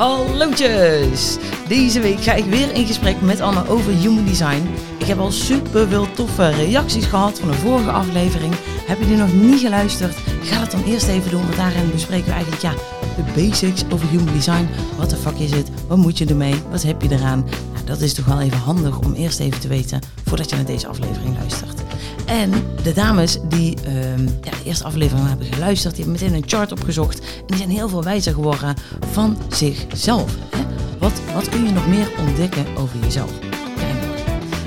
Hallootjes! 0.00 1.36
Deze 1.68 2.00
week 2.00 2.20
ga 2.20 2.32
ik 2.32 2.44
weer 2.44 2.74
in 2.74 2.86
gesprek 2.86 3.20
met 3.20 3.40
Anne 3.40 3.68
over 3.68 3.92
human 3.92 4.24
design. 4.24 4.68
Ik 4.98 5.06
heb 5.06 5.18
al 5.18 5.30
super 5.30 5.88
veel 5.88 6.12
toffe 6.12 6.48
reacties 6.48 7.06
gehad 7.06 7.38
van 7.38 7.48
de 7.48 7.54
vorige 7.54 7.90
aflevering. 7.90 8.54
Heb 8.86 8.98
je 8.98 9.06
die 9.06 9.16
nog 9.16 9.32
niet 9.32 9.60
geluisterd? 9.60 10.16
Ga 10.42 10.60
dat 10.60 10.70
dan 10.70 10.84
eerst 10.84 11.08
even 11.08 11.30
doen, 11.30 11.42
want 11.42 11.56
daarin 11.56 11.90
bespreken 11.90 12.26
we 12.26 12.32
eigenlijk 12.32 12.62
ja, 12.62 12.72
de 13.16 13.32
basics 13.34 13.84
over 13.90 14.08
human 14.08 14.34
design. 14.34 14.68
Wat 14.96 15.10
de 15.10 15.16
fuck 15.16 15.38
is 15.38 15.50
het? 15.50 15.70
Wat 15.86 15.98
moet 15.98 16.18
je 16.18 16.26
ermee? 16.26 16.54
Wat 16.70 16.82
heb 16.82 17.02
je 17.02 17.08
eraan? 17.10 17.44
Nou, 17.72 17.84
dat 17.84 18.00
is 18.00 18.14
toch 18.14 18.24
wel 18.24 18.40
even 18.40 18.58
handig 18.58 18.98
om 18.98 19.12
eerst 19.12 19.40
even 19.40 19.60
te 19.60 19.68
weten 19.68 20.00
voordat 20.24 20.50
je 20.50 20.56
naar 20.56 20.64
deze 20.64 20.86
aflevering 20.86 21.36
luistert. 21.38 21.89
En 22.30 22.50
de 22.82 22.92
dames 22.92 23.38
die 23.48 23.76
ehm, 23.84 24.22
ja, 24.22 24.50
de 24.50 24.64
eerste 24.64 24.84
aflevering 24.84 25.28
hebben 25.28 25.46
geluisterd, 25.46 25.94
die 25.94 26.04
hebben 26.04 26.22
meteen 26.22 26.42
een 26.42 26.48
chart 26.48 26.72
opgezocht. 26.72 27.20
En 27.20 27.46
die 27.46 27.56
zijn 27.56 27.70
heel 27.70 27.88
veel 27.88 28.02
wijzer 28.02 28.34
geworden 28.34 28.74
van 29.12 29.36
zichzelf. 29.48 30.36
Hè? 30.50 30.58
Wat, 30.98 31.12
wat 31.34 31.48
kun 31.48 31.64
je 31.64 31.72
nog 31.72 31.88
meer 31.88 32.10
ontdekken 32.18 32.66
over 32.76 32.98
jezelf? 33.02 33.30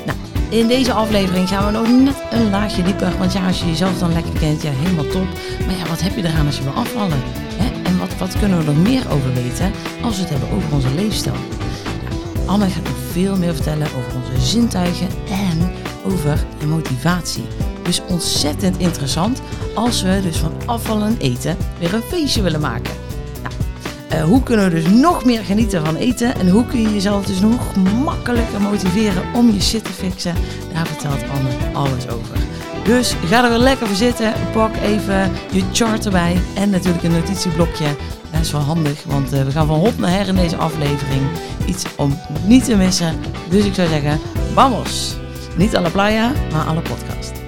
Nou, 0.05 0.17
in 0.49 0.67
deze 0.67 0.93
aflevering 0.93 1.47
gaan 1.47 1.65
we 1.65 1.71
nog 1.71 1.87
net 2.03 2.23
een 2.31 2.49
laagje 2.49 2.83
dieper. 2.83 3.17
Want 3.17 3.33
ja, 3.33 3.47
als 3.47 3.59
je 3.59 3.65
jezelf 3.65 3.99
dan 3.99 4.13
lekker 4.13 4.39
kent, 4.39 4.61
ja, 4.61 4.71
helemaal 4.71 5.07
top. 5.07 5.27
Maar 5.65 5.77
ja, 5.77 5.87
wat 5.89 6.01
heb 6.01 6.15
je 6.15 6.23
eraan 6.23 6.45
als 6.45 6.57
je 6.57 6.63
wil 6.63 6.73
afvallen? 6.73 7.21
Hè? 7.55 7.81
En 7.83 7.97
wat, 7.97 8.17
wat 8.17 8.39
kunnen 8.39 8.65
we 8.65 8.71
er 8.71 8.77
meer 8.77 9.11
over 9.11 9.33
weten 9.33 9.71
als 10.01 10.15
we 10.15 10.21
het 10.21 10.29
hebben 10.29 10.51
over 10.51 10.73
onze 10.73 10.93
leefstijl? 10.95 11.35
Nou, 11.35 12.47
Anne 12.47 12.69
gaat 12.69 12.83
nog 12.83 12.97
veel 13.11 13.37
meer 13.37 13.53
vertellen 13.53 13.87
over 13.87 14.15
onze 14.15 14.45
zintuigen 14.45 15.07
en 15.29 15.71
over 16.05 16.45
de 16.59 16.65
motivatie. 16.65 17.43
Dus 17.83 18.01
ontzettend 18.07 18.77
interessant 18.77 19.41
als 19.75 20.01
we 20.01 20.19
dus 20.23 20.37
van 20.37 20.51
afvallen 20.65 21.07
en 21.07 21.17
eten 21.17 21.57
weer 21.79 21.93
een 21.93 22.01
feestje 22.01 22.41
willen 22.41 22.61
maken. 22.61 22.93
Nou, 23.41 23.55
eh, 24.09 24.23
hoe 24.23 24.43
kunnen 24.43 24.65
we 24.65 24.81
dus 24.81 25.01
nog 25.01 25.25
meer 25.25 25.43
genieten 25.43 25.85
van 25.85 25.95
eten 25.95 26.35
en 26.35 26.49
hoe 26.49 26.65
kun 26.65 26.81
je 26.81 26.93
jezelf 26.93 27.25
dus 27.25 27.39
nog 27.39 27.75
makkelijker 28.03 28.61
motiveren 28.61 29.23
om 29.33 29.51
je 29.51 29.61
shit 29.61 29.83
te 29.83 29.91
fixen? 29.91 30.35
Daar 30.73 30.87
vertelt 30.87 31.21
Anne 31.29 31.73
alles 31.73 32.09
over. 32.09 32.37
Dus 32.83 33.15
ga 33.25 33.43
er 33.43 33.49
weer 33.49 33.57
lekker 33.57 33.87
voor 33.87 33.95
zitten, 33.95 34.33
pak 34.53 34.75
even 34.75 35.31
je 35.51 35.63
chart 35.71 36.05
erbij 36.05 36.41
en 36.55 36.69
natuurlijk 36.69 37.03
een 37.03 37.11
notitieblokje. 37.11 37.87
Dat 38.31 38.41
is 38.41 38.51
wel 38.51 38.61
handig, 38.61 39.03
want 39.03 39.33
eh, 39.33 39.43
we 39.43 39.51
gaan 39.51 39.67
van 39.67 39.79
hop 39.79 39.97
naar 39.97 40.11
her 40.11 40.27
in 40.27 40.35
deze 40.35 40.55
aflevering. 40.55 41.21
Iets 41.65 41.85
om 41.95 42.19
niet 42.45 42.65
te 42.65 42.75
missen. 42.75 43.19
Dus 43.49 43.65
ik 43.65 43.73
zou 43.73 43.87
zeggen, 43.87 44.19
vamos! 44.53 45.15
Niet 45.57 45.75
alle 45.75 45.89
playa, 45.89 46.31
maar 46.51 46.65
alle 46.65 46.81
podcast. 46.81 47.42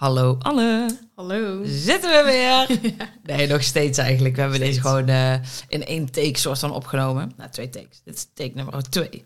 Hallo 0.00 0.36
Anne. 0.38 0.98
Hallo. 1.14 1.60
Zitten 1.64 2.10
we 2.10 2.22
weer? 2.24 2.78
Nee, 3.36 3.46
nog 3.46 3.62
steeds 3.62 3.98
eigenlijk. 3.98 4.34
We 4.34 4.40
hebben 4.40 4.58
Steeds. 4.58 4.76
deze 4.76 4.88
gewoon 4.88 5.08
eh, 5.08 5.34
in 5.68 5.84
één 5.84 6.10
take 6.10 6.38
soort 6.38 6.58
van 6.58 6.72
opgenomen. 6.72 7.32
Nou, 7.36 7.50
twee 7.50 7.70
takes. 7.70 8.00
Dit 8.04 8.14
is 8.14 8.26
take 8.34 8.52
nummer 8.54 8.82
twee. 8.90 9.24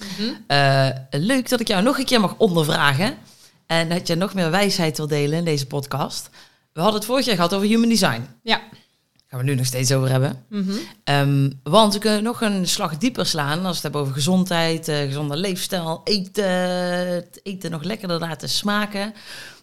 Mhm. 0.00 0.28
Eh, 0.46 0.88
leuk 1.10 1.48
dat 1.48 1.60
ik 1.60 1.68
jou 1.68 1.82
nog 1.82 1.98
een 1.98 2.04
keer 2.04 2.20
mag 2.20 2.34
ondervragen. 2.38 3.16
En 3.66 3.88
dat 3.88 4.06
je 4.06 4.14
nog 4.14 4.34
meer 4.34 4.50
wijsheid 4.50 4.96
wil 4.96 5.06
delen 5.06 5.38
in 5.38 5.44
deze 5.44 5.66
podcast. 5.66 6.30
We 6.72 6.80
hadden 6.80 6.98
het 6.98 7.08
vorig 7.08 7.24
jaar 7.24 7.34
gehad 7.34 7.54
over 7.54 7.66
human 7.68 7.88
design. 7.88 8.26
Ja. 8.42 8.60
Gaan 9.26 9.38
we 9.38 9.44
nu 9.44 9.54
nog 9.54 9.66
steeds 9.66 9.92
over 9.92 10.10
hebben. 10.10 10.44
Mhm. 10.48 10.72
Ehm, 11.04 11.50
want 11.62 11.92
we 11.92 11.98
kunnen 11.98 12.22
nog 12.22 12.40
een 12.40 12.68
slag 12.68 12.98
dieper 12.98 13.26
slaan 13.26 13.58
als 13.58 13.62
we 13.68 13.68
het 13.68 13.82
hebben 13.82 14.00
over 14.00 14.14
gezondheid, 14.14 14.88
eh, 14.88 14.98
gezonde 14.98 15.36
leefstijl, 15.36 16.00
eten, 16.04 16.50
het 17.14 17.40
eten 17.42 17.70
nog 17.70 17.82
lekkerder 17.82 18.18
laten 18.18 18.48
smaken. 18.48 19.14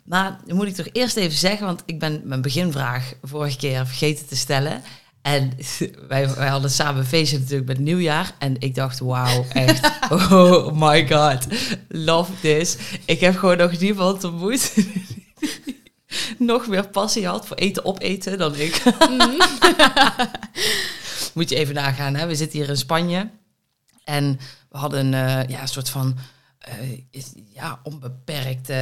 Maar 0.04 0.40
dan 0.46 0.56
moet 0.56 0.68
ik 0.68 0.76
toch 0.76 0.90
eerst 0.92 1.16
even 1.16 1.38
zeggen, 1.38 1.66
want 1.66 1.84
ik 1.86 2.00
ben 2.00 2.22
mijn 2.24 2.42
beginvraag 2.42 3.14
vorige 3.22 3.58
keer 3.58 3.88
vergeten 3.88 4.28
te 4.28 4.36
stellen. 4.36 4.82
En 5.22 5.52
wij, 6.08 6.36
wij 6.36 6.48
hadden 6.48 6.72
samen 6.72 7.02
een 7.02 7.08
feestje 7.08 7.40
natuurlijk 7.40 7.68
met 7.68 7.78
het 7.78 7.86
nieuwjaar. 7.86 8.32
En 8.40 8.60
ik 8.60 8.76
dacht, 8.76 9.00
wauw, 9.00 9.46
echt, 9.50 9.92
oh 10.32 10.72
my 10.74 11.08
god, 11.08 11.48
love 11.88 12.32
this. 12.42 12.78
Ik 13.06 13.20
heb 13.20 13.36
gewoon 13.36 13.58
nog 13.58 13.80
niemand 13.80 14.24
ontmoet 14.24 14.74
nog 16.38 16.68
meer 16.68 16.88
passie 16.88 17.28
had 17.28 17.48
voor 17.48 17.58
eten 17.58 17.86
opeten 17.86 18.38
dan 18.38 18.56
ik. 18.56 18.84
Mhm. 19.00 19.30
Moet 21.34 21.50
je 21.50 21.56
even 21.56 21.76
nagaan, 21.76 22.16
hè? 22.16 22.28
we 22.28 22.36
zitten 22.36 22.60
hier 22.60 22.70
in 22.70 22.78
Spanje. 22.78 23.30
En 24.04 24.40
we 24.70 24.78
hadden 24.78 25.14
eh, 25.14 25.50
ja, 25.50 25.62
een 25.62 25.68
soort 25.68 25.90
van 25.90 26.18
eh, 26.60 27.22
ja, 27.54 27.80
onbeperkte 27.84 28.74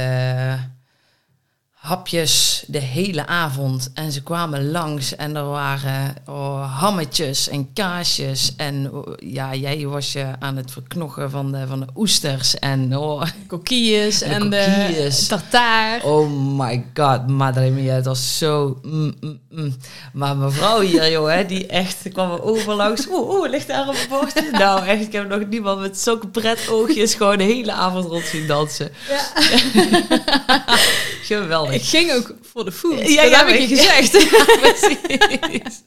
hapjes 1.82 2.64
de 2.66 2.78
hele 2.78 3.26
avond. 3.26 3.90
En 3.94 4.12
ze 4.12 4.22
kwamen 4.22 4.70
langs 4.70 5.16
en 5.16 5.36
er 5.36 5.44
waren 5.44 6.14
oh, 6.26 6.78
hammetjes 6.80 7.48
en 7.48 7.72
kaasjes. 7.72 8.52
En 8.56 8.92
oh, 8.92 9.12
ja, 9.16 9.54
jij 9.54 9.86
was 9.86 10.12
je 10.12 10.26
aan 10.38 10.56
het 10.56 10.70
verknochen 10.70 11.30
van 11.30 11.52
de, 11.52 11.66
van 11.66 11.80
de 11.80 11.86
oesters. 11.96 12.58
En 12.58 12.96
oh, 12.96 13.22
Kokkies 13.48 14.22
En 14.22 14.50
de 14.50 14.56
en 14.56 14.66
de, 14.66 14.86
kokkies. 14.94 15.26
tartaar. 15.26 16.04
Oh 16.04 16.30
my 16.58 16.84
god, 16.94 17.26
madre 17.28 17.70
mia, 17.70 17.94
het 17.94 18.04
was 18.04 18.38
zo... 18.38 18.78
mm, 18.82 19.14
mm, 19.20 19.40
mm. 19.50 19.76
Maar 20.12 20.36
mevrouw 20.36 20.80
hier, 20.80 21.10
jongen, 21.10 21.46
die 21.46 21.66
echt 21.66 22.08
kwam 22.12 22.30
er 22.32 22.42
overlangs. 22.42 23.08
Oeh, 23.08 23.28
oeh, 23.28 23.50
ligt 23.50 23.66
daar 23.66 23.88
op 23.88 23.94
het 23.94 24.08
bord. 24.08 24.50
Nou, 24.52 24.86
echt, 24.86 25.02
ik 25.02 25.12
heb 25.12 25.28
nog 25.28 25.48
niemand 25.48 25.80
met 25.80 25.98
zulke 25.98 26.28
pret 26.28 26.68
oogjes 26.70 27.14
gewoon 27.14 27.38
de 27.38 27.44
hele 27.44 27.72
avond 27.72 28.04
rond 28.04 28.24
zien 28.24 28.46
dansen. 28.46 28.90
Ja. 29.08 29.22
Geweldig. 31.22 31.74
Ik 31.74 31.82
ging 31.82 32.12
ook 32.12 32.34
voor 32.42 32.64
de 32.64 32.72
food. 32.72 33.08
Ja, 33.08 33.22
dat 33.22 33.36
heb 33.36 33.48
ik 33.48 33.68
je 33.68 33.76
gezegd. 33.76 34.10
Precies. 34.60 35.82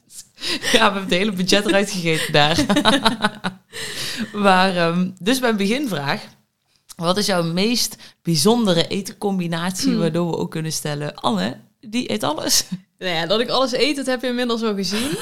Ja, 0.46 0.72
we 0.72 0.78
hebben 0.78 1.01
het 1.01 1.12
hele 1.12 1.31
budget 1.31 1.66
eruit 1.66 1.91
gegeten 1.91 2.34
daar. 2.34 2.66
maar, 4.46 4.78
ehm, 4.78 5.09
dus 5.19 5.40
mijn 5.40 5.57
beginvraag. 5.57 6.22
Wat 6.96 7.18
is 7.18 7.25
jouw 7.25 7.44
meest 7.44 7.96
bijzondere 8.22 8.88
etencombinatie 8.88 9.90
Hmm. 9.90 10.00
waardoor 10.00 10.29
we 10.29 10.38
ook 10.38 10.51
kunnen 10.51 10.72
stellen... 10.72 11.16
Anne, 11.16 11.57
die 11.79 12.12
eet 12.12 12.23
alles. 12.23 12.66
nou 12.97 13.12
ja, 13.12 13.25
dat 13.25 13.40
ik 13.40 13.50
alles 13.50 13.73
eet, 13.73 13.96
dat 13.96 14.06
heb 14.06 14.22
je 14.22 14.28
inmiddels 14.28 14.62
al 14.62 14.75
gezien. 14.75 15.17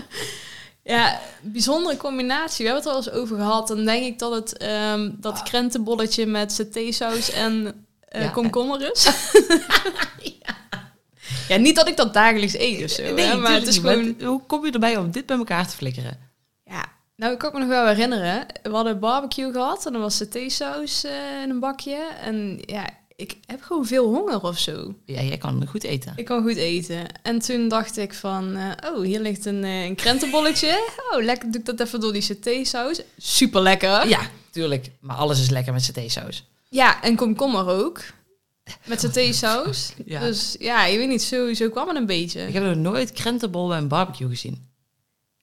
ja, 0.94 1.20
bijzondere 1.42 1.96
combinatie. 1.96 2.64
We 2.64 2.72
hebben 2.72 2.92
het 2.92 3.06
er 3.06 3.10
al 3.10 3.14
eens 3.14 3.22
over 3.22 3.36
gehad. 3.36 3.68
Dan 3.68 3.84
denk 3.84 4.04
ik 4.04 4.18
dat 4.18 4.32
het 4.32 4.56
ehm, 4.56 5.10
dat 5.16 5.42
krentenbolletje 5.42 6.26
met 6.26 6.52
satésaus 6.52 7.30
en 7.30 7.86
Ja. 8.22 8.28
komkommer 8.28 8.92
is. 8.92 9.08
ja. 11.48 11.56
niet 11.56 11.76
dat 11.76 11.88
ik 11.88 11.96
dat 11.96 12.14
dagelijks 12.14 12.54
eet 12.54 12.84
of 12.84 12.90
zo. 12.90 13.02
hè, 13.02 13.36
maar 13.36 13.52
het 13.52 13.66
is 13.66 13.78
gewoon... 13.78 14.14
Hoe 14.22 14.42
kom 14.46 14.66
je 14.66 14.72
erbij 14.72 14.96
om 14.96 15.10
dit 15.10 15.26
bij 15.26 15.36
elkaar 15.36 15.68
te 15.68 15.76
flikkeren? 15.76 16.18
Ja, 16.64 16.84
nou, 17.16 17.32
ik 17.32 17.38
kan 17.38 17.52
me 17.52 17.58
nog 17.58 17.68
wel 17.68 17.86
herinneren. 17.86 18.46
We 18.62 18.70
hadden 18.70 18.98
barbecue 18.98 19.52
gehad 19.52 19.86
en 19.86 19.94
er 19.94 20.00
was 20.00 20.16
satésaus 20.16 21.04
eh 21.04 21.42
in 21.42 21.50
een 21.50 21.60
bakje. 21.60 22.08
En 22.20 22.58
ja, 22.66 22.88
ik 23.16 23.36
heb 23.46 23.62
gewoon 23.62 23.86
veel 23.86 24.08
honger 24.08 24.42
of 24.42 24.58
zo. 24.58 24.94
Ja, 25.04 25.22
jij 25.22 25.38
kan 25.38 25.66
goed 25.66 25.82
eten. 25.82 26.12
Ik 26.16 26.24
kan 26.24 26.42
goed 26.42 26.56
eten. 26.56 27.06
En 27.22 27.38
toen 27.38 27.68
dacht 27.68 27.96
ik 27.96 28.14
van, 28.14 28.56
eh, 28.56 28.90
oh, 28.92 29.02
hier 29.04 29.20
ligt 29.20 29.44
een, 29.44 29.64
eh, 29.64 29.84
een 29.84 29.94
krentenbolletje. 29.94 30.72
Oh, 31.12 31.22
lekker, 31.22 31.50
doe 31.50 31.60
ik 31.60 31.66
dat 31.66 31.80
even 31.80 32.00
door 32.00 32.12
die 32.12 32.22
satésaus. 32.22 33.00
Super 33.16 33.60
lekker. 33.60 34.08
Ja, 34.08 34.20
tuurlijk. 34.50 34.90
Maar 35.00 35.16
alles 35.16 35.40
is 35.40 35.50
lekker 35.50 35.72
met 35.72 35.84
satésaus. 35.84 36.44
Ja, 36.74 37.02
en 37.02 37.16
komkommer 37.16 37.68
ook. 37.68 38.00
Met 38.84 39.00
satésaus. 39.00 39.92
Ja. 40.04 40.20
Dus 40.20 40.56
ja, 40.58 40.86
je 40.86 40.98
weet 40.98 41.08
niet, 41.08 41.22
zo 41.56 41.70
kwam 41.70 41.88
het 41.88 41.96
een 41.96 42.06
beetje. 42.06 42.46
Ik 42.46 42.52
heb 42.54 42.64
nog 42.64 42.74
nooit 42.74 43.12
krentenbol 43.12 43.68
bij 43.68 43.78
een 43.78 43.88
barbecue 43.88 44.28
gezien. 44.28 44.68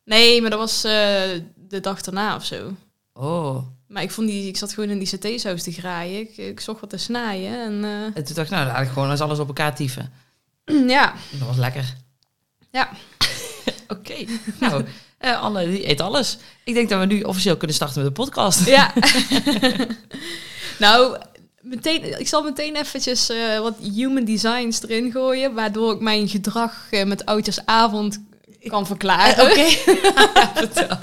Nee, 0.03 0.41
maar 0.41 0.49
dat 0.49 0.59
was 0.59 0.83
eh, 0.83 0.91
de 1.55 1.79
dag 1.81 2.01
daarna 2.01 2.35
of 2.35 2.45
zo. 2.45 2.75
Oh. 3.13 3.63
Maar 3.87 4.03
ik, 4.03 4.11
vond 4.11 4.27
die, 4.27 4.47
ik 4.47 4.57
zat 4.57 4.73
gewoon 4.73 4.89
in 4.89 4.97
die 4.97 5.07
satésaus 5.07 5.63
te 5.63 5.71
graaien. 5.71 6.19
Ik, 6.19 6.37
ik 6.37 6.59
zocht 6.59 6.81
wat 6.81 6.89
te 6.89 6.97
snijden. 6.97 7.61
En 7.61 7.83
eh, 7.83 8.03
En 8.03 8.23
toen 8.23 8.35
dacht 8.35 8.49
ik, 8.51 8.55
nou, 8.55 8.67
laat 8.67 8.81
ik 8.81 8.89
gewoon 8.91 9.11
eens 9.11 9.21
alles 9.21 9.39
op 9.39 9.47
elkaar 9.47 9.75
tieven. 9.75 10.11
ja, 10.87 11.13
Dat 11.31 11.47
was 11.47 11.57
lekker. 11.57 11.95
ja. 12.71 12.89
Oké. 13.87 14.25
Nou, 14.59 14.85
eh, 15.17 15.41
Anne, 15.41 15.69
die 15.69 15.89
eet 15.89 16.01
alles. 16.01 16.37
Ik 16.63 16.73
denk 16.73 16.89
dat 16.89 16.99
we 16.99 17.05
nu 17.05 17.21
officieel 17.21 17.57
kunnen 17.57 17.75
starten 17.75 18.03
met 18.03 18.15
de 18.15 18.21
podcast. 18.21 18.65
ja. 18.65 18.93
nou, 20.81 21.17
meteen, 21.61 22.19
ik 22.19 22.27
zal 22.27 22.43
meteen 22.43 22.75
eventjes 22.75 23.29
eh, 23.29 23.59
wat 23.59 23.77
human 23.77 24.25
designs 24.25 24.83
erin 24.83 25.11
gooien. 25.11 25.53
Waardoor 25.53 25.93
ik 25.93 25.99
mijn 25.99 26.27
gedrag 26.27 26.87
eh, 26.91 27.05
met 27.05 27.25
oudjaarsavond 27.25 28.21
kan 28.63 28.85
verklaren. 28.85 29.45
Oké. 29.45 29.65
Vertel. 30.59 30.97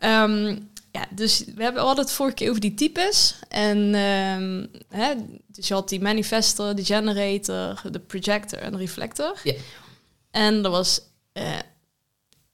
Ehm, 0.00 0.58
ja, 0.90 1.06
dus 1.10 1.44
we 1.54 1.62
hebben 1.62 1.82
hadden 1.82 2.04
het 2.04 2.14
vorige 2.14 2.34
keer 2.34 2.48
over 2.48 2.60
die 2.60 2.74
types. 2.74 3.34
En 3.48 3.94
ehm, 3.94 4.66
hè, 4.88 5.14
dus 5.46 5.68
je 5.68 5.74
had 5.74 5.88
die 5.88 6.00
manifester, 6.00 6.76
de 6.76 6.84
generator, 6.84 7.82
de 7.90 7.98
projector 7.98 8.58
en 8.58 8.72
de 8.72 8.78
reflector. 8.78 9.40
Ja. 9.42 9.54
En 10.30 10.64
er 10.64 10.70
was 10.70 11.00
eh, 11.32 11.58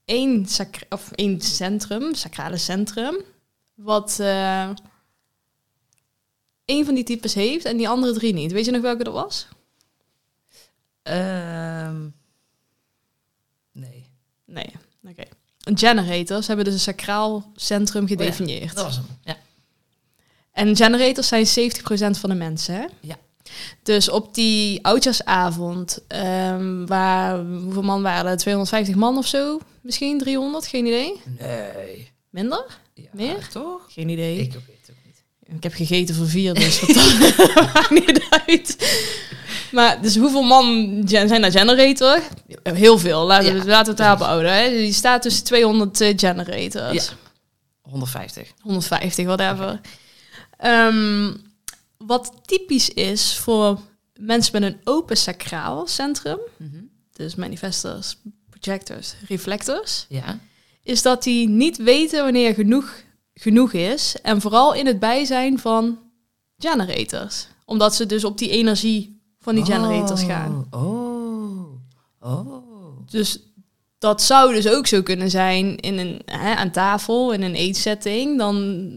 één, 0.04 0.46
of 0.88 1.10
één 1.14 1.40
centrum, 1.40 2.14
sacrale 2.14 2.56
centrum, 2.56 3.16
wat 3.74 4.18
eh 4.20 4.70
één 6.68 6.84
van 6.84 6.94
die 6.94 7.04
types 7.04 7.34
heeft 7.34 7.64
en 7.64 7.76
die 7.76 7.88
andere 7.88 8.12
drie 8.12 8.32
niet. 8.32 8.52
Weet 8.52 8.64
je 8.64 8.70
nog 8.70 8.82
welke 8.82 9.04
dat 9.04 9.12
was? 9.12 9.46
Ehm, 11.02 12.08
nee. 13.72 14.06
Nee, 14.44 14.70
oké. 15.08 15.22
Generators 15.74 16.46
hebben 16.46 16.64
dus 16.64 16.74
een 16.74 16.80
sacraal 16.80 17.52
centrum 17.56 18.02
oh 18.02 18.08
gedefinieerd. 18.08 18.74
Dat 18.74 18.84
was 18.84 18.96
hem, 18.96 19.06
ja. 19.24 19.36
En 20.52 20.76
generators 20.76 21.28
zijn 21.28 21.46
70% 21.46 22.18
van 22.18 22.30
de 22.30 22.36
mensen, 22.36 22.74
hè? 22.74 22.86
Ja. 23.00 23.16
Dus 23.82 24.08
op 24.08 24.34
die 24.34 24.84
oudjaarsavond, 24.84 26.04
ehm, 26.08 26.86
waar, 26.86 27.44
hoeveel 27.44 27.82
man 27.82 28.02
waren 28.02 28.36
250 28.36 28.94
man 28.94 29.16
of 29.16 29.26
zo? 29.26 29.60
Misschien 29.80 30.18
300, 30.18 30.66
geen 30.66 30.86
idee? 30.86 31.20
Nee. 31.38 32.12
Minder? 32.30 32.78
Ja, 32.94 33.08
Meer? 33.12 33.48
Toch? 33.48 33.92
Geen 33.92 34.08
idee. 34.08 34.38
Ik 34.38 34.54
ook 34.56 34.66
niet. 34.68 34.77
Ik 35.56 35.62
heb 35.62 35.72
gegeten 35.74 36.14
voor 36.14 36.26
vier, 36.28 36.54
dus 36.54 36.80
wat 36.80 36.94
dat 36.94 37.54
maakt 37.72 37.90
niet 37.90 38.22
uit. 38.46 38.76
Maar 39.72 40.02
dus 40.02 40.16
hoeveel 40.16 40.42
man 40.42 41.02
zijn 41.04 41.40
daar 41.42 41.50
generator? 41.50 42.20
Heel 42.62 42.98
veel. 42.98 43.26
Laten 43.26 43.52
we, 43.52 43.58
Ja, 43.58 43.64
laten 43.64 43.96
we 43.96 44.02
het 44.02 44.20
houden. 44.22 44.52
Hè. 44.52 44.70
Die 44.70 44.92
staat 44.92 45.22
tussen 45.22 45.44
200 45.44 46.00
eh, 46.00 46.12
generators. 46.16 47.04
Ja. 47.06 47.12
150. 47.82 48.52
150, 48.60 49.24
whatever. 49.26 49.80
Ehm, 50.56 51.32
wat 51.96 52.32
typisch 52.44 52.88
is 52.90 53.36
voor 53.36 53.80
mensen 54.14 54.60
met 54.60 54.72
een 54.72 54.80
open 54.84 55.16
sacraal 55.16 55.86
centrum, 55.86 56.38
Mhm. 56.56 56.76
dus 57.12 57.34
manifestors, 57.34 58.16
projectors, 58.50 59.14
reflectors, 59.28 60.06
Ja. 60.08 60.38
is 60.82 61.02
dat 61.02 61.22
die 61.22 61.48
niet 61.48 61.76
weten 61.76 62.22
wanneer 62.24 62.54
genoeg 62.54 62.94
genoeg 63.38 63.73
is. 63.73 64.17
En 64.23 64.40
vooral 64.40 64.75
in 64.75 64.87
het 64.87 64.99
bijzijn 64.99 65.58
van 65.58 65.99
generators. 66.58 67.46
Omdat 67.64 67.94
ze 67.94 68.06
dus 68.06 68.25
op 68.25 68.38
die 68.38 68.50
energie 68.50 69.20
van 69.40 69.55
die 69.55 69.64
generators 69.64 70.23
gaan. 70.23 70.67
Oh. 70.70 71.67
Oh. 72.20 72.67
Dus 73.11 73.38
dat 73.99 74.23
zou 74.23 74.55
dus 74.55 74.69
ook 74.69 74.87
zo 74.87 75.02
kunnen 75.02 75.31
zijn 75.31 75.76
in 75.76 75.99
een, 75.99 76.23
hè, 76.25 76.55
aan 76.55 76.70
tafel, 76.70 77.32
in 77.32 77.43
een 77.43 77.55
eetsetting. 77.55 78.38
Dan 78.38 78.88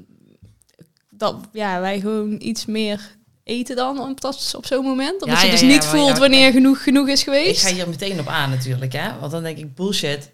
dat 1.09 1.35
ja, 1.51 1.79
wij 1.79 1.99
gewoon 1.99 2.35
iets 2.39 2.65
meer 2.65 3.17
eten 3.43 3.75
dan 3.75 3.99
op, 3.99 4.21
dat, 4.21 4.53
op 4.57 4.65
zo'n 4.65 4.85
moment. 4.85 5.21
Omdat 5.21 5.39
Ja, 5.39 5.45
je 5.45 5.51
dus 5.51 5.59
ja, 5.59 5.67
niet 5.67 5.85
voelt 5.85 6.07
ja, 6.13 6.19
wanneer 6.19 6.51
genoeg 6.51 6.83
genoeg 6.83 7.07
is 7.07 7.19
Ik 7.19 7.25
geweest. 7.25 7.65
ga 7.65 7.73
hier 7.73 7.89
meteen 7.89 8.19
op 8.19 8.27
aan 8.27 8.49
natuurlijk, 8.49 8.93
hè. 8.93 9.19
Want 9.19 9.31
dan 9.31 9.43
denk 9.43 9.57
ik, 9.57 9.75
bullshit. 9.75 10.31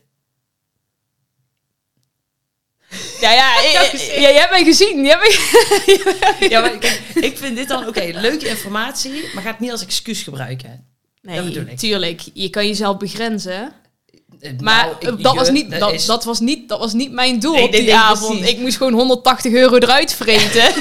Ja, 3.21 3.31
ja, 3.33 3.61
Ja, 3.73 3.81
ja, 3.91 4.19
jij 4.19 4.33
hebt 4.33 4.49
mij 4.51 4.63
gezien. 4.63 5.05
Jij 5.05 5.17
Ja, 6.49 6.61
maar 6.61 6.77
kijk, 6.77 7.01
ik 7.15 7.37
vind 7.37 7.55
dit 7.55 7.67
dan, 7.67 7.87
oké, 7.87 8.11
leuke 8.13 8.47
informatie, 8.47 9.23
maar 9.33 9.43
ga 9.43 9.49
het 9.49 9.59
niet 9.59 9.71
als 9.71 9.81
excuus 9.81 10.21
gebruiken. 10.23 10.85
Dat 11.21 11.43
Nee, 11.45 11.65
ik. 11.65 11.77
tuurlijk. 11.77 12.21
Je 12.33 12.49
kan 12.49 12.67
jezelf 12.67 12.97
begrenzen. 12.97 13.71
Eh, 14.39 14.51
Maar 14.59 14.85
nou, 15.01 15.15
ik- 15.17 15.23
dat, 15.23 15.35
was 15.35 15.49
niet, 15.49 15.79
dat, 15.79 15.93
is- 15.93 16.05
dat, 16.05 16.23
was 16.23 16.39
niet, 16.39 16.69
dat 16.69 16.79
was 16.79 16.93
niet 16.93 17.11
mijn 17.11 17.39
doel 17.39 17.53
Nee, 17.53 17.63
op 17.63 17.71
nee, 17.71 17.79
die 17.79 17.89
nee, 17.89 17.99
avond. 17.99 18.37
precies. 18.39 18.55
Ik 18.55 18.59
moest 18.61 18.77
gewoon 18.77 18.93
180 18.93 19.53
euro 19.53 19.75
eruit 19.77 20.13
vreten. 20.21 20.73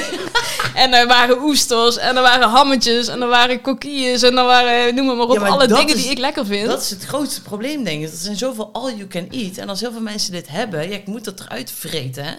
En 0.76 0.92
er 0.94 1.06
waren 1.06 1.42
oesters, 1.42 1.96
en 1.96 2.16
er 2.16 2.22
waren 2.22 2.48
hammetjes, 2.48 3.08
en 3.08 3.22
er 3.22 3.28
waren 3.28 3.60
kokkies, 3.60 4.22
en 4.22 4.38
er 4.38 4.44
waren, 4.44 4.94
noem 4.94 5.06
maar, 5.06 5.18
op, 5.18 5.32
Ja, 5.32 5.40
maar 5.40 5.50
alle 5.50 5.66
dingen 5.66 5.94
is- 5.94 6.02
die 6.02 6.10
ik 6.10 6.18
lekker 6.18 6.46
vind. 6.46 6.66
Dat 6.66 6.82
is 6.82 6.90
het 6.90 7.04
grootste 7.04 7.42
probleem, 7.42 7.84
denk 7.84 8.02
ik. 8.02 8.10
Er 8.10 8.16
zijn 8.16 8.36
zoveel 8.36 8.68
all 8.72 8.94
you 8.94 9.06
can 9.06 9.28
eat. 9.30 9.56
En 9.56 9.68
als 9.68 9.80
heel 9.80 9.92
veel 9.92 10.00
mensen 10.00 10.32
dit 10.32 10.48
hebben, 10.48 10.88
ja, 10.88 10.94
ik 10.96 11.06
moet 11.06 11.24
dat 11.24 11.40
eruit 11.40 11.70
vreten. 11.78 12.38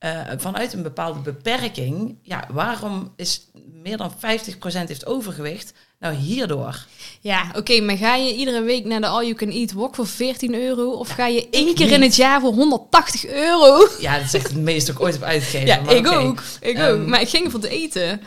Eh, 0.00 0.20
vanuit 0.36 0.72
een 0.72 0.82
bepaalde 0.82 1.20
beperking. 1.20 2.18
Ja, 2.22 2.46
waarom 2.52 3.12
is 3.16 3.46
meer 3.82 3.96
dan 3.96 4.12
50% 4.12 4.88
heeft 4.88 5.06
overgewicht? 5.06 5.72
Nou, 5.98 6.14
hierdoor. 6.14 6.86
Ja, 7.20 7.50
oké, 7.56 7.80
maar 7.80 7.96
ga 7.96 8.14
je 8.16 8.34
iedere 8.34 8.62
week 8.62 8.84
naar 8.84 9.00
de 9.00 9.06
All 9.06 9.22
You 9.22 9.34
Can 9.34 9.48
Eat 9.50 9.72
Wok 9.72 9.94
voor 9.94 10.06
14 10.06 10.54
euro? 10.54 10.90
Of 10.90 11.08
ga 11.08 11.26
je 11.26 11.48
één 11.50 11.74
keer 11.74 11.84
niet. 11.86 11.94
in 11.94 12.02
het 12.02 12.16
jaar 12.16 12.40
voor 12.40 12.52
180 12.52 13.26
euro? 13.26 13.88
Ja, 14.00 14.16
dat 14.16 14.24
is 14.26 14.34
echt 14.34 14.48
het 14.48 14.56
meest 14.56 14.86
dat 14.86 14.96
ik 14.96 15.02
ooit 15.02 15.14
heb 15.14 15.22
uitgegeven. 15.22 15.66
Ja, 15.66 15.80
maar 15.80 15.94
ik 15.94 16.06
ook. 16.06 16.42
Ik 16.60 16.76
Ehm, 16.76 17.00
ook. 17.00 17.06
Maar 17.06 17.20
ik 17.20 17.28
ging 17.28 17.50
voor 17.50 17.60
het 17.60 17.70
eten. 17.70 18.20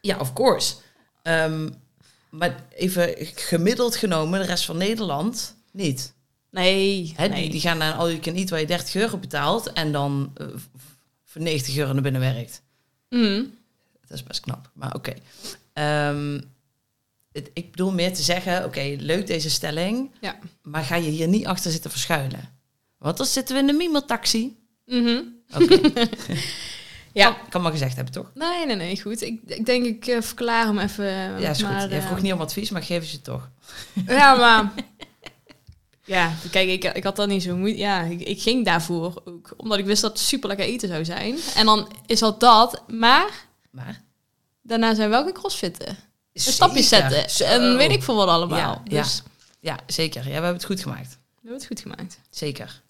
Ja, 0.00 0.18
of 0.18 0.32
course. 0.32 0.74
Ehm, 1.22 1.68
maar 2.30 2.64
even 2.76 3.14
gemiddeld 3.34 3.96
genomen, 3.96 4.40
de 4.40 4.46
rest 4.46 4.64
van 4.64 4.76
Nederland 4.76 5.54
niet. 5.72 6.12
Nee, 6.50 7.12
Hè, 7.16 7.28
nee. 7.28 7.40
die, 7.42 7.50
die 7.50 7.60
gaan 7.60 7.78
naar 7.78 7.92
een 7.92 7.98
all 7.98 8.08
you 8.08 8.18
can 8.18 8.34
eat 8.34 8.50
waar 8.50 8.60
je 8.60 8.66
30 8.66 8.94
euro 8.94 9.16
betaalt 9.16 9.72
en 9.72 9.92
dan 9.92 10.30
eh, 10.34 10.46
voor 11.28 11.42
90 11.42 11.76
euro 11.76 11.92
naar 11.92 12.02
binnen 12.02 12.20
werkt. 12.20 12.62
Mm. 13.08 13.54
Dat 14.00 14.18
is 14.18 14.22
best 14.24 14.40
knap, 14.40 14.70
maar 14.74 14.94
oké. 14.94 15.12
Ehm, 15.72 16.40
het- 17.32 17.50
ik 17.54 17.70
bedoel 17.70 17.92
meer 17.92 18.14
te 18.14 18.22
zeggen, 18.22 18.64
oké, 18.64 18.96
leuk 18.98 19.26
deze 19.26 19.50
stelling, 19.50 20.10
Ja. 20.20 20.38
maar 20.62 20.84
ga 20.84 20.96
je 20.96 21.10
hier 21.10 21.28
niet 21.28 21.46
achter 21.46 21.70
zitten 21.70 21.90
verschuilen. 21.90 22.56
Want 22.98 23.16
dan 23.16 23.26
zitten 23.26 23.54
we 23.54 23.60
in 23.60 23.66
de 23.66 23.72
mimeltaxi. 23.72 24.56
Mhm. 24.86 25.20
Oké, 25.54 25.80
Ja. 27.12 27.30
kan, 27.32 27.48
kan 27.48 27.62
maar 27.62 27.72
gezegd 27.72 27.94
hebben, 27.96 28.14
toch? 28.14 28.30
Nee, 28.34 28.66
nee, 28.66 28.76
nee, 28.76 29.00
goed. 29.00 29.22
Ik, 29.22 29.40
ik 29.46 29.66
denk, 29.66 29.84
ik 29.84 30.06
eh, 30.06 30.22
verklaar 30.22 30.66
hem 30.66 30.78
even. 30.78 31.04
Ja, 31.40 31.50
is 31.50 31.62
maar, 31.62 31.80
goed. 31.80 31.90
Eh, 31.90 32.06
vroeg 32.06 32.22
niet 32.22 32.32
om 32.32 32.40
advies, 32.40 32.70
maar 32.70 32.82
geef 32.82 33.06
ze 33.06 33.20
toch. 33.20 33.50
Ja, 34.06 34.34
maar... 34.34 34.72
Ja, 36.08 36.32
kijk, 36.50 36.68
ik, 36.68 36.84
ik 36.84 37.04
had 37.04 37.16
dat 37.16 37.28
niet 37.28 37.42
zo 37.42 37.56
moeite. 37.56 37.78
Ja, 37.78 38.02
ik, 38.02 38.20
ik 38.20 38.42
ging 38.42 38.64
daarvoor 38.64 39.22
ook. 39.24 39.54
Omdat 39.56 39.78
ik 39.78 39.84
wist 39.84 40.02
dat 40.02 40.10
het 40.10 40.20
super 40.20 40.48
lekker 40.48 40.66
eten 40.66 40.88
zou 40.88 41.04
zijn. 41.04 41.36
En 41.54 41.66
dan 41.66 41.88
is 42.06 42.18
dat 42.18 42.40
dat. 42.40 42.82
Maar 42.88 43.30
Maar... 43.70 44.00
daarna 44.62 44.94
zijn 44.94 45.10
we 45.10 45.16
wel 45.16 45.32
crossfitten. 45.32 45.88
Een 46.32 46.40
stapje 46.40 46.82
zetten. 46.82 47.30
Zo. 47.30 47.44
En 47.44 47.76
weet 47.76 47.90
ik 47.92 48.02
veel 48.02 48.14
wat 48.16 48.28
allemaal. 48.28 48.82
Ja, 48.84 49.00
dus 49.00 49.22
Ja, 49.60 49.78
zeker. 49.86 50.20
Ja, 50.22 50.26
we 50.26 50.32
hebben 50.32 50.52
het 50.52 50.64
goed 50.64 50.80
gemaakt. 50.82 51.08
we 51.10 51.16
hebben 51.48 51.58
het 51.58 51.66
goed 51.66 51.80
gemaakt. 51.80 52.20
Zeker. 52.30 52.82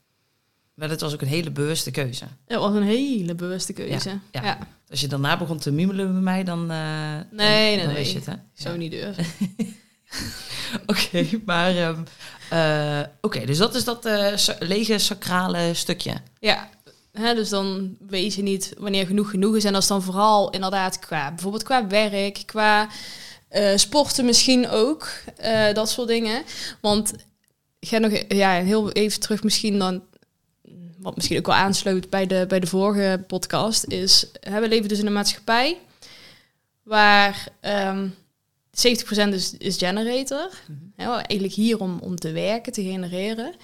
Maar 0.75 0.89
dat 0.89 1.01
was 1.01 1.13
ook 1.15 1.21
een 1.21 1.29
hele 1.29 1.51
bewuste 1.51 1.91
keuze. 1.91 2.25
Dat 2.47 2.61
was 2.61 2.75
een 2.75 2.83
hele 2.83 3.35
bewuste 3.35 3.73
keuze. 3.73 4.09
Ja, 4.09 4.21
Ja, 4.31 4.43
ja. 4.45 4.59
Als 4.91 5.01
je 5.01 5.07
daarna 5.07 5.37
begon 5.37 5.59
te 5.59 5.71
mumelen 5.73 6.13
bij 6.13 6.21
mij, 6.23 6.45
dan... 6.45 6.71
eh, 6.71 6.77
Nee, 7.15 7.23
dan, 7.31 7.37
nee, 7.37 7.77
dan 7.85 7.93
nee. 7.95 8.07
je 8.09 8.15
het, 8.15 8.27
hè? 8.27 8.35
Zo 8.55 8.77
niet 8.77 8.91
durven. 8.91 9.27
Oké, 10.87 11.27
maar... 11.45 11.77
ehm, 11.77 12.03
eh, 12.51 13.01
Oké, 13.21 13.47
dus 13.47 13.59
dat 13.59 13.75
is 13.75 13.85
dat 13.85 14.05
eh, 14.05 14.33
lege 14.59 14.99
sacrale 14.99 15.75
stukje. 15.75 16.13
Ja, 16.41 16.69
dus 17.13 17.49
dan 17.49 17.97
weet 18.07 18.35
je 18.35 18.43
niet 18.43 18.75
wanneer 18.79 19.07
genoeg 19.07 19.31
genoeg 19.31 19.57
is. 19.57 19.65
En 19.65 19.73
dat 19.73 19.83
is 19.83 19.89
dan 19.89 20.03
vooral 20.03 20.51
inderdaad 20.51 20.99
qua, 20.99 21.29
bijvoorbeeld 21.29 21.63
qua 21.63 21.87
werk, 21.87 22.43
qua 22.47 22.89
eh, 23.49 23.77
sporten 23.77 24.25
misschien 24.25 24.69
ook, 24.69 25.09
dat 25.73 25.91
soort 25.91 26.09
dingen. 26.09 26.43
Want 26.81 27.13
ga 27.81 27.99
nog 27.99 28.13
ja, 28.29 28.51
heel 28.51 28.93
even 28.93 29.21
terug 29.21 29.43
misschien 29.43 29.79
dan, 29.79 30.03
wat 30.99 31.17
misschien 31.17 31.39
ook 31.39 31.47
wel 31.47 31.55
aansluit 31.55 32.11
bij 32.11 32.27
de, 32.27 32.45
bij 32.49 32.61
de 32.61 32.67
vorige 32.67 33.25
podcast, 33.27 33.85
is 33.85 34.27
hè, 34.41 34.61
we 34.61 34.69
leven 34.69 34.89
dus 34.89 34.99
in 34.99 35.07
een 35.07 35.13
maatschappij 35.13 35.79
waar 36.83 37.49
ehm 37.61 38.09
70% 38.87 39.29
is, 39.33 39.55
is 39.59 39.77
generator. 39.77 40.51
Hè, 40.97 41.11
eigenlijk 41.13 41.53
hier 41.53 41.81
om, 41.81 41.99
om 42.03 42.17
te 42.17 42.33
werken, 42.33 42.73
te 42.73 42.83
genereren. 42.83 43.55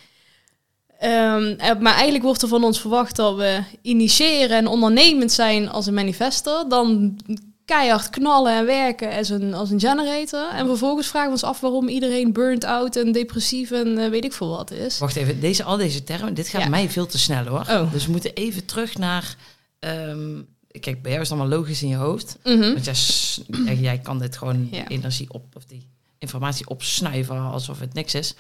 Ehm, 0.99 1.55
eh, 1.59 1.79
maar 1.81 1.95
eigenlijk 1.95 2.25
wordt 2.25 2.43
er 2.43 2.49
van 2.49 2.65
ons 2.65 2.81
verwacht 2.81 3.17
dat 3.17 3.37
we 3.37 3.63
initiëren 3.83 4.57
en 4.57 4.67
ondernemend 4.67 5.33
zijn 5.33 5.69
als 5.69 5.87
een 5.87 5.95
manifester. 5.95 6.65
Dan 6.69 7.19
keihard 7.65 8.11
knallen 8.11 8.53
en 8.53 8.65
werken 8.67 9.11
als 9.17 9.29
een, 9.29 9.55
als 9.55 9.71
een 9.71 9.81
generator. 9.81 10.49
En 10.49 10.67
vervolgens 10.67 11.07
vragen 11.07 11.29
we 11.29 11.33
ons 11.35 11.45
af 11.45 11.61
waarom 11.61 11.89
iedereen 11.89 12.33
burnt 12.33 12.65
out 12.65 12.97
en 12.97 13.13
depressief 13.13 13.71
en 13.71 13.99
eh, 13.99 14.11
weet 14.11 14.25
ik 14.25 14.33
veel 14.33 14.49
wat 14.49 14.71
is. 14.71 14.99
Wacht 14.99 15.17
even, 15.17 15.41
deze, 15.41 15.63
al 15.65 15.77
deze 15.77 16.05
termen, 16.05 16.35
dit 16.35 16.49
gaat 16.49 16.63
Ja. 16.63 16.69
mij 16.69 16.91
veel 16.91 17.07
te 17.07 17.19
snel 17.19 17.45
hoor. 17.47 17.65
Oh. 17.71 17.93
Dus 17.93 18.07
we 18.07 18.13
moeten 18.13 18.35
even 18.35 18.65
terug 18.65 18.99
naar... 18.99 19.37
ehm, 19.79 20.43
kijk, 20.81 21.03
bij 21.03 21.11
jou 21.11 21.23
is 21.23 21.29
het 21.29 21.39
allemaal 21.39 21.59
logisch 21.59 21.83
in 21.83 21.89
je 21.89 21.97
hoofd. 21.97 22.39
Mhm. 22.45 22.73
Want 22.73 22.85
jij, 22.85 23.77
jij 23.77 23.99
kan 23.99 24.19
dit 24.19 24.37
gewoon 24.37 24.69
Ja. 24.71 24.89
energie 24.89 25.33
op, 25.33 25.57
of 25.57 25.65
die 25.65 25.89
informatie 26.19 26.69
opsnuiven 26.69 27.39
alsof 27.41 27.81
het 27.81 27.95
niks 27.95 28.15
is. 28.15 28.35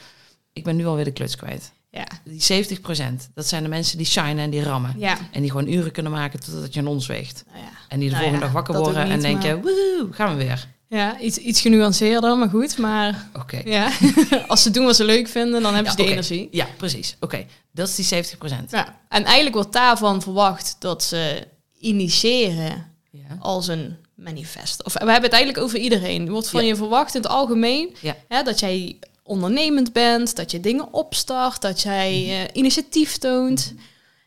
Ik 0.52 0.64
ben 0.64 0.76
nu 0.76 0.86
alweer 0.86 1.04
de 1.04 1.12
kluts 1.12 1.36
kwijt. 1.36 1.72
Ja. 1.90 2.06
Die 2.24 2.40
70% 2.40 3.30
dat 3.34 3.46
zijn 3.46 3.62
de 3.62 3.68
mensen 3.68 3.96
die 3.96 4.06
shinen 4.06 4.38
en 4.38 4.50
die 4.50 4.62
rammen. 4.62 4.94
Ja. 4.98 5.18
En 5.32 5.40
die 5.40 5.50
gewoon 5.50 5.68
uren 5.68 5.92
kunnen 5.92 6.12
maken 6.12 6.40
totdat 6.40 6.74
je 6.74 6.80
een 6.80 6.86
ons 6.86 7.06
weegt. 7.06 7.44
Nou 7.52 7.64
ja. 7.64 7.70
En 7.88 7.98
die 7.98 8.08
de 8.08 8.14
Nou 8.14 8.24
volgende 8.26 8.46
dag 8.46 8.54
wakker 8.54 8.74
worden 8.78 9.10
en 9.10 9.20
denken, 9.20 9.54
woehoe, 9.62 10.08
gaan 10.10 10.36
we 10.36 10.44
weer. 10.44 10.66
Ja, 10.88 11.18
iets, 11.20 11.36
iets 11.38 11.60
genuanceerder, 11.60 12.36
maar 12.38 12.48
goed. 12.48 12.78
Maar 12.78 13.28
Oké. 13.32 13.60
ja, 13.64 13.90
als 14.46 14.62
ze 14.62 14.70
doen 14.70 14.84
wat 14.84 14.96
ze 14.96 15.04
leuk 15.04 15.28
vinden, 15.28 15.62
dan 15.62 15.74
hebben 15.74 15.92
ze 15.92 15.98
de 15.98 16.10
energie. 16.10 16.48
Ja, 16.50 16.66
precies. 16.76 17.16
Oké, 17.20 17.46
dat 17.72 17.88
is 17.88 17.94
die 17.94 18.04
70 18.04 18.70
Ja. 18.70 19.00
En 19.08 19.24
eigenlijk 19.24 19.54
wordt 19.54 19.72
daarvan 19.72 20.22
verwacht 20.22 20.76
dat 20.78 21.02
ze 21.02 21.46
initiëren 21.84 22.92
Ja. 23.10 23.36
als 23.40 23.68
een 23.68 23.96
manifest. 24.14 24.84
Of 24.84 24.92
we 24.92 24.98
hebben 24.98 25.22
het 25.22 25.32
eigenlijk 25.32 25.64
over 25.64 25.78
iedereen. 25.78 26.24
Er 26.26 26.32
wordt 26.32 26.48
van 26.48 26.60
Ja. 26.62 26.66
je 26.68 26.76
verwacht 26.76 27.14
in 27.14 27.20
het 27.22 27.30
algemeen 27.30 27.96
Ja. 28.00 28.16
hè, 28.28 28.42
dat 28.42 28.60
jij 28.60 28.98
ondernemend 29.22 29.92
bent, 29.92 30.36
dat 30.36 30.50
je 30.50 30.60
dingen 30.60 30.92
opstart, 30.92 31.60
dat 31.62 31.82
jij 31.82 32.20
Mhm. 32.22 32.30
eh, 32.30 32.40
initiatief 32.52 33.18
toont. 33.18 33.74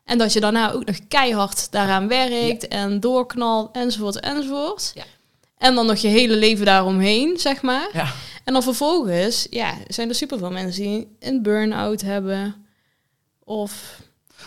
En 0.05 0.17
dat 0.17 0.33
je 0.33 0.39
daarna 0.39 0.71
ook 0.71 0.85
nog 0.85 0.95
keihard 1.07 1.71
daaraan 1.71 2.07
werkt 2.07 2.67
en 2.67 2.99
doorknalt 2.99 3.75
enzovoort 3.75 4.19
enzovoort. 4.19 4.91
Ja. 4.95 5.03
En 5.57 5.75
dan 5.75 5.85
nog 5.85 5.97
je 5.97 6.07
hele 6.07 6.35
leven 6.35 6.65
daaromheen, 6.65 7.39
zeg 7.39 7.61
maar. 7.61 7.89
Ja. 7.93 8.13
En 8.43 8.53
dan 8.53 8.63
vervolgens, 8.63 9.47
ja, 9.49 9.73
zijn 9.87 10.09
er 10.09 10.15
superveel 10.15 10.51
mensen 10.51 10.83
die 10.83 11.07
een 11.19 11.41
burn-out 11.41 12.01
hebben. 12.01 12.65
Of 13.43 14.01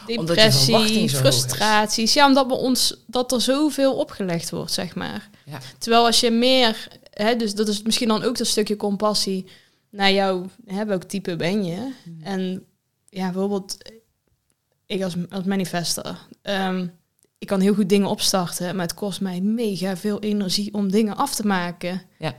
Omdat 0.07 0.19
je 0.19 0.25
depressie, 0.43 1.09
frustraties. 1.09 2.13
Ja, 2.13 2.27
omdat 2.27 2.47
we 2.47 2.55
ons 2.55 3.05
dat 3.07 3.33
er 3.33 3.41
zoveel 3.41 3.95
opgelegd 3.95 4.51
wordt, 4.51 4.73
zeg 4.73 4.95
maar. 4.95 5.31
Ja. 5.45 5.59
Terwijl 5.79 6.07
als 6.07 6.21
je 6.21 6.31
meer, 6.31 6.89
hè, 7.11 7.37
dus 7.37 7.55
dat 7.55 7.69
is 7.69 7.83
misschien 7.83 8.09
dan 8.09 8.23
ook 8.23 8.39
dat 8.39 8.47
stukje 8.47 8.77
compassie 8.77 9.47
naar 9.91 10.13
jou, 10.13 10.47
hè, 10.67 10.85
welk 10.85 11.03
type 11.05 11.37
ben 11.37 11.65
je? 11.65 11.93
Mhm. 12.05 12.23
En 12.27 12.65
ja, 13.09 13.25
bijvoorbeeld, 13.25 13.77
ik 14.87 15.03
als, 15.03 15.15
als 15.31 15.45
manifester, 15.45 16.19
ehm, 16.43 16.87
ik 17.39 17.47
kan 17.47 17.61
heel 17.61 17.75
goed 17.75 17.89
dingen 17.89 18.09
opstarten, 18.09 18.77
maar 18.77 18.87
het 18.87 18.95
kost 18.95 19.21
mij 19.21 19.41
mega 19.41 19.97
veel 19.97 20.21
energie 20.21 20.75
om 20.75 20.91
dingen 20.91 21.17
af 21.17 21.35
te 21.35 21.47
maken. 21.47 22.03
Ja, 22.19 22.35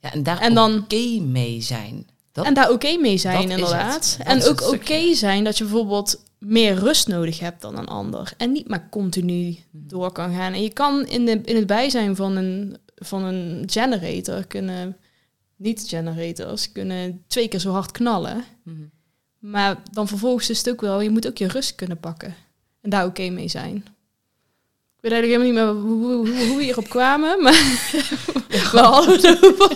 en 0.00 0.22
daar 0.22 0.40
En 0.40 0.54
dan- 0.54 0.78
oké 0.78 1.20
mee 1.20 1.60
zijn. 1.60 2.06
Dat, 2.32 2.44
En 2.46 2.54
daar 2.54 2.70
oké 2.70 2.96
mee 2.96 3.18
zijn, 3.18 3.50
inderdaad. 3.50 4.18
En 4.24 4.44
ook 4.44 4.62
oké 4.62 5.14
zijn 5.14 5.44
dat 5.44 5.58
je 5.58 5.64
bijvoorbeeld 5.64 6.22
meer 6.38 6.74
rust 6.74 7.08
nodig 7.08 7.38
hebt 7.38 7.62
dan 7.62 7.78
een 7.78 7.86
ander. 7.86 8.32
En 8.36 8.52
niet 8.52 8.68
maar 8.68 8.88
continu 8.90 9.44
Mhm. 9.48 9.58
door 9.70 10.12
kan 10.12 10.34
gaan. 10.34 10.52
En 10.52 10.62
je 10.62 10.72
kan 10.72 11.06
in, 11.06 11.24
de, 11.24 11.40
in 11.44 11.56
het 11.56 11.66
bijzijn 11.66 12.16
van 12.16 12.36
een, 12.36 12.76
van 12.96 13.22
een 13.24 13.62
generator 13.70 14.44
kunnen, 14.46 14.96
niet-generators, 15.56 16.72
kunnen 16.72 17.24
twee 17.26 17.48
keer 17.48 17.60
zo 17.60 17.70
hard 17.72 17.90
knallen. 17.90 18.44
Mhm. 18.62 18.76
Maar 19.38 19.82
dan 19.92 20.08
vervolgens 20.08 20.50
is 20.50 20.58
het 20.58 20.70
ook 20.70 20.80
wel, 20.80 21.00
je 21.00 21.10
moet 21.10 21.26
ook 21.26 21.38
je 21.38 21.48
rust 21.48 21.74
kunnen 21.74 22.00
pakken. 22.00 22.34
En 22.80 22.90
daar 22.90 23.06
oké 23.06 23.28
mee 23.28 23.48
zijn. 23.48 23.76
Ik 23.76 25.12
weet 25.12 25.12
eigenlijk 25.12 25.42
helemaal 25.42 25.72
niet 25.72 25.82
meer 25.84 25.90
hoe, 25.92 26.04
hoe, 26.04 26.28
hoe, 26.28 26.46
hoe 26.48 26.56
we 26.56 26.62
hierop 26.62 26.88
kwamen, 26.88 27.38
maar 27.42 27.52
we 28.72 28.78
hadden 28.78 29.14
het 29.14 29.44
over. 29.44 29.70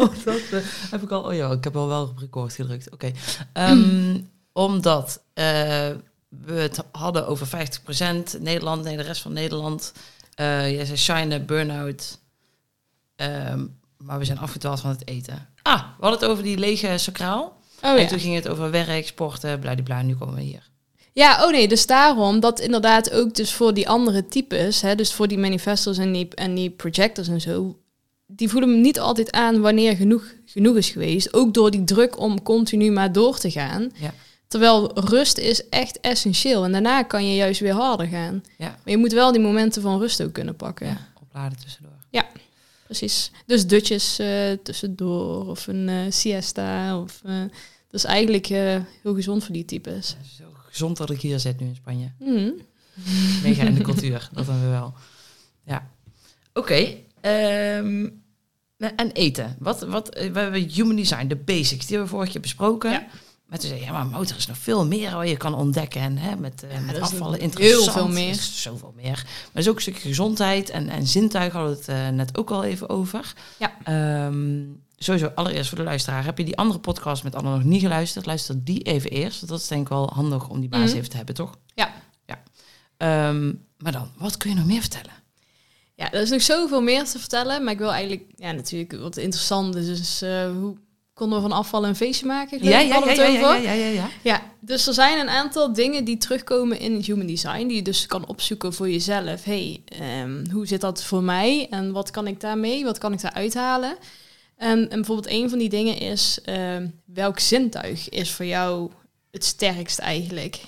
Oh, 0.00 0.24
dat 0.24 0.40
eh, 0.50 0.58
heb 0.90 1.02
ik 1.02 1.10
al. 1.10 1.22
Oh 1.22 1.34
ja, 1.34 1.50
ik 1.50 1.64
heb 1.64 1.76
al 1.76 1.88
wel 1.88 2.02
op 2.02 2.18
record 2.18 2.52
gedrukt. 2.52 2.90
Oké. 2.90 3.10
Ehm, 3.52 4.16
Omdat 4.58 5.22
eh, 5.34 5.44
we 6.28 6.52
het 6.52 6.78
hadden 6.92 7.26
over 7.26 7.46
50% 7.46 8.40
Nederland, 8.40 8.84
nee, 8.84 8.96
de 8.96 9.02
rest 9.02 9.22
van 9.22 9.32
Nederland. 9.32 9.92
Eh 10.34 10.70
jij 10.70 10.84
zei 10.84 10.98
shine, 10.98 11.40
burn-out. 11.40 12.18
Ehm, 13.16 13.66
maar 13.96 14.18
we 14.18 14.24
zijn 14.24 14.38
afgedwaald 14.38 14.80
van 14.80 14.90
het 14.90 15.08
eten. 15.08 15.48
Ah, 15.62 15.80
we 15.80 16.02
hadden 16.06 16.20
het 16.20 16.28
over 16.28 16.42
die 16.42 16.58
lege 16.58 16.98
sacraal. 16.98 17.56
Oh, 17.82 17.90
en 17.90 18.00
ja. 18.00 18.06
toen 18.06 18.18
ging 18.18 18.34
het 18.34 18.48
over 18.48 18.70
werk, 18.70 19.06
sporten, 19.06 19.58
bladibla. 19.58 20.02
Nu 20.02 20.14
komen 20.14 20.34
we 20.34 20.40
hier. 20.40 20.70
Ja, 21.12 21.44
oh 21.44 21.50
nee, 21.50 21.68
dus 21.68 21.86
daarom 21.86 22.40
dat 22.40 22.60
inderdaad 22.60 23.10
ook 23.10 23.34
dus 23.34 23.52
voor 23.52 23.74
die 23.74 23.88
andere 23.88 24.26
types, 24.26 24.80
hè, 24.80 24.94
dus 24.94 25.12
voor 25.12 25.28
die 25.28 25.38
manifestors 25.38 25.98
en 25.98 26.12
die, 26.12 26.28
en 26.34 26.54
die 26.54 26.70
projectors 26.70 27.28
en 27.28 27.40
zo, 27.40 27.78
die 28.26 28.48
voelen 28.48 28.70
me 28.70 28.76
niet 28.76 29.00
altijd 29.00 29.32
aan 29.32 29.60
wanneer 29.60 29.96
genoeg, 29.96 30.24
genoeg 30.44 30.76
is 30.76 30.90
geweest. 30.90 31.34
Ook 31.34 31.54
door 31.54 31.70
die 31.70 31.84
druk 31.84 32.18
om 32.18 32.42
continu 32.42 32.90
maar 32.90 33.12
door 33.12 33.38
te 33.38 33.50
gaan. 33.50 33.90
Ja. 33.94 34.14
Terwijl 34.48 35.00
rust 35.00 35.38
is 35.38 35.68
echt 35.68 36.00
essentieel 36.00 36.64
en 36.64 36.72
daarna 36.72 37.02
kan 37.02 37.28
je 37.28 37.34
juist 37.34 37.60
weer 37.60 37.74
harder 37.74 38.06
gaan. 38.06 38.42
Ja. 38.58 38.66
Maar 38.66 38.80
je 38.84 38.96
moet 38.96 39.12
wel 39.12 39.32
die 39.32 39.40
momenten 39.40 39.82
van 39.82 39.98
rust 39.98 40.22
ook 40.22 40.32
kunnen 40.32 40.56
pakken. 40.56 40.86
Ja, 40.86 41.08
opladen 41.20 41.58
tussendoor. 41.58 41.98
Precies. 42.88 43.30
Dus 43.46 43.66
dutjes 43.66 44.18
eh, 44.18 44.52
tussendoor 44.62 45.46
of 45.46 45.66
een 45.66 45.88
eh, 45.88 45.96
siesta. 46.08 46.98
Of, 47.00 47.20
eh, 47.24 47.40
dat 47.90 48.00
is 48.00 48.04
eigenlijk 48.04 48.46
heel 48.46 49.14
gezond 49.14 49.44
voor 49.44 49.54
die 49.54 49.64
types. 49.64 50.16
Zo 50.36 50.44
gezond 50.54 50.96
dat 50.96 51.10
ik 51.10 51.20
hier 51.20 51.38
zit 51.38 51.60
nu 51.60 51.66
in 51.66 51.74
Spanje. 51.74 52.12
Mhm. 52.18 52.50
Mega 53.42 53.62
in 53.62 53.74
de 53.74 53.80
cultuur, 53.80 54.28
dat 54.32 54.46
dan 54.46 54.60
weer 54.60 54.70
wel. 54.70 54.94
Ja. 55.64 55.90
Oké. 56.54 56.96
ehm, 57.20 58.08
en 58.76 59.12
eten. 59.12 59.56
Wat, 59.58 59.82
wat, 59.82 60.08
we 60.14 60.38
hebben 60.38 60.68
human 60.68 60.96
design, 60.96 61.26
de 61.26 61.36
basics, 61.36 61.86
die 61.86 61.96
hebben 61.96 62.04
we 62.04 62.14
vorige 62.14 62.32
keer 62.32 62.40
besproken. 62.40 62.90
Ja. 62.90 63.06
Maar 63.48 63.58
toen 63.58 63.68
zei 63.68 63.80
ja, 63.80 63.92
maar 63.92 64.06
motor 64.06 64.36
is 64.36 64.46
nog 64.46 64.58
veel 64.58 64.86
meer 64.86 65.14
wat 65.16 65.28
je 65.28 65.36
kan 65.36 65.54
ontdekken. 65.54 66.00
En 66.00 66.18
hè, 66.18 66.36
met, 66.36 66.62
eh, 66.62 66.70
met 66.80 66.94
dat 66.94 66.96
is 66.96 67.00
afvallen 67.12 67.34
heel 67.34 67.42
interessant. 67.42 67.90
veel 67.92 68.08
meer. 68.08 68.24
Er 68.28 68.30
is 68.34 68.62
zoveel 68.62 68.92
meer. 68.96 69.26
Maar 69.52 69.62
is 69.62 69.68
ook 69.68 69.74
een 69.76 69.80
stukje 69.82 70.08
gezondheid 70.08 70.70
en, 70.70 70.88
en 70.88 71.06
zintuig 71.06 71.52
hadden 71.52 71.70
we 71.72 71.76
het 71.78 71.88
eh, 71.88 72.08
net 72.08 72.38
ook 72.38 72.50
al 72.50 72.64
even 72.64 72.88
over. 72.88 73.32
Ja. 73.58 73.72
Ehm, 73.84 74.62
sowieso, 74.96 75.32
allereerst 75.34 75.68
voor 75.68 75.78
de 75.78 75.84
luisteraar. 75.84 76.24
Heb 76.24 76.38
je 76.38 76.44
die 76.44 76.56
andere 76.56 76.80
podcast 76.80 77.24
met 77.24 77.34
Anne 77.34 77.50
nog 77.50 77.64
niet 77.64 77.80
geluisterd? 77.80 78.26
Luister 78.26 78.64
die 78.64 78.82
even 78.82 79.10
eerst. 79.10 79.38
want 79.38 79.52
Dat 79.52 79.60
is 79.60 79.68
denk 79.68 79.82
ik 79.82 79.88
wel 79.88 80.10
handig 80.14 80.48
om 80.48 80.60
die 80.60 80.68
basis 80.68 80.88
Mhm. 80.88 80.96
even 80.98 81.10
te 81.10 81.16
hebben, 81.16 81.34
toch? 81.34 81.58
Ja. 81.74 81.92
ja. 82.26 82.42
Ehm, 82.96 83.52
maar 83.78 83.92
dan, 83.92 84.10
wat 84.16 84.36
kun 84.36 84.50
je 84.50 84.56
nog 84.56 84.66
meer 84.66 84.80
vertellen? 84.80 85.12
Ja, 85.94 86.12
er 86.12 86.20
is 86.20 86.30
nog 86.30 86.42
zoveel 86.42 86.80
meer 86.82 87.04
te 87.04 87.18
vertellen. 87.18 87.64
Maar 87.64 87.72
ik 87.72 87.78
wil 87.78 87.92
eigenlijk, 87.92 88.24
ja, 88.36 88.52
natuurlijk 88.52 88.92
wat 88.92 89.16
interessant 89.16 89.74
is. 89.74 89.86
Dus 89.86 90.20
hoe 90.60 90.76
konden 91.18 91.42
we 91.42 91.48
van 91.48 91.58
afvallen 91.58 91.88
een 91.88 91.96
feestje 91.96 92.26
maken? 92.26 92.64
Ja, 92.64 92.80
ja, 92.80 92.96
ja, 92.96 93.12
ja, 93.12 93.24
ja, 93.24 93.54
ja, 93.54 93.72
ja, 93.72 93.86
ja. 93.86 94.08
Ja, 94.22 94.42
dus 94.60 94.86
er 94.86 94.94
zijn 94.94 95.18
een 95.18 95.28
aantal 95.28 95.72
dingen 95.72 96.04
die 96.04 96.16
terugkomen 96.16 96.80
in 96.80 97.00
human 97.00 97.26
design, 97.26 97.66
die 97.66 97.76
je 97.76 97.82
dus 97.82 98.06
kan 98.06 98.26
opzoeken 98.26 98.72
voor 98.72 98.90
jezelf. 98.90 99.44
hey, 99.44 99.82
ehm, 99.84 100.50
hoe 100.50 100.66
zit 100.66 100.80
dat 100.80 101.04
voor 101.04 101.22
mij 101.22 101.66
en 101.70 101.92
wat 101.92 102.10
kan 102.10 102.26
ik 102.26 102.40
daarmee, 102.40 102.84
wat 102.84 102.98
kan 102.98 103.12
ik 103.12 103.20
daar 103.20 103.32
uithalen? 103.32 103.96
En, 104.56 104.78
en 104.90 104.96
bijvoorbeeld 104.96 105.30
een 105.30 105.50
van 105.50 105.58
die 105.58 105.68
dingen 105.68 105.98
is, 105.98 106.38
ehm, 106.44 106.88
welk 107.04 107.38
zintuig 107.38 108.08
is 108.08 108.30
voor 108.30 108.46
jou 108.46 108.90
het 109.30 109.44
sterkst 109.44 109.98
eigenlijk? 109.98 110.60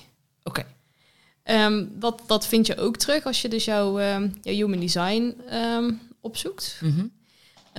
Oké. 0.43 0.67
Ehm, 1.43 1.85
dat, 1.91 2.23
dat 2.27 2.47
vind 2.47 2.67
je 2.67 2.77
ook 2.77 2.97
terug 2.97 3.25
als 3.25 3.43
je 3.43 3.49
dus 3.49 3.65
jouw, 3.65 4.01
jouw 4.43 4.55
human 4.55 4.81
design 4.81 5.35
opzoekt. 6.21 6.79
Mhm. 6.81 7.07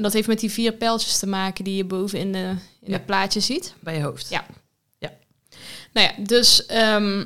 En 0.01 0.07
dat 0.07 0.15
heeft 0.15 0.27
met 0.27 0.39
die 0.39 0.51
vier 0.51 0.73
pijltjes 0.73 1.19
te 1.19 1.27
maken 1.27 1.63
die 1.63 1.75
je 1.75 1.85
boven 1.85 2.19
in, 2.19 2.31
de, 2.31 2.37
in 2.37 2.57
Ja. 2.79 2.93
het 2.93 3.05
plaatje 3.05 3.39
ziet. 3.39 3.73
Bij 3.79 3.95
je 3.97 4.03
hoofd. 4.03 4.29
Ja. 4.29 4.45
Nou 5.93 6.07
ja, 6.07 6.23
dus 6.23 6.65
ehm 6.65 7.25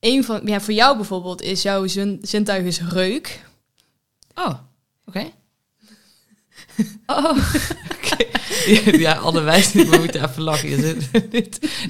een 0.00 0.24
van, 0.24 0.40
ja, 0.44 0.60
voor 0.60 0.74
jou 0.74 0.96
bijvoorbeeld 0.96 1.42
is 1.42 1.62
jouw 1.62 1.86
zin, 1.86 2.18
zintuig 2.22 2.64
is 2.64 2.80
reuk. 2.80 3.44
Oh, 4.34 4.54
oké. 5.04 5.30
Oh. 7.06 7.38
Ja, 8.92 9.12
Anne 9.14 9.40
wijst 9.40 9.74
niet, 9.74 9.88
we 9.88 9.96
moeten 9.98 10.24
even 10.28 10.42
lachen. 10.42 10.68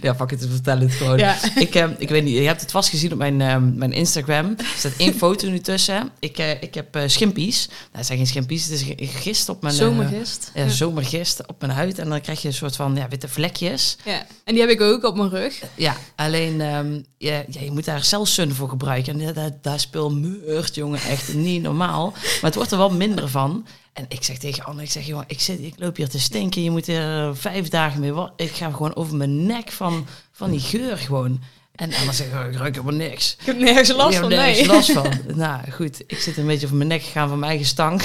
Ja, 0.00 0.14
fuck 0.14 0.30
het, 0.30 0.46
vertel 0.50 0.78
het 0.78 0.92
gewoon. 0.92 1.18
Ja. 1.18 1.36
Ik, 1.54 1.74
eh, 1.74 1.88
ik 1.98 2.08
weet 2.08 2.24
niet, 2.24 2.36
je 2.36 2.42
hebt 2.46 2.60
het 2.60 2.70
vast 2.70 2.88
gezien 2.88 3.12
op 3.12 3.18
mijn, 3.18 3.40
eh, 3.40 3.56
mijn 3.74 3.92
Instagram. 3.92 4.54
Er 4.58 4.64
staat 4.76 4.92
één 4.96 5.14
foto 5.24 5.48
nu 5.48 5.58
tussen. 5.60 6.10
Ik, 6.18 6.38
eh, 6.38 6.50
ik 6.62 6.74
heb 6.74 6.96
eh, 6.96 7.02
schimpies. 7.06 7.66
Nou, 7.68 7.78
het 7.92 8.06
zijn 8.06 8.18
geen 8.18 8.26
schimpies, 8.26 8.64
het 8.64 8.72
is 8.72 9.10
gist 9.20 9.48
op 9.48 9.62
mijn... 9.62 9.74
eh, 9.74 9.80
Zomergist. 9.80 10.50
ja, 10.54 10.68
zomergist 10.68 11.46
op 11.46 11.60
mijn 11.60 11.72
huid. 11.72 11.98
En 11.98 12.08
dan 12.08 12.20
krijg 12.20 12.42
je 12.42 12.48
een 12.48 12.54
soort 12.54 12.76
van 12.76 12.96
ja, 12.96 13.08
witte 13.08 13.28
vlekjes. 13.28 13.96
Ja. 14.04 14.26
En 14.44 14.52
die 14.54 14.60
heb 14.60 14.70
ik 14.70 14.80
ook 14.80 15.04
op 15.04 15.16
mijn 15.16 15.30
rug. 15.30 15.62
Ja, 15.74 15.96
alleen 16.16 16.60
ehm, 16.60 16.92
ja, 17.18 17.42
ja, 17.50 17.60
je 17.60 17.70
moet 17.70 17.84
daar 17.84 18.04
celsun 18.04 18.54
voor 18.54 18.68
gebruiken. 18.68 19.12
En 19.12 19.20
ja, 19.20 19.32
daar, 19.32 19.50
daar 19.62 19.80
speel 19.80 20.10
meurt, 20.10 20.74
jongen, 20.74 21.00
echt 21.00 21.34
niet 21.34 21.62
normaal. 21.62 22.10
Maar 22.12 22.40
het 22.40 22.54
wordt 22.54 22.70
er 22.72 22.78
wel 22.78 22.90
minder 22.90 23.28
van. 23.28 23.66
En 24.00 24.06
ik 24.08 24.22
zeg 24.22 24.38
tegen 24.38 24.64
Anne, 24.64 24.82
ik 24.82 24.90
zeg, 24.90 25.06
jongen, 25.06 25.24
ik, 25.26 25.40
zit, 25.40 25.60
ik 25.60 25.74
loop 25.76 25.96
hier 25.96 26.08
te 26.08 26.20
stinken. 26.20 26.62
Je 26.62 26.70
moet 26.70 26.88
er 26.88 27.36
vijf 27.36 27.68
dagen 27.68 28.00
mee 28.00 28.28
Ik 28.36 28.50
ga 28.50 28.70
gewoon 28.70 28.94
over 28.94 29.16
mijn 29.16 29.46
nek 29.46 29.70
van, 29.70 30.06
van 30.32 30.50
die 30.50 30.60
geur 30.60 30.98
gewoon. 30.98 31.40
En 31.74 31.94
Anne 31.94 32.12
zegt, 32.12 32.32
oh, 32.32 32.46
ik 32.50 32.56
ruik 32.56 32.74
helemaal 32.74 32.94
niks. 32.94 33.36
Ik 33.40 33.46
heb 33.46 33.58
nergens 33.58 33.92
last 33.92 34.14
Ik 34.14 34.20
van, 34.20 34.28
nergens 34.28 34.58
nee. 34.58 34.66
last 34.66 34.92
van. 34.92 35.12
Nou, 35.34 35.70
goed, 35.70 36.02
ik 36.06 36.18
zit 36.18 36.36
een 36.36 36.46
beetje 36.46 36.66
over 36.66 36.76
mijn 36.76 36.88
nek 36.88 37.02
gegaan 37.02 37.28
van 37.28 37.38
mijn 37.38 37.50
eigen 37.50 37.68
stank. 37.68 38.00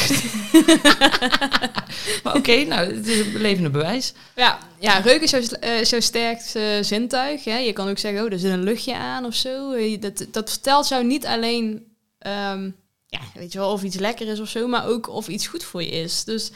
maar 2.24 2.36
oké, 2.36 2.64
nou, 2.64 2.96
het 2.96 3.08
is 3.08 3.20
een 3.20 3.42
levende 3.42 3.70
bewijs. 3.70 4.14
Ja, 4.36 4.60
ja 4.80 4.98
reuk 4.98 5.22
is 5.22 5.32
jouw, 5.32 5.42
eh, 5.42 5.84
jouw 5.84 6.00
sterkste 6.00 6.80
zintuig. 6.82 7.44
Hè? 7.44 7.58
Je 7.58 7.74
kan 7.74 7.90
ook 7.90 7.98
zeggen, 7.98 8.26
oh, 8.26 8.32
er 8.32 8.40
zit 8.40 8.52
een 8.52 8.64
luchtje 8.64 8.96
aan 8.96 9.26
of 9.26 9.36
zo. 9.36 9.72
Eh, 9.72 10.02
Dat, 10.02 10.26
dat 10.32 10.50
vertelt 10.50 10.88
jou 10.88 11.06
niet 11.06 11.26
alleen, 11.26 11.84
ehm, 12.20 12.70
ja, 13.08 13.20
weet 13.34 13.52
je 13.52 13.60
wel, 13.60 13.72
of 13.72 13.84
iets 13.84 14.00
lekker 14.00 14.28
is 14.28 14.40
of 14.40 14.50
zo, 14.50 14.68
maar 14.68 14.88
ook 14.88 15.10
of 15.10 15.28
iets 15.28 15.48
goed 15.48 15.64
voor 15.64 15.84
je 15.84 15.92
is. 15.92 16.24
Dus 16.24 16.52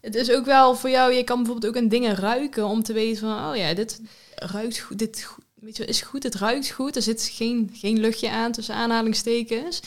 het 0.00 0.14
is 0.14 0.30
ook 0.30 0.44
wel 0.44 0.74
voor 0.74 0.90
jou, 0.90 1.12
je 1.12 1.24
kan 1.24 1.36
bijvoorbeeld 1.36 1.76
ook 1.76 1.82
aan 1.82 1.88
dingen 1.88 2.14
ruiken 2.14 2.66
om 2.66 2.82
te 2.82 2.92
weten 2.92 3.20
van, 3.20 3.50
oh 3.50 3.56
ja, 3.56 3.74
dit 3.74 4.00
ruikt 4.34 4.78
goed, 4.78 4.98
dit 4.98 5.26
weet 5.60 5.76
je, 5.76 5.82
wel, 5.82 5.92
is 5.92 6.00
goed, 6.02 6.22
het 6.22 6.34
ruikt 6.34 6.70
goed. 6.70 6.96
Er 6.96 7.02
zit 7.02 7.30
geen, 7.32 7.70
geen 7.72 8.00
luchtje 8.00 8.30
aan 8.30 8.52
tussen 8.52 8.74
aanhalingstekens. 8.74 9.80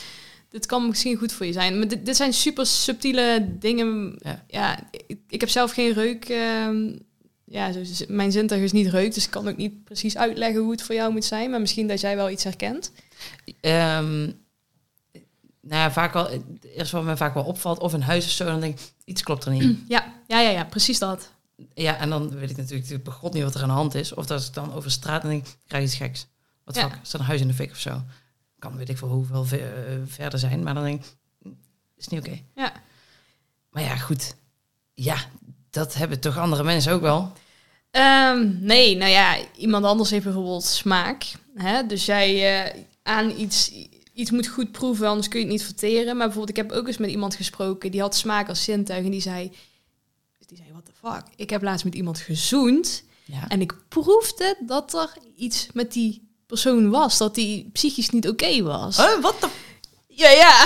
Dit 0.48 0.66
kan 0.66 0.88
misschien 0.88 1.16
goed 1.16 1.32
voor 1.32 1.46
je 1.46 1.52
zijn. 1.52 1.78
Maar 1.78 1.88
dit, 1.88 2.06
dit 2.06 2.16
zijn 2.16 2.32
super 2.32 2.66
subtiele 2.66 3.48
dingen. 3.58 4.18
Ja. 4.18 4.44
Ja, 4.48 4.88
ik, 5.06 5.18
ik 5.28 5.40
heb 5.40 5.48
zelf 5.48 5.72
geen 5.72 5.92
reuk. 5.92 6.24
ehm, 6.24 6.96
ja, 7.44 7.70
mijn 8.08 8.32
zintuig 8.32 8.62
is 8.62 8.72
niet 8.72 8.90
reuk, 8.90 9.14
dus 9.14 9.24
ik 9.24 9.30
kan 9.30 9.48
ook 9.48 9.56
niet 9.56 9.84
precies 9.84 10.16
uitleggen 10.16 10.60
hoe 10.60 10.70
het 10.70 10.82
voor 10.82 10.94
jou 10.94 11.12
moet 11.12 11.24
zijn. 11.24 11.50
Maar 11.50 11.60
misschien 11.60 11.88
dat 11.88 12.00
jij 12.00 12.16
wel 12.16 12.30
iets 12.30 12.44
herkent. 12.44 12.92
Ehm, 13.60 14.30
nou 15.62 15.80
ja, 15.82 15.92
vaak 15.92 16.12
wel, 16.12 16.28
eerst 16.76 16.92
wat 16.92 17.02
me 17.02 17.16
vaak 17.16 17.34
wel 17.34 17.44
opvalt, 17.44 17.78
of 17.78 17.92
een 17.92 18.02
huis 18.02 18.24
of 18.24 18.30
zo, 18.30 18.44
dan 18.44 18.60
denk 18.60 18.78
ik, 18.78 18.92
iets 19.04 19.22
klopt 19.22 19.44
er 19.44 19.50
niet. 19.52 19.78
Ja, 19.88 20.12
ja, 20.26 20.40
ja, 20.40 20.50
ja 20.50 20.64
precies 20.64 20.98
dat. 20.98 21.30
ja, 21.74 21.96
en 21.96 22.10
dan 22.10 22.28
weet 22.38 22.50
ik 22.50 22.56
natuurlijk 22.56 23.04
bij 23.04 23.12
god 23.12 23.32
niet 23.32 23.42
wat 23.42 23.54
er 23.54 23.62
aan 23.62 23.68
de 23.68 23.74
hand 23.74 23.94
is. 23.94 24.14
Of 24.14 24.26
dat 24.26 24.42
ik 24.44 24.54
dan 24.54 24.72
over 24.74 24.90
straat 24.90 25.22
en 25.22 25.28
denk, 25.28 25.46
ik 25.46 25.56
krijg 25.66 25.84
iets 25.84 25.94
geks. 25.94 26.26
Wat 26.64 26.74
Ja. 26.74 26.82
fuck, 26.90 26.98
is 27.02 27.12
er 27.12 27.20
een 27.20 27.26
huis 27.26 27.40
in 27.40 27.46
de 27.48 27.54
fik 27.54 27.70
of 27.70 27.78
zo? 27.78 28.02
Kan 28.58 28.76
weet 28.76 28.88
ik 28.88 28.98
veel 28.98 29.08
hoeveel 29.08 29.44
ver, 29.44 29.86
eh, 29.86 29.94
verder 30.06 30.38
zijn, 30.38 30.62
maar 30.62 30.74
dan 30.74 30.82
denk 30.84 31.04
ik, 31.04 31.16
hm, 31.42 31.48
is 31.96 32.08
niet 32.08 32.20
oké. 32.20 32.38
Ja. 32.54 32.72
Maar 33.70 33.82
ja, 33.82 33.96
goed. 33.96 34.34
Ja, 34.94 35.16
dat 35.70 35.94
hebben 35.94 36.20
toch 36.20 36.38
andere 36.38 36.62
mensen 36.64 36.92
ook 36.92 37.00
wel. 37.00 37.32
Ehm, 37.90 38.64
nee, 38.64 38.96
nou 38.96 39.10
ja, 39.10 39.36
iemand 39.56 39.84
anders 39.84 40.10
heeft 40.10 40.24
bijvoorbeeld 40.24 40.64
smaak. 40.64 41.32
Hè? 41.54 41.86
Dus 41.86 42.04
jij 42.04 42.62
eh, 42.64 42.80
aan 43.02 43.30
iets, 43.30 43.72
iets 44.14 44.30
moet 44.30 44.46
goed 44.46 44.72
proeven, 44.72 45.06
anders 45.06 45.28
kun 45.28 45.38
je 45.40 45.44
het 45.44 45.54
niet 45.54 45.64
verteren. 45.64 46.16
Maar 46.16 46.26
bijvoorbeeld, 46.26 46.58
ik 46.58 46.64
heb 46.64 46.72
ook 46.72 46.86
eens 46.86 46.98
met 46.98 47.10
iemand 47.10 47.34
gesproken, 47.34 47.90
die 47.90 48.00
had 48.00 48.16
smaak 48.16 48.48
als 48.48 48.64
zintuig 48.64 49.04
en 49.04 49.10
die 49.10 49.20
zei... 49.20 49.52
Die 50.46 50.56
zei, 50.56 50.72
what 50.72 50.84
the 50.84 50.92
fuck? 51.08 51.22
Ik 51.36 51.50
heb 51.50 51.62
laatst 51.62 51.84
met 51.84 51.94
iemand 51.94 52.18
gezoend 52.18 53.02
Ja. 53.24 53.48
en 53.48 53.60
ik 53.60 53.74
proefde 53.88 54.56
dat 54.66 54.94
er 54.94 55.12
iets 55.36 55.68
met 55.72 55.92
die 55.92 56.28
persoon 56.46 56.90
was. 56.90 57.18
Dat 57.18 57.34
die 57.34 57.70
psychisch 57.72 58.10
niet 58.10 58.28
oké 58.28 58.62
was. 58.62 58.98
Oh, 58.98 59.22
wat 59.22 59.40
de... 59.40 59.48
Ja, 60.08 60.30
ja. 60.30 60.64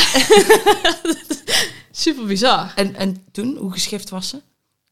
Super 1.91 2.25
bizar. 2.27 2.73
En, 2.77 2.95
en 2.95 3.27
toen, 3.33 3.57
hoe 3.57 3.73
geschift 3.73 4.11
was 4.11 4.29
ze? 4.29 4.41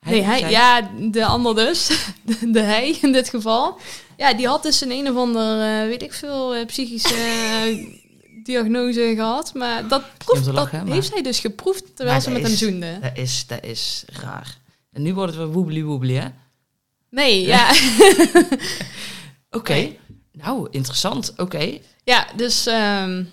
nee, 0.00 0.22
hij, 0.22 0.50
ja, 0.50 0.90
de 1.00 1.24
ander 1.24 1.54
dus. 1.54 1.86
De, 2.22 2.50
de 2.50 2.60
hij 2.60 2.98
in 3.00 3.12
dit 3.12 3.28
geval. 3.28 3.78
Ja, 4.16 4.34
die 4.34 4.46
had 4.46 4.62
dus 4.62 4.80
een 4.80 4.90
een 4.90 5.10
of 5.10 5.16
ander, 5.16 5.60
eh, 5.60 5.88
weet 5.88 6.02
ik 6.02 6.12
veel, 6.12 6.54
eh, 6.54 6.66
psychische 6.66 7.14
diagnose 8.44 9.12
gehad. 9.16 9.54
Maar 9.54 9.88
dat, 9.88 10.02
proeft, 10.18 10.40
te 10.40 10.46
dat 10.52 10.54
lachen, 10.54 10.84
maar- 10.84 10.94
heeft 10.94 11.08
zij 11.12 11.22
dus 11.22 11.38
geproefd 11.40 11.84
terwijl 11.86 12.10
Maar 12.10 12.20
ze 12.20 12.30
met 12.30 12.42
hem 12.42 12.52
is- 12.52 12.58
zoende. 12.58 12.98
Dat 13.00 13.10
is, 13.14 13.44
dat 13.46 13.64
is 13.64 14.04
raar. 14.06 14.58
En 14.92 15.02
nu 15.02 15.14
wordt 15.14 15.32
het 15.34 15.42
weer 15.42 15.52
woebly 15.52 15.82
woebly, 15.82 16.14
hè? 16.14 16.28
Nee, 17.10 17.46
ja. 17.46 17.70
Oké. 19.50 19.72
Nee. 19.72 19.98
Nou, 20.32 20.68
interessant. 20.70 21.32
Oké. 21.36 21.78
ja, 22.04 22.26
dus, 22.36 22.66
ehm, 22.66 23.24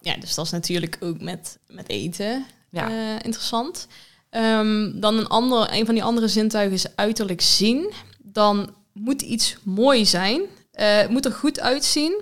ja, 0.00 0.16
dus 0.20 0.34
dat 0.34 0.44
is 0.44 0.50
natuurlijk 0.50 0.96
ook 1.00 1.20
met, 1.20 1.58
met 1.68 1.88
eten 1.88 2.46
Ja. 2.70 2.88
eh, 2.90 3.14
interessant. 3.24 3.86
Ehm, 4.30 5.00
dan 5.00 5.16
een, 5.18 5.26
ander, 5.28 5.68
een 5.72 5.84
van 5.86 5.94
die 5.94 6.04
andere 6.04 6.28
zintuigen 6.28 6.74
is 6.74 6.96
uiterlijk 6.96 7.40
zien. 7.40 7.92
Dan 8.22 8.74
moet 8.92 9.22
iets 9.22 9.56
mooi 9.62 10.06
zijn. 10.06 10.40
Eh, 10.72 10.96
het 10.96 11.10
moet 11.10 11.24
er 11.24 11.32
goed 11.32 11.60
uitzien. 11.60 12.20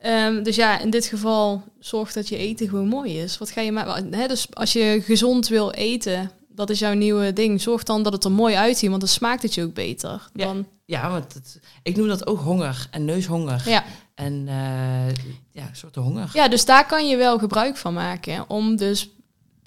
Ehm, 0.00 0.42
dus 0.42 0.56
ja, 0.56 0.78
in 0.78 0.90
dit 0.90 1.06
geval 1.06 1.62
zorg 1.78 2.12
dat 2.12 2.28
je 2.28 2.36
eten 2.36 2.68
gewoon 2.68 2.88
mooi 2.88 3.18
is. 3.18 3.38
Wat 3.38 3.50
ga 3.50 3.60
je 3.60 3.72
maken? 3.72 4.10
Dus 4.28 4.46
als 4.52 4.72
je 4.72 5.02
gezond 5.04 5.48
wil 5.48 5.70
eten, 5.70 6.30
dat 6.48 6.70
is 6.70 6.78
jouw 6.78 6.94
nieuwe 6.94 7.32
ding. 7.32 7.60
Zorg 7.60 7.82
dan 7.82 8.02
dat 8.02 8.12
het 8.12 8.24
er 8.24 8.32
mooi 8.32 8.54
uitziet, 8.54 8.88
want 8.88 9.00
dan 9.00 9.10
smaakt 9.10 9.42
het 9.42 9.54
je 9.54 9.62
ook 9.62 9.74
beter. 9.74 10.28
Ja. 10.34 10.44
Dan, 10.44 10.66
Ja, 10.84 11.10
want 11.10 11.34
het, 11.34 11.60
ik 11.82 11.96
noem 11.96 12.08
dat 12.08 12.26
ook 12.26 12.40
honger 12.40 12.86
en 12.90 13.04
neushonger. 13.04 13.62
ja. 13.66 13.84
En 14.14 14.44
eh, 14.48 15.14
ja, 15.52 15.68
een 15.68 15.76
soort 15.76 15.94
honger. 15.94 16.30
ja, 16.32 16.48
dus 16.48 16.64
daar 16.64 16.86
kan 16.86 17.08
je 17.08 17.16
wel 17.16 17.38
gebruik 17.38 17.76
van 17.76 17.94
maken. 17.94 18.44
Om 18.48 18.76
dus 18.76 19.08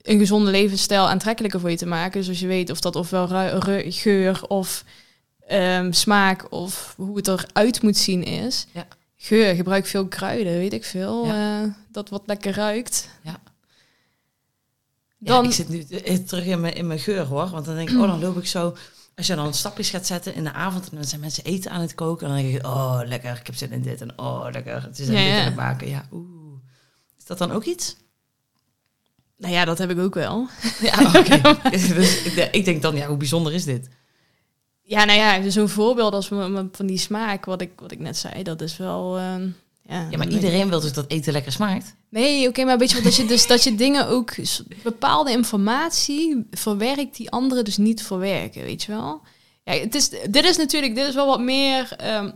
een 0.01 0.19
gezonde 0.19 0.51
levensstijl 0.51 1.09
aantrekkelijker 1.09 1.59
voor 1.59 1.69
je 1.69 1.77
te 1.77 1.85
maken. 1.85 2.19
Dus 2.19 2.29
als 2.29 2.39
je 2.39 2.47
weet 2.47 2.69
of 2.69 2.79
dat 2.79 2.95
ofwel 2.95 3.27
geur 3.89 4.47
of 4.47 4.83
ehm, 5.47 5.91
smaak 5.91 6.51
of 6.51 6.93
hoe 6.97 7.17
het 7.17 7.27
eruit 7.27 7.81
moet 7.81 7.97
zien 7.97 8.23
is. 8.23 8.65
Ja. 8.71 8.87
Geur, 9.23 9.55
gebruik 9.55 9.85
veel 9.85 10.07
kruiden, 10.07 10.53
weet 10.53 10.73
ik 10.73 10.83
veel. 10.83 11.25
Ja. 11.25 11.63
eh, 11.63 11.69
dat 11.91 12.09
wat 12.09 12.23
lekker 12.25 12.53
ruikt. 12.53 13.09
Ja. 13.21 13.39
Dan, 15.17 15.43
Ja, 15.43 15.49
ik 15.49 15.55
zit 15.55 15.69
nu 15.69 15.81
eh, 15.81 16.15
terug 16.15 16.45
in 16.45 16.61
mijn, 16.61 16.75
in 16.75 16.87
mijn 16.87 16.99
geur 16.99 17.25
hoor. 17.25 17.49
Want 17.49 17.65
dan 17.65 17.75
denk 17.75 17.89
ik, 17.89 17.95
oh, 17.97 18.07
dan 18.07 18.19
loop 18.19 18.37
ik 18.37 18.47
zo. 18.47 18.75
Als 19.15 19.27
je 19.27 19.35
dan 19.35 19.53
stapjes 19.53 19.89
gaat 19.89 20.05
zetten 20.05 20.33
in 20.35 20.43
de 20.43 20.53
avond 20.53 20.89
en 20.89 20.95
dan 20.95 21.05
zijn 21.05 21.21
mensen 21.21 21.43
eten 21.43 21.71
aan 21.71 21.81
het 21.81 21.95
koken. 21.95 22.27
En 22.27 22.33
dan 22.33 22.43
denk 22.43 22.55
ik, 22.55 22.65
oh, 22.65 22.99
lekker, 23.05 23.37
ik 23.39 23.45
heb 23.45 23.55
zin 23.55 23.71
in 23.71 23.81
dit. 23.81 24.01
En 24.01 24.19
oh, 24.19 24.47
lekker, 24.51 24.83
het 24.83 24.99
is 24.99 25.07
een 25.07 25.13
Ja, 25.13 25.19
dit 25.19 25.29
ja. 25.29 25.39
aan 25.39 25.45
het 25.45 25.55
maken. 25.55 25.87
Ja, 25.87 26.07
oeh. 26.11 26.59
Is 27.17 27.25
dat 27.25 27.37
dan 27.37 27.51
ook 27.51 27.63
iets? 27.63 27.95
nou 29.37 29.53
ja, 29.53 29.65
dat 29.65 29.77
heb 29.77 29.89
ik 29.89 29.99
ook 29.99 30.13
wel. 30.13 30.47
Ja, 30.81 31.11
oké. 31.15 31.41
dus 31.69 32.23
ik 32.51 32.65
denk 32.65 32.81
dan, 32.81 32.95
ja, 32.95 33.07
hoe 33.07 33.17
bijzonder 33.17 33.53
is 33.53 33.63
dit? 33.63 33.89
Ja, 34.83 35.05
nou 35.05 35.19
ja, 35.19 35.49
zo'n 35.49 35.69
voorbeeld 35.69 36.13
als 36.13 36.27
van 36.27 36.85
die 36.85 36.97
smaak, 36.97 37.45
wat 37.45 37.61
ik, 37.61 37.71
wat 37.75 37.91
ik 37.91 37.99
net 37.99 38.17
zei, 38.17 38.43
dat 38.43 38.61
is 38.61 38.77
wel... 38.77 39.17
ehm, 39.17 39.47
ja, 39.81 40.07
Ja, 40.09 40.17
maar 40.17 40.27
iedereen 40.27 40.69
wil 40.69 40.79
dus 40.79 40.93
dat 40.93 41.11
eten 41.11 41.33
lekker 41.33 41.51
smaakt. 41.51 41.95
Nee, 42.09 42.47
oké, 42.47 42.63
maar 42.63 42.77
weet 42.77 42.89
je 42.89 42.95
wat, 42.95 43.03
dat 43.03 43.15
je 43.15 43.25
dus 43.25 43.47
dat 43.47 43.63
je 43.63 43.75
dingen 43.75 44.07
ook 44.07 44.31
bepaalde 44.83 45.31
informatie 45.31 46.47
verwerkt 46.51 47.17
die 47.17 47.31
anderen 47.31 47.63
dus 47.63 47.77
niet 47.77 48.03
verwerken, 48.03 48.63
weet 48.63 48.83
je 48.83 48.91
wel? 48.91 49.21
Ja, 49.63 49.73
het 49.73 49.95
is, 49.95 50.09
dit 50.09 50.43
is 50.43 50.57
natuurlijk, 50.57 50.95
dit 50.95 51.07
is 51.07 51.13
wel 51.13 51.27
wat 51.27 51.39
meer 51.41 51.93
ehm, 51.97 52.31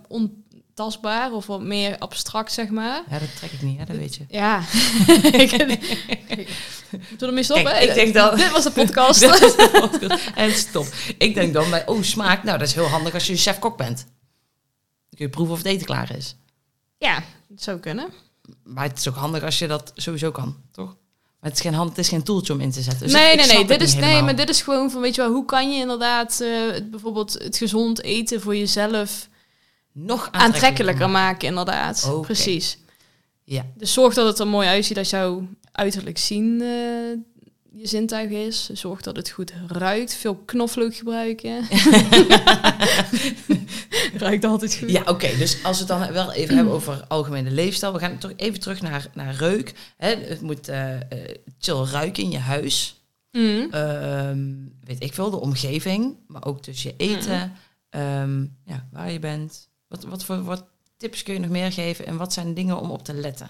ontastbaar 0.79 1.31
of 1.31 1.45
wat 1.45 1.61
meer 1.61 1.97
abstract, 1.97 2.51
zeg 2.51 2.69
maar. 2.69 3.03
Ja, 3.09 3.19
dat 3.19 3.35
trek 3.35 3.51
ik 3.51 3.61
niet, 3.61 3.77
hè, 3.77 3.85
dat 3.85 3.95
weet 3.95 4.15
je. 4.15 4.25
Ja. 4.39 4.61
We 7.17 7.25
ermee 7.25 7.43
stoppen? 7.43 7.71
Kijk, 7.71 7.89
ik 7.89 7.93
denk 7.95 8.13
dan- 8.13 8.35
Dit 8.45 8.51
was 8.51 8.63
de 8.63 8.71
podcast. 8.71 9.21
en 10.35 10.51
stop. 10.51 10.87
Ik 11.17 11.33
denk 11.33 11.53
dan 11.53 11.69
bij, 11.69 11.87
oh, 11.87 12.01
smaak. 12.03 12.43
Nou, 12.43 12.57
dat 12.57 12.67
is 12.67 12.73
heel 12.73 12.85
handig 12.87 13.13
als 13.13 13.27
je 13.27 13.37
chef-kok 13.37 13.77
bent. 13.77 13.97
Dan 13.97 15.15
kun 15.17 15.25
je 15.25 15.29
proeven 15.29 15.53
of 15.53 15.59
het 15.59 15.67
eten 15.67 15.85
klaar 15.85 16.15
is. 16.17 16.35
ja, 16.97 17.23
het 17.49 17.63
zou 17.63 17.79
kunnen. 17.79 18.09
Maar 18.63 18.83
het 18.87 18.97
is 18.99 19.07
ook 19.07 19.15
handig 19.15 19.43
als 19.43 19.59
je 19.59 19.67
dat 19.67 19.91
sowieso 19.95 20.31
kan, 20.31 20.55
toch? 20.71 20.95
Maar 21.39 21.49
het 21.49 21.53
is 21.53 21.61
geen, 21.61 21.73
hand, 21.73 21.89
het 21.89 21.97
is 21.97 22.09
geen 22.09 22.23
toeltje 22.23 22.53
om 22.53 22.61
in 22.61 22.71
te 22.71 22.81
zetten. 22.81 23.03
Dus 23.03 23.11
nee, 23.13 23.33
ik- 23.33 23.39
ik 23.39 23.45
nee, 23.45 23.55
nee. 23.57 23.65
Dit 23.65 23.81
is, 23.81 23.93
nee, 23.95 24.21
maar 24.21 24.35
dit 24.35 24.49
is 24.49 24.61
gewoon 24.61 24.91
van, 24.91 25.01
weet 25.01 25.15
je 25.15 25.21
wel, 25.21 25.31
hoe 25.31 25.45
kan 25.45 25.71
je 25.73 25.79
inderdaad 25.81 26.41
eh, 26.41 26.49
bijvoorbeeld 26.91 27.33
het 27.33 27.57
gezond 27.57 28.01
eten 28.01 28.41
voor 28.41 28.55
jezelf 28.55 29.27
Nog 29.99 30.29
aantrekkelijker 30.31 31.09
maken, 31.09 31.47
inderdaad. 31.47 32.09
Precies. 32.21 32.77
Ja. 33.43 33.65
Dus 33.75 33.93
zorg 33.93 34.13
dat 34.13 34.27
het 34.27 34.39
er 34.39 34.47
mooi 34.47 34.67
uitziet, 34.67 34.95
dat 34.95 35.09
jouw 35.09 35.47
uiterlijk 35.71 36.17
zien 36.17 36.61
eh, 36.61 36.67
je 37.71 37.87
zintuig 37.87 38.29
is. 38.29 38.69
Zorg 38.69 39.01
dat 39.01 39.15
het 39.15 39.29
goed 39.29 39.53
ruikt. 39.67 40.15
Veel 40.15 40.35
knoflook 40.35 40.95
gebruiken. 40.95 41.63
ruikt 44.17 44.45
altijd 44.45 44.75
goed. 44.75 44.91
Ja, 44.91 45.03
oké. 45.05 45.37
Dus 45.37 45.63
als 45.63 45.81
we 45.81 45.93
het 45.93 46.01
dan 46.01 46.13
wel 46.13 46.31
even 46.31 46.55
hebben 46.55 46.73
over 46.73 47.05
algemene 47.07 47.51
leefstijl. 47.51 47.93
We 47.93 47.99
gaan 47.99 48.17
toch 48.17 48.33
even 48.35 48.59
terug 48.59 48.81
naar, 48.81 49.07
naar 49.13 49.35
reuk. 49.35 49.73
Hè, 49.97 50.15
het 50.15 50.41
moet 50.41 50.67
eh, 50.67 50.89
chill 51.59 51.83
ruiken 51.83 52.23
in 52.23 52.31
je 52.31 52.39
huis. 52.39 53.01
Mm. 53.31 53.67
Ehm, 53.71 54.53
weet 54.83 55.03
ik 55.03 55.13
veel, 55.13 55.29
de 55.29 55.39
omgeving. 55.39 56.15
Maar 56.27 56.45
ook 56.45 56.63
dus 56.63 56.83
je 56.83 56.93
eten. 56.97 57.53
ehm, 57.89 58.41
ja, 58.65 58.87
waar 58.91 59.11
je 59.11 59.19
bent. 59.19 59.67
Wat, 59.87 60.03
wat 60.03 60.23
voor 60.25 60.43
wat 60.43 60.65
tips 60.97 61.23
kun 61.23 61.33
je 61.33 61.39
nog 61.39 61.49
meer 61.49 61.71
geven? 61.71 62.05
En 62.05 62.17
wat 62.17 62.33
zijn 62.33 62.53
dingen 62.53 62.79
om 62.79 62.91
op 62.91 63.03
te 63.03 63.13
letten? 63.13 63.49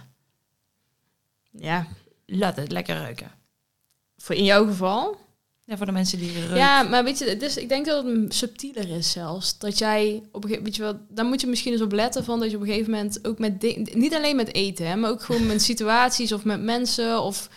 Ja, 1.52 1.88
Laat 2.30 2.56
het 2.56 2.72
lekker 2.72 2.96
ruiken. 2.96 3.32
voor 4.18 4.36
in 4.36 4.44
jouw 4.44 4.66
geval. 4.66 5.18
Ja, 5.64 5.78
voor 5.78 5.86
de 5.86 5.92
mensen 5.92 6.20
die 6.20 6.48
reuk... 6.48 6.58
Ja, 6.58 6.84
maar 6.84 7.04
weet 7.04 7.18
je, 7.18 7.26
het 7.26 7.42
is, 7.42 7.58
ik 7.58 7.70
denk 7.70 7.86
dat 7.86 8.06
het 8.06 8.34
subtieler 8.34 8.90
is 8.90 9.12
zelfs. 9.12 9.58
Dat 9.58 9.78
jij 9.78 10.24
op 10.32 10.44
een 10.44 10.50
gegeven 10.50 10.64
weet 10.64 10.76
je 10.76 10.82
wel, 10.82 11.00
daar 11.10 11.26
moet 11.26 11.42
je 11.42 11.48
misschien 11.48 11.72
eens 11.72 11.82
op 11.82 11.92
letten 11.92 12.24
van 12.24 12.40
dat 12.40 12.50
je 12.50 12.56
op 12.56 12.62
een 12.62 12.68
gegeven 12.68 12.92
moment 12.92 13.28
ook 13.28 13.40
met 13.40 13.62
dingen, 13.62 14.00
niet 14.00 14.14
alleen 14.14 14.36
met 14.36 14.54
eten, 14.54 14.88
hè, 14.88 14.96
maar 14.96 15.10
ook 15.10 15.22
gewoon 15.22 15.46
met 15.48 15.62
situaties 15.72 16.32
of 16.32 16.44
met 16.44 16.62
mensen 16.62 17.22
of 17.22 17.50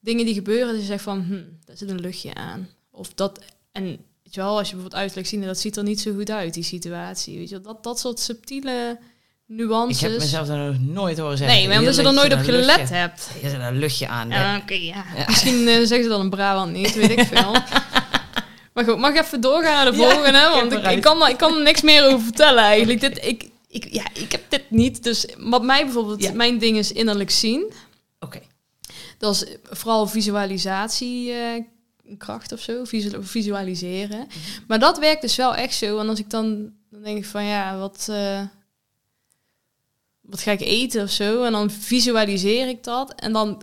dingen 0.00 0.24
die 0.24 0.34
gebeuren, 0.34 0.72
dat 0.72 0.80
je 0.80 0.86
zegt 0.86 1.02
van, 1.02 1.22
hm, 1.22 1.44
daar 1.64 1.76
zit 1.76 1.90
een 1.90 2.00
luchtje 2.00 2.34
aan. 2.34 2.68
Of 2.90 3.14
dat, 3.14 3.44
en 3.72 4.04
weet 4.30 4.34
je 4.34 4.40
wel, 4.40 4.58
als 4.58 4.68
je 4.68 4.74
bijvoorbeeld 4.74 5.00
uiterlijk 5.00 5.28
ziet, 5.28 5.44
dat 5.44 5.58
ziet 5.58 5.76
er 5.76 5.82
niet 5.82 6.00
zo 6.00 6.12
goed 6.14 6.30
uit, 6.30 6.54
die 6.54 6.62
situatie. 6.62 7.38
Weet 7.38 7.48
je, 7.48 7.54
wel. 7.54 7.72
dat, 7.74 7.82
dat 7.82 7.98
soort 8.00 8.20
subtiele 8.20 8.98
ik 9.48 9.56
nuances. 9.56 10.00
heb 10.00 10.18
mezelf 10.18 10.46
daar 10.46 10.58
nog 10.72 10.78
nooit 10.80 11.18
horen 11.18 11.36
zeggen. 11.38 11.56
nee, 11.56 11.68
maar 11.68 11.78
omdat 11.78 11.96
je 11.96 12.02
er 12.02 12.12
nooit 12.12 12.32
op 12.34 12.38
gelet 12.40 12.88
hebt. 12.88 13.28
Je 13.42 13.48
zet 13.48 13.60
een 13.60 13.78
luchtje 13.78 14.08
aan. 14.08 14.28
Ja, 14.28 14.56
oké, 14.56 14.74
ja. 14.74 15.04
Misschien 15.26 15.68
eh, 15.68 15.74
zeggen 15.74 16.02
ze 16.02 16.08
dan 16.08 16.20
een 16.20 16.30
Brabant 16.30 16.72
niet, 16.72 16.94
weet 16.94 17.10
ik 17.10 17.26
veel. 17.26 17.52
maar 18.74 18.84
goed, 18.84 18.98
mag 18.98 19.10
ik 19.14 19.20
even 19.22 19.40
doorgaan 19.40 19.74
naar 19.84 19.92
de 19.92 19.94
volgende? 19.98 20.48
Want 20.54 20.72
ik, 20.72 20.86
ik, 20.90 21.00
kan, 21.00 21.22
er- 21.22 21.28
ik 21.28 21.36
kan 21.36 21.54
er 21.56 21.62
niks 21.62 21.80
meer 21.82 22.04
over 22.06 22.20
vertellen 22.20 22.62
eigenlijk. 22.64 23.00
Dit, 23.00 23.24
ik, 23.24 23.48
ik, 23.68 23.86
ja, 23.92 24.04
ik 24.14 24.32
heb 24.32 24.42
dit 24.48 24.70
niet. 24.70 25.02
Dus 25.02 25.26
wat 25.38 25.62
mij 25.62 25.84
bijvoorbeeld, 25.84 26.22
Ja. 26.22 26.32
mijn 26.32 26.58
ding 26.58 26.76
is 26.76 26.92
innerlijk 26.92 27.30
zien. 27.30 27.72
Oké. 28.20 28.40
Dat 29.18 29.34
is 29.34 29.44
vooral 29.70 30.06
visualisatie. 30.06 31.32
eh, 31.32 31.62
kracht 32.18 32.52
of 32.52 32.60
zo, 32.60 32.84
visu- 32.84 33.22
visualiseren. 33.24 34.18
Mhm. 34.18 34.64
Maar 34.66 34.78
dat 34.78 34.98
werkt 34.98 35.22
dus 35.22 35.36
wel 35.36 35.54
echt 35.54 35.74
zo. 35.74 35.98
En 35.98 36.08
als 36.08 36.18
ik 36.18 36.30
dan, 36.30 36.72
dan 36.90 37.02
denk 37.02 37.18
ik 37.18 37.24
van 37.26 37.44
ja, 37.44 37.78
wat, 37.78 38.06
eh, 38.10 38.42
wat 40.20 40.40
ga 40.40 40.50
ik 40.52 40.60
eten 40.60 41.02
of 41.02 41.10
zo? 41.10 41.42
En 41.42 41.52
dan 41.52 41.70
visualiseer 41.70 42.68
ik 42.68 42.84
dat. 42.84 43.12
En 43.14 43.32
dan 43.32 43.62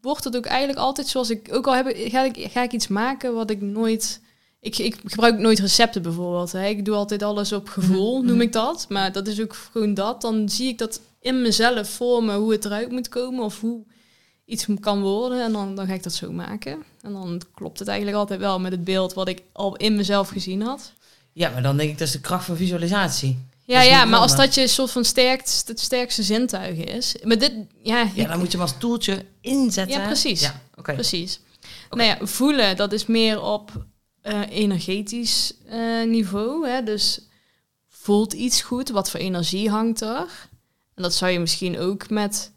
wordt 0.00 0.24
het 0.24 0.36
ook 0.36 0.46
eigenlijk 0.46 0.78
altijd 0.78 1.06
zoals 1.08 1.30
ik, 1.30 1.48
ook 1.52 1.66
al 1.66 1.74
heb 1.74 1.88
ik, 1.88 2.10
ga, 2.12 2.22
ik, 2.22 2.50
ga 2.52 2.62
ik 2.62 2.72
iets 2.72 2.88
maken 2.88 3.34
wat 3.34 3.50
ik 3.50 3.60
nooit... 3.60 4.22
Ik, 4.60 4.78
ik 4.78 4.96
gebruik 5.04 5.38
nooit 5.38 5.58
recepten 5.58 6.02
bijvoorbeeld. 6.02 6.52
Hè. 6.52 6.66
Ik 6.66 6.84
doe 6.84 6.94
altijd 6.94 7.22
alles 7.22 7.52
op 7.52 7.68
gevoel, 7.68 8.18
Mhm. 8.18 8.26
noem 8.26 8.40
ik 8.40 8.52
dat. 8.52 8.86
Maar 8.88 9.12
dat 9.12 9.26
is 9.26 9.40
ook 9.40 9.54
gewoon 9.72 9.94
dat. 9.94 10.20
Dan 10.20 10.48
zie 10.48 10.68
ik 10.68 10.78
dat 10.78 11.00
in 11.20 11.42
mezelf 11.42 11.88
voor 11.88 12.24
me 12.24 12.34
hoe 12.36 12.52
het 12.52 12.64
eruit 12.64 12.90
moet 12.90 13.08
komen 13.08 13.44
of 13.44 13.60
hoe 13.60 13.84
iets 14.44 14.66
kan 14.80 15.00
worden. 15.00 15.44
En 15.44 15.52
dan, 15.52 15.74
dan 15.74 15.86
ga 15.86 15.92
ik 15.94 16.02
dat 16.02 16.14
zo 16.14 16.32
maken. 16.32 16.82
En 17.02 17.12
dan 17.12 17.42
klopt 17.54 17.78
het 17.78 17.88
eigenlijk 17.88 18.18
altijd 18.18 18.40
wel 18.40 18.60
met 18.60 18.72
het 18.72 18.84
beeld 18.84 19.14
wat 19.14 19.28
ik 19.28 19.42
al 19.52 19.76
in 19.76 19.96
mezelf 19.96 20.28
gezien 20.28 20.62
had. 20.62 20.92
Ja, 21.32 21.50
maar 21.50 21.62
dan 21.62 21.76
denk 21.76 21.90
ik 21.90 21.98
dat 21.98 22.06
is 22.06 22.12
de 22.12 22.20
kracht 22.20 22.44
van 22.44 22.56
visualisatie. 22.56 23.38
Ja, 23.64 23.80
is 23.80 23.88
ja, 23.88 24.04
maar 24.04 24.20
als 24.20 24.36
dat 24.36 24.54
je 24.54 24.60
een 24.60 24.68
soort 24.68 24.90
van 24.90 25.04
sterkst, 25.04 25.68
het 25.68 25.80
sterkste 25.80 26.22
zintuig 26.22 26.76
is. 26.76 27.16
Maar 27.22 27.38
dit, 27.38 27.52
ja, 27.82 28.10
Ja, 28.14 28.28
dan 28.28 28.38
moet 28.38 28.46
je 28.52 28.58
hem 28.58 28.66
als 28.66 28.78
toeltje 28.78 29.24
inzetten. 29.40 30.00
Ja, 30.00 30.06
precies. 30.06 30.40
Ja, 30.40 30.62
oké. 30.74 30.92
precies. 30.92 31.40
Nou 31.90 32.08
ja, 32.08 32.26
voelen, 32.26 32.76
dat 32.76 32.92
is 32.92 33.06
meer 33.06 33.42
op 33.42 33.84
eh, 34.22 34.40
energetisch 34.50 35.54
eh, 35.66 36.04
niveau. 36.06 36.68
Hè? 36.68 36.82
Dus 36.82 37.20
voelt 37.88 38.32
iets 38.32 38.62
goed? 38.62 38.88
Wat 38.88 39.10
voor 39.10 39.20
energie 39.20 39.70
hangt 39.70 40.00
er? 40.00 40.48
En 40.94 41.02
dat 41.02 41.14
zou 41.14 41.30
je 41.32 41.38
misschien 41.40 41.78
ook 41.78 42.10
met 42.10 42.52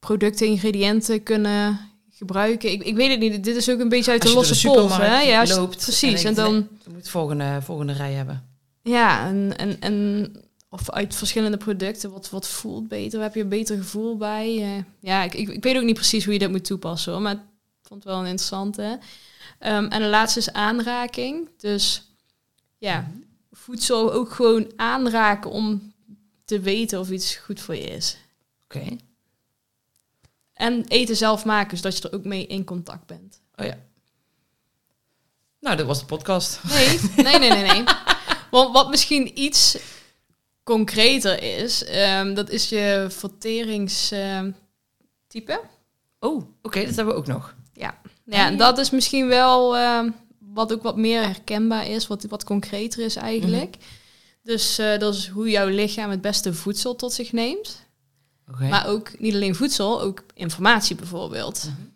producten, 0.00 0.46
ingrediënten 0.46 1.22
kunnen 1.22 1.80
gebruiken. 2.10 2.70
Ik, 2.72 2.82
ik 2.82 2.96
weet 2.96 3.10
het 3.10 3.20
niet. 3.20 3.44
Dit 3.44 3.56
is 3.56 3.68
ook 3.70 3.80
een 3.80 3.88
beetje 3.88 4.10
uit 4.10 4.22
de 4.22 4.32
losse 4.32 4.54
de 4.68 4.74
pols. 4.74 4.96
Hè? 4.96 5.20
Ja, 5.20 5.40
als 5.40 5.48
je- 5.48 5.54
loopt 5.56 5.82
precies. 5.82 6.22
en 6.22 6.28
En, 6.28 6.34
dan, 6.34 6.68
Je 6.84 6.90
moet 6.90 7.08
volgende, 7.08 7.58
volgende 7.62 7.92
rij 7.92 8.12
hebben. 8.12 8.46
ja, 8.82 9.26
en, 9.26 9.56
en, 9.56 9.80
en 9.80 10.32
of 10.68 10.90
uit 10.90 11.14
verschillende 11.14 11.56
producten, 11.56 12.10
wat, 12.10 12.30
wat 12.30 12.48
voelt 12.48 12.88
beter? 12.88 13.20
Heb 13.22 13.34
je 13.34 13.40
een 13.40 13.48
beter 13.48 13.76
gevoel 13.76 14.16
bij? 14.16 14.56
Eh, 14.62 14.82
ja, 15.00 15.22
ik, 15.22 15.34
ik, 15.34 15.48
ik 15.48 15.62
weet 15.62 15.76
ook 15.76 15.82
niet 15.82 15.94
precies 15.94 16.24
hoe 16.24 16.32
je 16.32 16.38
dat 16.38 16.50
moet 16.50 16.64
toepassen 16.64 17.12
hoor, 17.12 17.22
maar 17.22 17.32
ik 17.32 17.40
vond 17.82 18.04
het 18.04 18.12
wel 18.12 18.20
een 18.20 18.26
interessante. 18.28 18.98
Ehm, 19.58 19.84
en 19.84 20.00
de 20.00 20.06
laatste 20.08 20.38
is 20.38 20.52
aanraking. 20.52 21.48
Dus 21.58 22.02
ja, 22.78 23.00
Mhm. 23.00 23.10
voedsel 23.52 24.12
ook 24.12 24.30
gewoon 24.32 24.66
aanraken 24.76 25.50
om 25.50 25.92
te 26.44 26.60
weten 26.60 27.00
of 27.00 27.10
iets 27.10 27.34
goed 27.36 27.60
voor 27.60 27.74
je 27.76 27.86
is. 27.88 28.16
Oké. 28.64 28.96
En 30.60 30.84
eten 30.88 31.16
zelf 31.16 31.44
maken, 31.44 31.76
zodat 31.76 31.96
je 31.96 32.08
er 32.08 32.14
ook 32.14 32.24
mee 32.24 32.46
in 32.46 32.64
contact 32.64 33.06
bent. 33.06 33.40
Oh 33.56 33.66
ja. 33.66 33.78
Nou, 35.60 35.76
dat 35.76 35.86
was 35.86 35.98
de 35.98 36.04
podcast. 36.04 36.60
Nee, 36.68 36.98
nee, 37.16 37.38
nee, 37.38 37.50
nee, 37.50 37.62
nee. 37.62 37.84
Want 38.50 38.72
wat 38.72 38.90
misschien 38.90 39.38
iets 39.38 39.78
concreter 40.62 41.42
is, 41.42 41.84
ehm, 41.84 42.34
dat 42.34 42.50
is 42.50 42.68
je 42.68 43.06
verteringstype. 43.08 44.54
Oh, 46.18 46.44
oké, 46.62 46.84
dat 46.84 46.96
hebben 46.96 47.14
we 47.14 47.20
ook 47.20 47.26
nog. 47.26 47.54
ja, 48.24 48.46
en 48.46 48.56
dat 48.56 48.78
is 48.78 48.90
misschien 48.90 49.26
wel 49.26 49.76
ehm, 49.76 50.10
wat 50.38 50.72
ook 50.72 50.82
wat 50.82 50.96
meer 50.96 51.22
herkenbaar 51.22 51.86
is, 51.86 52.06
wat, 52.06 52.24
wat 52.24 52.44
concreter 52.44 53.04
is 53.04 53.16
eigenlijk. 53.16 53.76
Dus 54.42 54.78
eh, 54.78 54.98
dat 54.98 55.14
is 55.14 55.28
hoe 55.28 55.50
jouw 55.50 55.68
lichaam 55.68 56.10
het 56.10 56.20
beste 56.20 56.54
voedsel 56.54 56.96
tot 56.96 57.12
zich 57.12 57.32
neemt. 57.32 57.88
Maar 58.58 58.86
ook 58.86 59.18
niet 59.18 59.34
alleen 59.34 59.54
voedsel, 59.54 60.02
ook 60.02 60.24
informatie 60.34 60.96
bijvoorbeeld. 60.96 61.64
Mhm. 61.64 61.88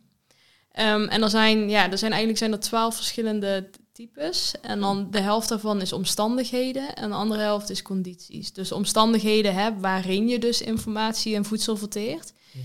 Ehm, 0.70 1.08
en 1.08 1.22
er 1.22 1.30
zijn, 1.30 1.68
ja, 1.68 1.90
er 1.90 1.98
zijn 1.98 2.10
eigenlijk 2.10 2.40
zijn 2.40 2.52
er 2.52 2.60
twaalf 2.60 2.94
verschillende 2.94 3.70
types. 3.92 4.54
En 4.60 4.80
dan 4.80 5.10
de 5.10 5.20
helft 5.20 5.48
daarvan 5.48 5.80
is 5.80 5.92
omstandigheden 5.92 6.94
en 6.94 7.08
de 7.08 7.14
andere 7.14 7.40
helft 7.40 7.70
is 7.70 7.82
condities. 7.82 8.52
Dus 8.52 8.72
omstandigheden 8.72 9.54
hè, 9.54 9.78
waarin 9.78 10.28
je 10.28 10.38
dus 10.38 10.62
informatie 10.62 11.34
en 11.34 11.44
voedsel 11.44 11.76
verteert. 11.76 12.32
Ja. 12.52 12.60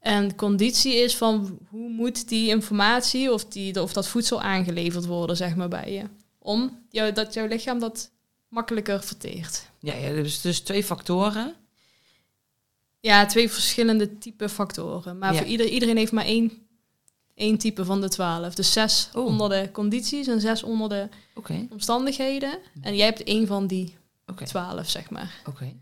En 0.00 0.34
conditie 0.34 0.94
is 0.94 1.16
van 1.16 1.58
hoe 1.68 1.88
moet 1.88 2.28
die 2.28 2.48
informatie 2.48 3.32
of, 3.32 3.44
die, 3.44 3.82
of 3.82 3.92
dat 3.92 4.08
voedsel 4.08 4.40
aangeleverd 4.40 5.06
worden, 5.06 5.36
zeg 5.36 5.56
maar, 5.56 5.68
bij 5.68 5.92
je. 5.92 6.04
Om 6.38 6.78
jou, 6.90 7.12
dat 7.12 7.34
jouw 7.34 7.46
lichaam 7.46 7.78
dat 7.78 8.10
makkelijker 8.48 9.02
verteert. 9.02 9.70
Ja, 9.80 9.94
ja, 9.94 10.12
dus, 10.12 10.40
dus 10.40 10.60
twee 10.60 10.84
factoren. 10.84 11.54
Ja, 13.06 13.26
twee 13.26 13.50
verschillende 13.50 14.18
type 14.18 14.48
factoren. 14.48 15.18
Maar 15.18 15.32
Ja. 15.32 15.38
voor 15.38 15.46
ieder, 15.46 15.66
iedereen 15.68 15.96
heeft 15.96 16.12
maar 16.12 16.24
één, 16.24 16.52
één 17.34 17.58
type 17.58 17.84
van 17.84 18.00
de 18.00 18.08
twaalf. 18.08 18.54
Dus 18.54 18.72
zes 18.72 19.08
Oh. 19.14 19.24
onder 19.26 19.48
de 19.48 19.70
condities 19.72 20.26
en 20.26 20.40
zes 20.40 20.62
onder 20.62 20.88
de 20.88 21.08
omstandigheden. 21.70 22.58
En 22.80 22.96
jij 22.96 23.06
hebt 23.06 23.22
één 23.24 23.46
van 23.46 23.66
die 23.66 23.96
oké, 24.26 24.44
twaalf, 24.44 24.88
zeg 24.90 25.10
maar. 25.10 25.34
oké. 25.46 25.72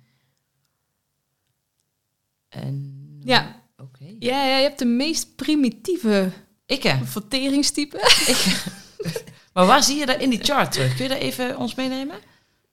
En... 2.48 3.00
Ja. 3.24 3.62
Oké. 3.76 4.04
Ja, 4.18 4.44
ja, 4.46 4.56
je 4.56 4.62
hebt 4.62 4.78
de 4.78 4.84
meest 4.84 5.36
primitieve 5.36 6.30
Ik 6.66 6.82
hè? 6.82 7.04
verteringstype. 7.04 7.98
Maar 9.52 9.66
waar 9.66 9.82
zie 9.82 9.96
je 9.96 10.06
dat 10.06 10.20
in 10.20 10.30
die 10.30 10.42
chart 10.44 10.72
terug? 10.72 10.94
Kun 10.94 11.02
je 11.04 11.10
dat 11.10 11.18
even 11.18 11.56
ons 11.58 11.74
meenemen? 11.74 12.16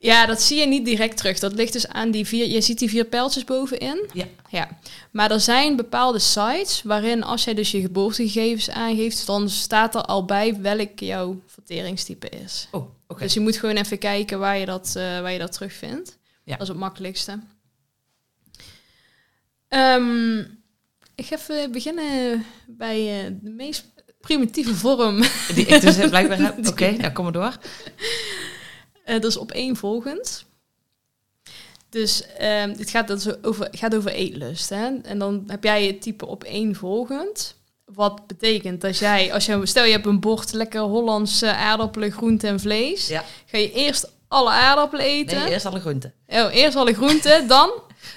Ja, 0.03 0.25
dat 0.25 0.41
zie 0.41 0.59
je 0.59 0.67
niet 0.67 0.85
direct 0.85 1.17
terug. 1.17 1.39
Dat 1.39 1.53
ligt 1.53 1.73
dus 1.73 1.87
aan 1.87 2.11
die 2.11 2.25
vier... 2.25 2.47
Je 2.47 2.61
ziet 2.61 2.79
die 2.79 2.89
vier 2.89 3.05
pijltjes 3.05 3.43
bovenin. 3.43 4.09
Ja. 4.13 4.25
Ja. 4.49 4.77
Maar 5.11 5.31
er 5.31 5.39
zijn 5.39 5.75
bepaalde 5.75 6.19
sites 6.19 6.81
waarin 6.83 7.23
als 7.23 7.43
jij 7.43 7.53
dus 7.53 7.71
je 7.71 7.81
geboortegegevens 7.81 8.69
aangeeft... 8.69 9.25
dan 9.25 9.49
staat 9.49 9.95
er 9.95 10.01
al 10.01 10.25
bij 10.25 10.61
welk 10.61 10.99
jouw 10.99 11.41
verteringstype 11.45 12.29
is. 12.29 12.67
Oh, 12.71 12.89
oké. 13.07 13.21
Dus 13.23 13.33
je 13.33 13.39
moet 13.39 13.57
gewoon 13.57 13.75
even 13.75 13.97
kijken 13.97 14.39
waar 14.39 14.57
je 14.57 14.65
dat, 14.65 14.93
eh, 14.95 15.03
waar 15.03 15.31
je 15.31 15.39
dat 15.39 15.51
terugvindt. 15.51 16.17
Ja. 16.43 16.51
Dat 16.51 16.61
is 16.61 16.67
het 16.67 16.77
makkelijkste. 16.77 17.39
Ehm, 19.67 20.39
ik 21.15 21.25
ga 21.25 21.35
even 21.35 21.71
beginnen 21.71 22.45
bij 22.67 23.25
eh, 23.25 23.31
de 23.41 23.49
meest 23.49 23.85
primitieve 24.21 24.75
vorm. 24.75 25.23
Die 25.53 25.65
ik 25.65 25.81
dus 25.81 25.95
blijkbaar 26.09 26.39
heb. 26.45 26.67
Oké, 26.67 26.91
nou 26.91 27.11
kom 27.11 27.23
maar 27.23 27.33
door. 27.33 27.57
Eh, 29.11 29.21
dat 29.21 29.31
is 29.31 29.37
opeenvolgend. 29.37 30.45
Dus 31.89 32.23
ehm 32.37 32.69
het 32.77 32.89
gaat, 32.89 33.07
dus 33.07 33.43
over, 33.43 33.67
gaat 33.71 33.95
over 33.95 34.11
eetlust. 34.11 34.69
Hè? 34.69 34.89
En 35.03 35.19
dan 35.19 35.43
heb 35.47 35.63
jij 35.63 35.85
het 35.85 36.01
type 36.01 36.27
opeenvolgend. 36.27 37.55
Wat 37.85 38.27
betekent 38.27 38.81
dat 38.81 38.97
jij, 38.97 39.33
als 39.33 39.45
je, 39.45 39.65
stel 39.65 39.85
je 39.85 39.91
hebt 39.91 40.05
een 40.05 40.19
bord 40.19 40.53
lekker 40.53 40.81
Hollandse 40.81 41.53
aardappelen, 41.53 42.11
groenten 42.11 42.49
en 42.49 42.59
vlees. 42.59 43.07
Ja. 43.07 43.23
Ga 43.45 43.57
je 43.57 43.71
eerst 43.71 44.11
alle 44.27 44.49
aardappelen 44.49 45.05
eten. 45.05 45.37
Nee, 45.37 45.51
eerst 45.51 45.65
alle 45.65 45.79
groenten. 45.79 46.13
Oh, 46.27 46.55
eerst 46.55 46.75
alle 46.75 46.93
groenten, 46.93 47.47
dan, 47.47 47.71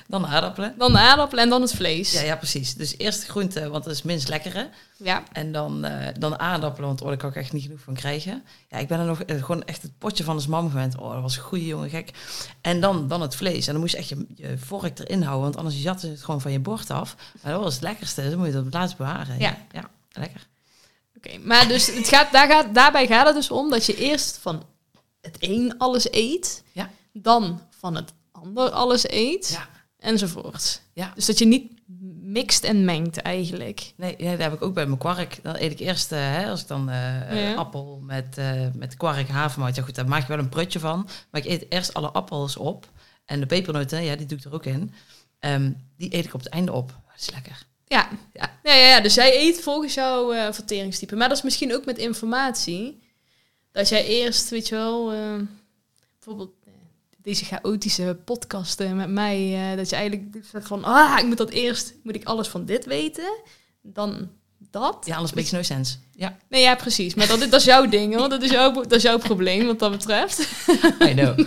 Dan 0.07 0.23
de 0.23 0.29
aardappelen. 0.29 0.75
dan 0.79 0.92
de 0.92 0.99
aardappelen 0.99 1.44
en 1.44 1.51
dan 1.51 1.62
het 1.62 1.75
vlees. 1.75 2.12
Ja, 2.12 2.20
ja, 2.23 2.37
precies. 2.37 2.75
Dus 2.75 2.99
eerst 2.99 3.20
de 3.20 3.27
groenten, 3.29 3.70
want 3.70 3.85
dat 3.85 3.92
is 3.92 4.03
minst 4.03 4.29
lekkere. 4.29 4.68
Ja. 4.97 5.23
En 5.33 5.53
dan, 5.53 5.85
eh, 5.85 6.14
dan 6.18 6.31
de 6.31 6.38
aardappelen, 6.38 6.87
want 6.88 6.99
daar 7.03 7.16
kan 7.16 7.31
ik 7.31 7.37
echt 7.37 7.53
niet 7.53 7.62
genoeg 7.62 7.81
van 7.81 7.94
krijgen. 7.94 8.44
Ja, 8.68 8.79
ik 8.79 8.88
ben 8.88 8.99
er 8.99 9.07
nog 9.07 9.20
eh, 9.23 9.44
gewoon 9.44 9.64
echt 9.64 9.83
het 9.83 9.99
potje 9.99 10.25
van 10.25 10.38
de 10.38 10.49
mam 10.49 10.70
gewend. 10.70 10.99
Oh, 10.99 11.12
dat 11.12 11.23
was 11.23 11.37
een 11.37 11.42
goede 11.42 11.66
jongen, 11.66 11.90
gek. 11.90 12.11
En 12.61 12.81
dan, 12.81 13.09
dan 13.09 13.20
het 13.20 13.37
vlees. 13.37 13.66
En 13.66 13.73
dan 13.73 13.81
moest 13.81 13.92
je 13.92 13.99
echt 13.99 14.09
je, 14.09 14.27
je 14.35 14.59
vork 14.59 14.99
erin 14.99 15.23
houden, 15.23 15.42
want 15.44 15.57
anders 15.57 16.01
ze 16.01 16.09
het 16.09 16.23
gewoon 16.25 16.40
van 16.40 16.53
je 16.53 16.61
bord 16.61 16.90
af. 16.90 17.16
Maar 17.42 17.53
dat 17.53 17.62
was 17.62 17.75
het 17.75 17.83
lekkerste, 17.83 18.20
dus 18.20 18.31
dan 18.31 18.38
moet 18.38 18.47
je 18.47 18.53
dat 18.53 18.61
op 18.64 18.66
het 18.73 18.77
laatst 18.81 18.97
bewaren. 18.97 19.38
Ja. 19.38 19.57
ja, 19.73 19.90
lekker. 20.12 20.47
Oké, 21.16 21.38
maar 21.38 21.68
dus 21.68 21.87
het 21.87 22.09
gaat, 22.09 22.33
daar 22.33 22.49
gaat, 22.49 22.75
daarbij 22.75 23.07
gaat 23.07 23.27
het 23.27 23.35
dus 23.35 23.51
om 23.51 23.70
dat 23.70 23.87
je 23.87 23.97
eerst 23.97 24.38
van 24.42 24.62
het 25.20 25.37
een 25.40 25.75
alles 25.79 26.12
eet, 26.12 26.62
Ja. 26.73 26.90
dan 27.12 27.61
van 27.79 27.94
het 27.94 28.12
ander 28.33 28.70
alles 28.70 29.09
eet, 29.11 29.49
Ja. 29.51 29.68
Enzovoort. 30.05 30.81
Ja. 30.93 31.12
Dus 31.14 31.27
dat 31.27 31.38
je 31.38 31.45
niet 31.45 31.73
mixt 32.23 32.64
en 32.64 32.85
mengt 32.85 33.17
eigenlijk. 33.17 33.93
Nee, 33.97 34.14
ja, 34.19 34.31
dat 34.31 34.40
heb 34.40 34.53
ik 34.53 34.62
ook 34.62 34.75
bij 34.75 34.87
mijn 34.87 34.99
kwark. 34.99 35.38
Dan 35.43 35.57
eet 35.59 35.71
ik 35.73 35.79
eerst, 35.79 36.12
eh, 36.12 36.19
hè, 36.19 36.49
als 36.51 36.61
ik 36.61 36.67
dan 36.69 36.90
eh, 36.90 37.43
Ja. 37.43 37.55
appel 37.55 38.01
met, 38.03 38.38
eh, 38.38 38.67
met 38.75 38.97
kwark, 38.97 39.29
havermout. 39.29 39.77
Ja 39.77 39.83
goed, 39.83 39.95
daar 39.95 40.09
maak 40.09 40.23
ik 40.23 40.29
wel 40.29 40.38
een 40.38 40.49
prutje 40.49 40.79
van. 40.79 41.09
Maar 41.31 41.40
ik 41.45 41.51
eet 41.51 41.67
eerst 41.69 41.95
alle 41.95 42.11
appels 42.11 42.57
op. 42.57 42.88
En 43.25 43.40
de 43.40 43.47
pepernoten, 43.47 44.03
ja, 44.05 44.17
die 44.17 44.27
doe 44.27 44.38
ik 44.38 44.45
er 44.45 44.55
ook 44.55 44.67
in. 44.67 44.93
Ehm, 45.38 45.73
die 45.97 46.14
eet 46.14 46.25
ik 46.25 46.35
op 46.35 46.40
het 46.40 46.49
einde 46.53 46.73
op. 46.73 46.88
Dat 46.88 47.21
is 47.21 47.31
lekker. 47.31 47.67
Ja, 47.87 48.09
ja. 48.33 48.51
ja, 48.62 48.75
ja, 48.75 48.87
ja. 48.87 49.01
dus 49.01 49.14
jij 49.14 49.40
eet 49.40 49.61
volgens 49.61 49.95
jouw 49.95 50.33
eh, 50.33 50.53
verteringstype. 50.53 51.17
Maar 51.17 51.29
dat 51.29 51.37
is 51.37 51.43
misschien 51.43 51.75
ook 51.75 51.85
met 51.85 51.99
informatie. 51.99 53.03
Dat 53.73 53.88
jij 53.88 54.07
eerst, 54.07 54.51
weet 54.51 54.69
je 54.69 54.75
wel, 54.75 55.12
eh, 55.12 55.35
bijvoorbeeld 56.14 56.55
eh, 56.63 56.63
deze 57.25 57.45
chaotische 57.45 58.19
podcasten 58.25 58.97
met 58.97 59.11
mij, 59.11 59.71
eh, 59.71 59.77
dat 59.77 59.91
je 59.91 59.97
eigenlijk 59.97 60.45
zegt 60.53 60.67
van, 60.67 60.85
ah, 60.85 61.19
ik 61.19 61.27
moet 61.27 61.37
dat 61.37 61.51
eerst, 61.51 61.95
moet 62.03 62.15
ik 62.15 62.25
alles 62.25 62.49
van 62.49 62.65
dit 62.65 62.85
weten, 62.85 63.39
dan 63.83 64.29
dat. 64.71 64.97
Ja, 65.05 65.15
anders 65.15 65.33
makes 65.33 65.51
no 65.51 65.63
sense. 65.63 65.97
Ja, 66.17 66.37
Nee, 66.49 66.63
ja, 66.63 66.75
precies. 66.75 67.15
Maar 67.15 67.27
dat, 67.27 67.41
dat 67.41 67.53
is 67.53 67.65
jouw 67.65 67.89
ding, 67.89 68.15
hoor. 68.15 68.29
Dat 68.29 68.43
is 68.43 68.51
jouw, 68.51 68.73
dat 68.73 68.93
is 68.93 69.03
jouw 69.03 69.19
probleem, 69.19 69.67
wat 69.67 69.79
dat 69.79 69.91
betreft. 69.91 70.49
I 71.03 71.15
know. 71.15 71.39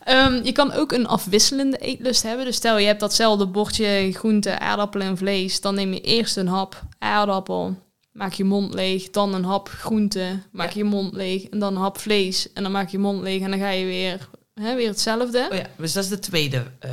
Ehm, 0.00 0.44
je 0.44 0.52
kan 0.52 0.72
ook 0.72 0.92
een 0.92 1.06
afwisselende 1.06 1.76
eetlust 1.76 2.22
hebben. 2.22 2.44
Dus 2.44 2.56
stel 2.56 2.78
je 2.78 2.86
hebt 2.86 3.00
datzelfde 3.00 3.46
bordje 3.46 4.12
groente, 4.12 4.58
aardappelen 4.58 5.06
en 5.06 5.16
vlees. 5.16 5.60
Dan 5.60 5.74
neem 5.74 5.92
je 5.92 6.00
eerst 6.00 6.36
een 6.36 6.46
hap 6.46 6.82
aardappel, 6.98 7.76
maak 8.12 8.32
je 8.32 8.44
mond 8.44 8.74
leeg. 8.74 9.10
Dan 9.10 9.34
een 9.34 9.44
hap 9.44 9.68
groente, 9.68 10.42
maak 10.52 10.70
Ja. 10.70 10.78
je 10.78 10.84
mond 10.84 11.12
leeg. 11.14 11.44
En 11.48 11.58
dan 11.58 11.74
een 11.74 11.80
hap 11.80 11.98
vlees 11.98 12.52
en 12.52 12.62
dan 12.62 12.72
maak 12.72 12.88
je 12.88 12.98
mond 12.98 13.22
leeg. 13.22 13.42
En 13.42 13.50
dan 13.50 13.58
ga 13.58 13.68
je 13.70 13.84
weer, 13.84 14.28
hè, 14.54 14.74
weer 14.74 14.88
hetzelfde. 14.88 15.48
Oh 15.50 15.56
ja, 15.56 15.66
dus 15.76 15.92
dat 15.92 16.04
is 16.04 16.10
de 16.10 16.18
tweede 16.18 16.64
eh, 16.78 16.90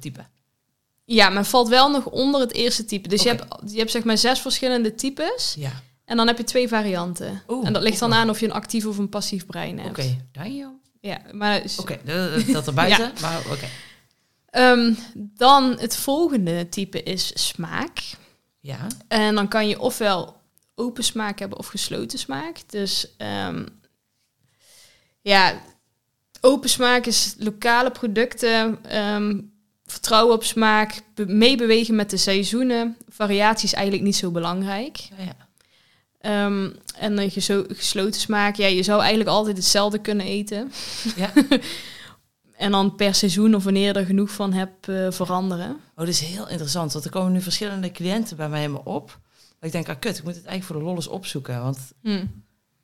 type. 0.00 0.20
Ja, 1.04 1.28
maar 1.28 1.44
valt 1.44 1.68
wel 1.68 1.90
nog 1.90 2.06
onder 2.06 2.40
het 2.40 2.52
eerste 2.52 2.84
type. 2.84 3.08
Dus 3.08 3.22
je, 3.22 3.28
hebt, 3.28 3.44
je 3.70 3.78
hebt 3.78 3.90
zeg 3.90 4.04
maar 4.04 4.18
zes 4.18 4.40
verschillende 4.40 4.94
types. 4.94 5.54
Ja, 5.58 5.72
En 6.04 6.16
dan 6.16 6.26
heb 6.26 6.38
je 6.38 6.44
twee 6.44 6.68
varianten. 6.68 7.42
Oeh, 7.48 7.66
en 7.66 7.72
dat 7.72 7.82
ligt 7.82 7.98
dan 7.98 8.14
aan 8.14 8.30
of 8.30 8.40
je 8.40 8.46
een 8.46 8.52
actief 8.52 8.86
of 8.86 8.98
een 8.98 9.08
passief 9.08 9.46
brein 9.46 9.78
oké. 9.84 10.02
hebt. 10.02 10.16
Damn. 10.32 10.80
Ja, 11.00 11.20
maar 11.32 11.62
Oké, 11.80 11.98
dat, 12.04 12.46
dat 12.46 12.66
er 12.66 12.74
buiten. 12.74 13.12
Maar 13.20 13.40
oké. 13.50 13.66
Dan 15.14 15.78
het 15.78 15.96
volgende 15.96 16.68
type 16.68 17.02
is 17.02 17.46
smaak. 17.48 17.98
Ja. 18.60 18.86
En 19.08 19.34
dan 19.34 19.48
kan 19.48 19.68
je 19.68 19.80
ofwel 19.80 20.36
open 20.78 21.04
smaak 21.04 21.38
hebben 21.38 21.58
of 21.58 21.66
gesloten 21.66 22.18
smaak. 22.18 22.56
Dus 22.66 23.14
ehm, 23.16 23.66
ja, 25.20 25.60
open 26.40 26.68
smaak 26.68 27.06
is 27.06 27.34
lokale 27.38 27.90
producten, 27.90 28.78
ehm, 28.84 29.40
vertrouwen 29.84 30.34
op 30.34 30.44
smaak, 30.44 31.00
be- 31.14 31.26
meebewegen 31.26 31.94
met 31.94 32.10
de 32.10 32.16
seizoenen. 32.16 32.96
Variatie 33.08 33.66
is 33.66 33.74
eigenlijk 33.74 34.04
niet 34.04 34.16
zo 34.16 34.30
belangrijk. 34.30 34.96
Ja, 34.96 35.24
ja. 35.24 35.46
Ehm, 36.20 36.70
en 36.98 37.16
dan 37.16 37.30
je 37.32 37.40
zo 37.40 37.64
gesloten 37.68 38.20
smaak. 38.20 38.56
Ja, 38.56 38.66
je 38.66 38.82
zou 38.82 39.00
eigenlijk 39.00 39.30
altijd 39.30 39.56
hetzelfde 39.56 39.98
kunnen 40.00 40.26
eten. 40.26 40.72
Ja. 41.16 41.32
En 42.58 42.70
dan 42.70 42.94
per 42.94 43.14
seizoen 43.14 43.54
of 43.54 43.64
wanneer 43.64 43.86
je 43.86 43.92
er 43.92 44.06
genoeg 44.06 44.30
van 44.30 44.52
hebt 44.52 44.88
eh, 44.88 45.06
veranderen. 45.10 45.70
Oh, 45.70 45.76
dat 45.94 46.08
is 46.08 46.20
heel 46.20 46.48
interessant. 46.48 46.92
Want 46.92 47.04
er 47.04 47.10
komen 47.10 47.32
nu 47.32 47.40
verschillende 47.40 47.90
cliënten 47.90 48.36
bij 48.36 48.48
mij 48.48 48.60
helemaal 48.60 48.82
op. 48.84 49.18
Ik 49.60 49.72
denk, 49.72 49.88
ah 49.88 49.98
kut, 49.98 50.18
ik 50.18 50.24
moet 50.24 50.34
het 50.34 50.44
eigenlijk 50.44 50.64
voor 50.64 50.76
de 50.76 50.82
lolles 50.90 51.06
opzoeken. 51.06 51.62
Want 51.62 51.92
Hm. 52.02 52.08
ik 52.10 52.24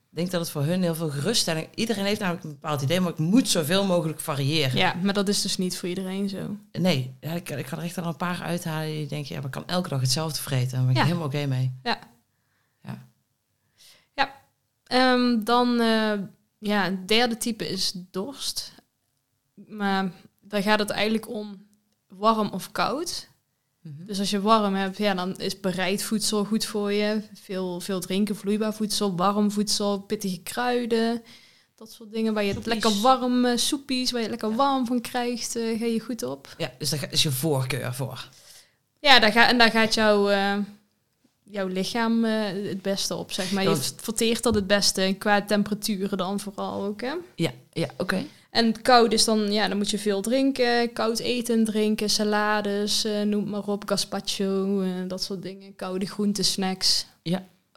denk 0.09 0.31
dat 0.31 0.41
het 0.41 0.49
voor 0.49 0.63
hun 0.63 0.81
heel 0.81 0.95
veel 0.95 1.09
geruststelling... 1.09 1.67
Iedereen 1.75 2.05
heeft 2.05 2.19
namelijk 2.19 2.43
een 2.43 2.51
bepaald 2.51 2.81
idee, 2.81 2.99
maar 2.99 3.11
ik 3.11 3.17
moet 3.17 3.47
zoveel 3.49 3.85
mogelijk 3.85 4.19
variëren. 4.19 4.77
Ja, 4.77 4.93
maar 4.93 5.13
dat 5.13 5.27
is 5.27 5.41
dus 5.41 5.57
niet 5.57 5.77
voor 5.77 5.89
iedereen 5.89 6.29
zo. 6.29 6.55
Nee, 6.71 7.15
ja, 7.19 7.31
ik, 7.31 7.49
ik 7.49 7.67
ga 7.67 7.77
er 7.77 7.83
echt 7.83 7.97
al 7.97 8.05
een 8.07 8.17
paar 8.17 8.41
uithalen 8.41 8.87
die 8.87 9.07
denk 9.07 9.25
je, 9.25 9.33
ja, 9.33 9.39
maar 9.39 9.47
ik 9.49 9.53
kan 9.55 9.67
elke 9.67 9.89
dag 9.89 10.01
hetzelfde 10.01 10.41
vreten. 10.41 10.71
Daar 10.71 10.81
ben 10.81 10.89
ik 10.91 10.97
Ja. 10.97 11.03
helemaal 11.03 11.25
oké 11.27 11.45
mee. 11.45 11.71
Ehm, 14.85 15.43
dan, 15.43 15.79
eh, 15.79 16.13
ja, 16.59 16.83
het 16.83 17.07
derde 17.07 17.37
type 17.37 17.69
is 17.69 17.91
dorst. 18.11 18.73
Maar 19.53 20.11
daar 20.41 20.61
gaat 20.61 20.79
het 20.79 20.89
eigenlijk 20.89 21.29
om 21.29 21.67
warm 22.07 22.49
of 22.49 22.71
koud. 22.71 23.29
Mhm. 23.85 24.05
Dus 24.05 24.19
als 24.19 24.29
je 24.29 24.41
warm 24.41 24.75
hebt, 24.75 24.97
ja, 24.97 25.13
dan 25.13 25.37
is 25.37 25.59
bereid 25.59 26.03
voedsel 26.03 26.45
goed 26.45 26.65
voor 26.65 26.91
je. 26.91 27.21
Veel, 27.33 27.79
veel 27.79 27.99
drinken, 27.99 28.35
vloeibaar 28.35 28.73
voedsel, 28.73 29.15
warm 29.15 29.51
voedsel, 29.51 29.99
pittige 29.99 30.41
kruiden. 30.41 31.23
Dat 31.75 31.91
soort 31.91 32.11
dingen 32.11 32.33
waar 32.33 32.43
je 32.43 32.53
het 32.53 32.65
lekker 32.65 33.01
warm, 33.01 33.57
soepies, 33.57 34.11
waar 34.11 34.21
je 34.21 34.27
het 34.27 34.41
lekker 34.41 34.57
warm 34.57 34.85
van 34.85 35.01
krijgt, 35.01 35.55
eh, 35.55 35.79
ga 35.79 35.85
je 35.85 35.99
goed 35.99 36.23
op. 36.23 36.55
Ja, 36.57 36.71
dus 36.77 36.89
daar 36.89 37.07
is 37.11 37.23
je 37.23 37.31
voorkeur 37.31 37.93
voor. 37.93 38.29
Ja, 38.99 39.19
daar 39.19 39.31
ga, 39.31 39.47
en 39.47 39.57
daar 39.57 39.71
gaat 39.71 39.93
jouw, 39.93 40.29
eh, 40.29 40.57
jouw 41.43 41.67
lichaam 41.67 42.25
eh, 42.25 42.41
het 42.43 42.81
beste 42.81 43.15
op, 43.15 43.31
zeg 43.31 43.51
maar. 43.51 43.63
Je 43.63 43.75
verteert 43.95 44.43
dat 44.43 44.55
het 44.55 44.67
beste, 44.67 45.15
qua 45.17 45.41
temperaturen 45.41 46.17
dan 46.17 46.39
vooral 46.39 46.83
ook, 46.83 47.01
hè. 47.01 47.13
Ja, 47.35 47.51
ja 47.73 47.87
oké. 47.97 48.25
En 48.55 48.81
koud 48.81 49.11
is 49.13 49.25
dan, 49.25 49.51
ja, 49.51 49.67
dan 49.67 49.77
moet 49.77 49.89
je 49.89 49.99
veel 49.99 50.21
drinken. 50.21 50.93
Koud 50.93 51.19
eten, 51.19 51.63
drinken, 51.63 52.09
salades, 52.09 53.03
eh, 53.05 53.21
noem 53.21 53.49
maar 53.49 53.63
op, 53.67 53.83
gazpacho, 53.87 54.81
eh, 54.81 54.89
dat 55.07 55.23
soort 55.23 55.41
dingen. 55.41 55.75
Koude 55.75 56.05
groenten, 56.05 56.45
snacks. 56.45 57.05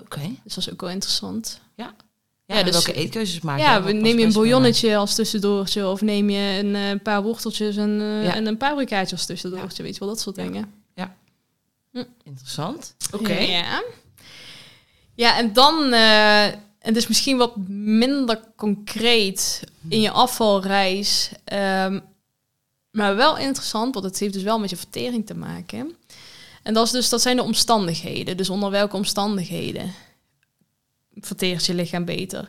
Oké. 0.02 0.20
Dus 0.44 0.54
dat 0.54 0.66
is 0.66 0.72
ook 0.72 0.80
wel 0.80 0.90
interessant. 0.90 1.60
Ja, 1.76 1.94
Ja, 2.46 2.62
dus- 2.62 2.72
welke 2.72 2.92
eetkeuzes 2.92 3.40
maken? 3.40 3.64
ja, 3.64 3.82
we- 3.82 3.92
neem 3.92 4.18
je 4.18 4.24
een 4.26 4.32
bouillonnetje 4.32 4.96
als 4.96 5.14
tussendoortje. 5.14 5.88
Of 5.88 6.00
neem 6.00 6.30
je 6.30 6.58
een 6.62 6.74
eh, 6.74 7.02
paar 7.02 7.22
worteltjes 7.22 7.76
en, 7.76 8.00
eh, 8.00 8.24
Ja. 8.24 8.34
en 8.34 8.46
een 8.46 8.56
paprikaatje 8.56 9.16
als 9.16 9.26
tussendoortje. 9.26 9.82
Weet 9.82 9.92
je 9.94 10.00
wel, 10.00 10.08
dat 10.08 10.20
soort 10.20 10.36
Ja. 10.36 10.42
dingen. 10.42 10.72
Interessant. 12.24 12.94
Oké. 13.12 13.32
Ja. 13.38 13.82
Ja, 15.14 15.38
en 15.38 15.52
dan... 15.52 15.92
het 16.78 16.96
is 16.96 17.06
misschien 17.06 17.36
wat 17.36 17.56
minder 17.68 18.40
concreet 18.56 19.62
in 19.88 20.00
je 20.00 20.10
afvalreis. 20.10 21.30
ehm, 21.44 22.00
maar 22.90 23.16
wel 23.16 23.36
interessant, 23.38 23.94
want 23.94 24.06
het 24.06 24.18
heeft 24.18 24.32
dus 24.32 24.42
wel 24.42 24.58
met 24.58 24.70
je 24.70 24.76
vertering 24.76 25.26
te 25.26 25.34
maken. 25.34 25.96
En 26.62 26.74
dat, 26.74 26.86
is 26.86 26.92
dus, 26.92 27.08
dat 27.08 27.22
zijn 27.22 27.36
de 27.36 27.42
omstandigheden. 27.42 28.36
Dus 28.36 28.50
onder 28.50 28.70
welke 28.70 28.96
omstandigheden 28.96 29.94
verteert 31.14 31.66
je 31.66 31.74
lichaam 31.74 32.04
beter. 32.04 32.48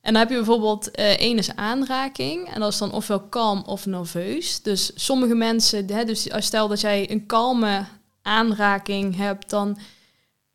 En 0.00 0.12
dan 0.12 0.22
heb 0.22 0.30
je 0.30 0.36
bijvoorbeeld 0.36 0.90
eh 0.90 1.18
één 1.18 1.38
is 1.38 1.54
aanraking. 1.54 2.48
En 2.48 2.60
dat 2.60 2.72
is 2.72 2.78
dan 2.78 2.92
ofwel 2.92 3.20
kalm 3.20 3.62
of 3.66 3.86
nerveus. 3.86 4.62
Dus 4.62 4.90
sommige 4.94 5.34
mensen, 5.34 5.90
hè, 5.90 6.04
dus 6.04 6.28
stel 6.36 6.68
dat 6.68 6.80
jij 6.80 7.10
een 7.10 7.26
kalme 7.26 7.84
aanraking 8.22 9.16
hebt, 9.16 9.50
dan 9.50 9.78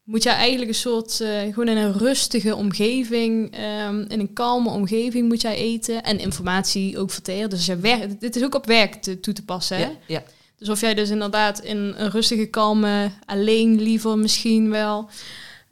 moet 0.07 0.23
jij 0.23 0.33
eigenlijk 0.33 0.69
een 0.69 0.75
soort, 0.75 1.21
eh, 1.21 1.41
gewoon 1.41 1.67
in 1.67 1.77
een 1.77 1.97
rustige 1.97 2.55
omgeving, 2.55 3.55
ehm, 3.55 4.05
in 4.07 4.19
een 4.19 4.33
kalme 4.33 4.69
omgeving 4.69 5.27
moet 5.27 5.41
jij 5.41 5.55
eten. 5.55 6.03
En 6.03 6.19
informatie 6.19 6.97
ook 6.99 7.11
verteren. 7.11 7.49
Dus 7.49 7.57
als 7.57 7.67
jij 7.67 7.79
werkt, 7.79 8.19
dit 8.21 8.35
is 8.35 8.43
ook 8.43 8.55
op 8.55 8.65
werk 8.65 8.93
te, 8.95 9.19
toe 9.19 9.33
te 9.33 9.43
passen. 9.45 9.77
Hè? 9.77 9.83
Ja, 9.83 9.91
ja. 10.07 10.23
Dus 10.57 10.69
of 10.69 10.81
jij 10.81 10.93
dus 10.93 11.09
inderdaad 11.09 11.59
in 11.59 11.77
een 11.77 12.09
rustige, 12.11 12.45
kalme, 12.45 13.11
alleen 13.25 13.81
liever 13.81 14.17
misschien 14.17 14.69
wel 14.69 15.09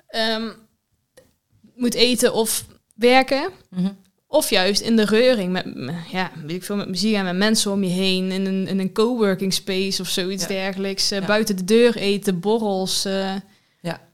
ehm, 0.08 0.50
moet 1.76 1.94
eten 1.94 2.34
of 2.34 2.66
werken. 2.96 3.50
Mhm. 3.70 3.92
Of 4.28 4.50
juist 4.50 4.82
in 4.82 4.96
de 4.96 5.06
reuring 5.06 5.52
met, 5.52 5.66
ja, 6.12 6.32
weet 6.46 6.56
ik 6.56 6.64
veel, 6.64 6.76
met 6.76 6.88
muziek 6.90 7.16
en 7.16 7.24
met 7.24 7.36
mensen 7.36 7.72
om 7.72 7.84
je 7.84 7.90
heen. 7.90 8.32
In 8.32 8.46
een, 8.46 8.68
in 8.68 8.80
een 8.80 8.94
coworking 8.94 9.54
space 9.54 10.02
of 10.02 10.08
zoiets 10.08 10.42
Ja. 10.44 10.48
dergelijks. 10.50 11.12
Eh. 11.12 11.26
Buiten 11.26 11.56
de 11.56 11.64
deur 11.64 11.96
eten, 11.96 12.40
borrels. 12.40 13.06
eh, 13.06 13.36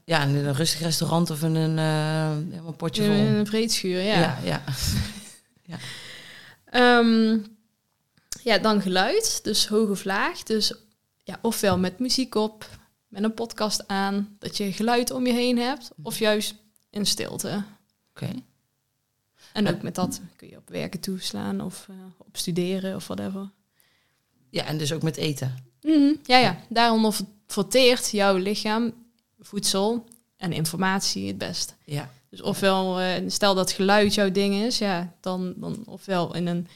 Ja, 0.04 0.22
ja, 0.22 0.24
in 0.24 0.34
een 0.34 0.54
rustig 0.54 0.80
restaurant 0.80 1.30
of 1.30 1.42
in 1.42 1.54
een 1.54 1.78
helemaal 2.50 2.72
potje 2.72 3.04
vol. 3.04 3.12
in 3.14 3.20
een 3.26 3.46
vreedschuur, 3.46 4.00
ja. 4.00 4.38
ja, 4.44 4.62
ja. 5.72 5.78
Ehm, 6.64 7.38
ja, 8.42 8.58
dan 8.58 8.80
geluid, 8.82 9.40
dus 9.44 9.66
hoog 9.66 9.88
of 9.88 10.04
laag. 10.04 10.42
Dus 10.42 10.74
ja, 11.24 11.38
ofwel 11.42 11.78
met 11.78 11.98
muziek 11.98 12.34
op, 12.34 12.68
met 13.08 13.22
een 13.22 13.34
podcast 13.34 13.88
aan, 13.88 14.36
dat 14.38 14.56
je 14.56 14.72
geluid 14.72 15.10
om 15.10 15.26
je 15.26 15.32
heen 15.32 15.58
hebt, 15.58 15.90
of 16.02 16.18
juist 16.18 16.54
in 16.90 17.06
stilte. 17.06 17.62
Oké. 18.10 18.26
En 19.52 19.66
En- 19.66 19.74
ook 19.74 19.82
met 19.82 19.94
dat 19.94 20.20
kun 20.36 20.48
je 20.48 20.56
op 20.56 20.68
werken 20.68 21.00
toeslaan 21.00 21.60
of 21.60 21.86
eh, 21.90 21.94
op 22.18 22.36
studeren 22.36 22.94
of 22.96 23.06
whatever. 23.06 23.50
Ja, 24.50 24.64
en 24.64 24.78
dus 24.78 24.92
ook 24.92 25.02
met 25.02 25.16
eten. 25.16 25.64
Mhm, 25.82 26.12
Ja, 26.22 26.38
ja. 26.38 26.56
Ver- 27.12 27.24
verteert 27.46 28.10
jouw 28.10 28.36
lichaam 28.36 28.92
voedsel 29.42 30.04
en 30.36 30.52
informatie 30.52 31.26
het 31.26 31.38
best. 31.38 31.74
Ja. 31.84 32.10
Dus 32.30 32.42
ofwel, 32.42 33.00
eh, 33.00 33.22
stel 33.26 33.54
dat 33.54 33.70
geluid 33.72 34.14
jouw 34.14 34.30
ding 34.30 34.54
is, 34.54 34.78
ja, 34.78 35.12
dan, 35.20 35.54
dan 35.56 35.82
ofwel 35.86 36.34
in 36.34 36.46
een, 36.46 36.68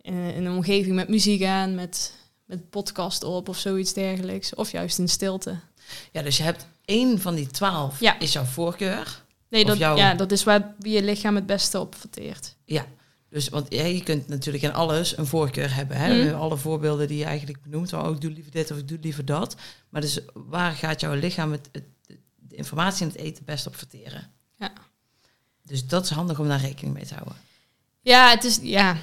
in 0.00 0.14
een, 0.14 0.34
in 0.34 0.44
een 0.46 0.56
omgeving 0.56 0.94
met 0.94 1.08
muziek 1.08 1.44
aan, 1.44 1.74
met, 1.74 2.12
met 2.44 2.70
podcast 2.70 3.22
op 3.24 3.48
of 3.48 3.58
zoiets 3.58 3.92
dergelijks. 3.92 4.54
Of 4.54 4.70
juist 4.72 4.98
in 4.98 5.08
stilte. 5.08 5.58
Ja, 6.12 6.22
dus 6.22 6.36
je 6.36 6.42
hebt 6.42 6.66
één 6.84 7.20
van 7.20 7.34
die 7.34 7.46
twaalf 7.46 8.00
Ja. 8.00 8.18
is 8.18 8.32
jouw 8.32 8.44
voorkeur. 8.44 9.22
Nee, 9.48 9.64
dat, 9.64 9.78
jouw- 9.78 9.96
ja, 9.96 10.14
dat 10.14 10.32
is 10.32 10.44
waar 10.44 10.74
wie 10.78 10.92
je 10.92 11.02
lichaam 11.02 11.34
het 11.34 11.46
beste 11.46 11.80
op 11.80 11.94
verteert. 11.94 12.56
Ja. 12.64 12.86
Dus, 13.30 13.48
want 13.48 13.66
ja, 13.72 13.84
je 13.84 14.02
kunt 14.02 14.28
natuurlijk 14.28 14.64
in 14.64 14.72
alles 14.72 15.16
een 15.16 15.26
voorkeur 15.26 15.74
hebben. 15.74 15.96
Hè? 15.96 16.24
Mhm. 16.24 16.34
Alle 16.34 16.56
voorbeelden 16.56 17.08
die 17.08 17.18
je 17.18 17.24
eigenlijk 17.24 17.62
benoemt. 17.62 17.92
Oh, 17.92 18.10
ik 18.14 18.20
doe 18.20 18.30
liever 18.30 18.52
dit 18.52 18.70
of 18.70 18.78
ik 18.78 18.88
doe 18.88 18.98
liever 19.00 19.24
dat. 19.24 19.56
Maar 19.88 20.00
dus 20.00 20.18
waar 20.34 20.72
gaat 20.72 21.00
jouw 21.00 21.14
lichaam 21.14 21.52
het, 21.52 21.68
informatie 22.56 23.06
en 23.06 23.12
het 23.12 23.20
eten 23.20 23.44
best 23.44 23.66
op 23.66 23.76
verteren? 23.76 24.32
Ja. 24.58 24.72
Dus 25.62 25.86
dat 25.86 26.04
is 26.04 26.10
handig 26.10 26.38
om 26.38 26.48
daar 26.48 26.60
rekening 26.60 26.94
mee 26.94 27.06
te 27.06 27.14
houden. 27.14 27.36
Ja, 28.00 28.30
het 28.30 28.44
is 28.44 28.58
ja, 28.62 28.96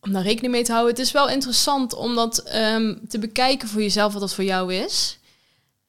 om 0.00 0.12
daar 0.12 0.22
rekening 0.22 0.52
mee 0.52 0.64
te 0.64 0.72
houden. 0.72 0.94
Het 0.94 1.04
is 1.04 1.12
wel 1.12 1.28
interessant 1.28 1.94
om 1.94 2.14
dat 2.14 2.38
ehm, 2.38 2.96
te 3.08 3.18
bekijken 3.18 3.68
voor 3.68 3.82
jezelf 3.82 4.12
wat 4.12 4.20
dat 4.20 4.34
voor 4.34 4.44
jou 4.44 4.74
is. 4.74 5.18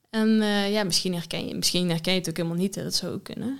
En 0.09 0.41
eh, 0.41 0.71
ja, 0.71 0.83
misschien 0.83 1.13
herken 1.13 1.47
je, 1.47 1.55
misschien 1.55 1.89
herken 1.89 2.13
je 2.13 2.19
het 2.19 2.29
ook 2.29 2.37
helemaal 2.37 2.57
niet. 2.57 2.75
Hè? 2.75 2.83
Dat 2.83 2.95
zou 2.95 3.13
ook 3.13 3.23
kunnen. 3.23 3.59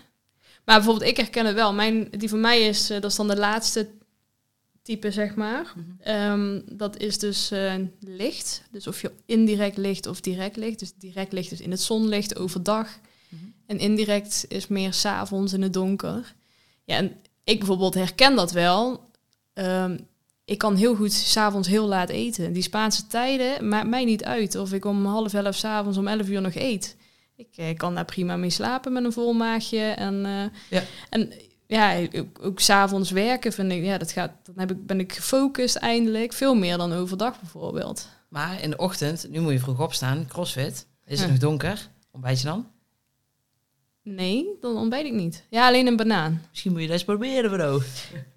Maar 0.65 0.75
bijvoorbeeld, 0.75 1.09
ik 1.09 1.17
herken 1.17 1.45
het 1.45 1.55
wel. 1.55 1.73
Mijn, 1.73 2.09
die 2.17 2.29
van 2.29 2.41
mij 2.41 2.61
is, 2.61 2.89
eh, 2.89 3.01
dat 3.01 3.11
is 3.11 3.17
dan 3.17 3.27
de 3.27 3.37
laatste 3.37 3.89
type, 4.81 5.11
zeg 5.11 5.35
maar. 5.35 5.73
Ehm, 5.99 6.61
dat 6.65 6.97
is 6.97 7.17
dus 7.17 7.51
eh, 7.51 7.73
licht. 7.99 8.63
Dus 8.71 8.87
of 8.87 9.01
je 9.01 9.11
indirect 9.25 9.77
licht 9.77 10.07
of 10.07 10.21
direct 10.21 10.55
licht. 10.55 10.79
Dus 10.79 10.93
direct 10.93 11.31
licht 11.31 11.51
is 11.51 11.61
in 11.61 11.71
het 11.71 11.81
zonlicht 11.81 12.37
overdag. 12.37 12.99
En 13.71 13.79
indirect 13.79 14.45
is 14.47 14.67
meer 14.67 14.93
s'avonds 14.93 15.53
in 15.53 15.61
het 15.61 15.73
donker. 15.73 16.33
Ja, 16.83 16.95
en 16.95 17.15
ik 17.43 17.57
bijvoorbeeld 17.57 17.93
herken 17.93 18.35
dat 18.35 18.51
wel. 18.51 19.09
Ehm, 19.53 19.97
ik 20.45 20.57
kan 20.57 20.75
heel 20.75 20.95
goed 20.95 21.13
s'avonds 21.13 21.67
heel 21.67 21.87
laat 21.87 22.09
eten. 22.09 22.53
Die 22.53 22.63
Spaanse 22.63 23.07
tijden 23.07 23.67
maakt 23.67 23.87
mij 23.87 24.03
niet 24.05 24.23
uit 24.23 24.55
of 24.55 24.73
ik 24.73 24.85
om 24.85 25.05
half 25.05 25.33
elf 25.33 25.55
s'avonds 25.55 25.97
om 25.97 26.07
elf 26.07 26.29
uur 26.29 26.41
nog 26.41 26.55
eet. 26.55 26.95
Ik 27.35 27.47
eh, 27.55 27.77
kan 27.77 27.95
daar 27.95 28.05
prima 28.05 28.35
mee 28.35 28.49
slapen 28.49 28.93
met 28.93 29.03
een 29.03 29.13
vol 29.13 29.33
maagje. 29.33 29.79
En, 29.81 30.25
eh, 30.25 30.43
Ja. 30.79 30.83
en 31.09 31.31
ja, 31.67 31.99
ook, 32.15 32.39
ook 32.41 32.59
s'avonds 32.59 33.11
werken 33.11 33.53
vind 33.53 33.71
ik, 33.71 33.83
ja, 33.83 33.97
dat 33.97 34.11
gaat, 34.11 34.31
dan 34.43 34.55
heb 34.57 34.71
ik, 34.71 34.85
ben 34.85 34.99
ik 34.99 35.13
gefocust 35.13 35.75
eindelijk. 35.75 36.33
Veel 36.33 36.55
meer 36.55 36.77
dan 36.77 36.93
overdag 36.93 37.39
bijvoorbeeld. 37.39 38.07
Maar 38.29 38.61
in 38.61 38.69
de 38.69 38.77
ochtend, 38.77 39.27
nu 39.29 39.39
moet 39.39 39.51
je 39.53 39.59
vroeg 39.59 39.79
opstaan, 39.81 40.25
crossfit. 40.27 40.85
Is 41.05 41.19
het 41.19 41.19
Ja. 41.19 41.27
nog 41.27 41.37
donker? 41.37 41.87
Ontbijt 42.11 42.39
je 42.41 42.45
dan? 42.45 42.67
Nee, 44.03 44.57
dan 44.61 44.77
ontbijt 44.77 45.05
ik 45.05 45.11
niet. 45.11 45.43
Ja, 45.49 45.67
alleen 45.67 45.87
een 45.87 45.95
banaan. 45.95 46.45
Misschien 46.49 46.71
moet 46.71 46.81
je 46.81 46.87
dat 46.87 46.95
eens 46.95 47.05
proberen, 47.05 47.51
bro. 47.51 47.81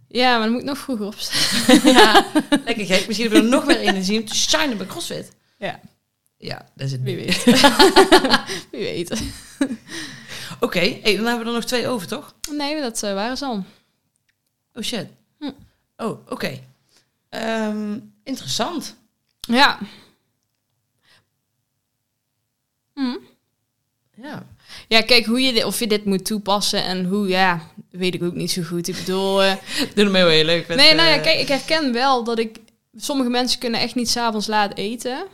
Ja, 0.09 0.33
maar 0.33 0.43
dan 0.43 0.51
moet 0.53 0.61
ik 0.61 0.67
nog 0.67 0.79
vroeger 0.79 1.07
opstaan. 1.07 1.79
ja, 1.93 2.27
lekker 2.65 2.87
gek. 2.87 3.07
Misschien 3.07 3.31
hebben 3.31 3.39
we 3.39 3.45
er 3.45 3.61
nog 3.61 3.67
meer 3.67 3.79
energie 3.79 4.21
om 4.21 4.27
te 4.27 4.35
shinen 4.35 4.77
bij 4.77 4.87
crossfit. 4.87 5.33
Ja. 5.59 5.81
Ja, 6.37 6.67
dat 6.75 6.87
is 6.87 6.93
het. 6.93 7.03
Wie 7.03 7.17
weet. 7.17 7.45
Wie 8.71 8.83
weet. 8.83 9.23
Oké, 10.61 10.79
hey, 10.79 11.17
dan 11.17 11.27
hebben 11.27 11.39
we 11.39 11.51
er 11.51 11.53
nog 11.53 11.65
twee 11.65 11.89
over, 11.89 12.07
toch? 12.07 12.35
Nee, 12.51 12.81
dat 12.81 13.03
eh, 13.03 13.15
waren 13.15 13.37
ze 13.37 13.45
al. 13.45 13.65
Oh 14.75 14.83
shit. 14.83 15.07
Hm. 15.39 15.51
Oh, 15.97 16.27
oké. 16.29 16.61
Ehm, 17.29 17.99
interessant. 18.23 18.97
Ja. 19.41 19.79
Hm. 22.95 23.17
Ja. 24.15 24.47
Ja, 24.89 25.03
kijk, 25.03 25.25
hoe 25.27 25.41
je 25.41 25.53
dit, 25.53 25.65
of 25.65 25.79
je 25.79 25.87
dit 25.87 26.05
moet 26.05 26.25
toepassen 26.25 26.85
en 26.85 27.05
hoe, 27.05 27.29
ja, 27.29 27.61
weet 27.91 28.15
ik 28.15 28.23
ook 28.23 28.35
niet 28.35 28.51
zo 28.51 28.63
goed. 28.63 28.89
Ik 28.89 28.97
bedoel... 28.97 29.43
eh, 29.43 29.55
Doe 29.95 30.05
hem 30.05 30.15
heel 30.15 30.29
heel 30.29 30.45
leuk. 30.45 30.69
met, 30.69 30.77
nee, 30.77 30.95
nou 30.95 31.09
ja, 31.09 31.17
eh, 31.17 31.23
kijk, 31.23 31.41
ik 31.41 31.49
herken 31.49 31.93
wel 31.93 32.25
dat 32.25 32.39
ik... 32.39 32.59
Sommige 32.97 33.31
mensen 33.31 33.59
kunnen 33.59 33.81
echt 33.81 33.95
niet 33.95 34.11
s'avonds 34.11 34.47
laat 34.47 34.77
eten. 34.77 35.27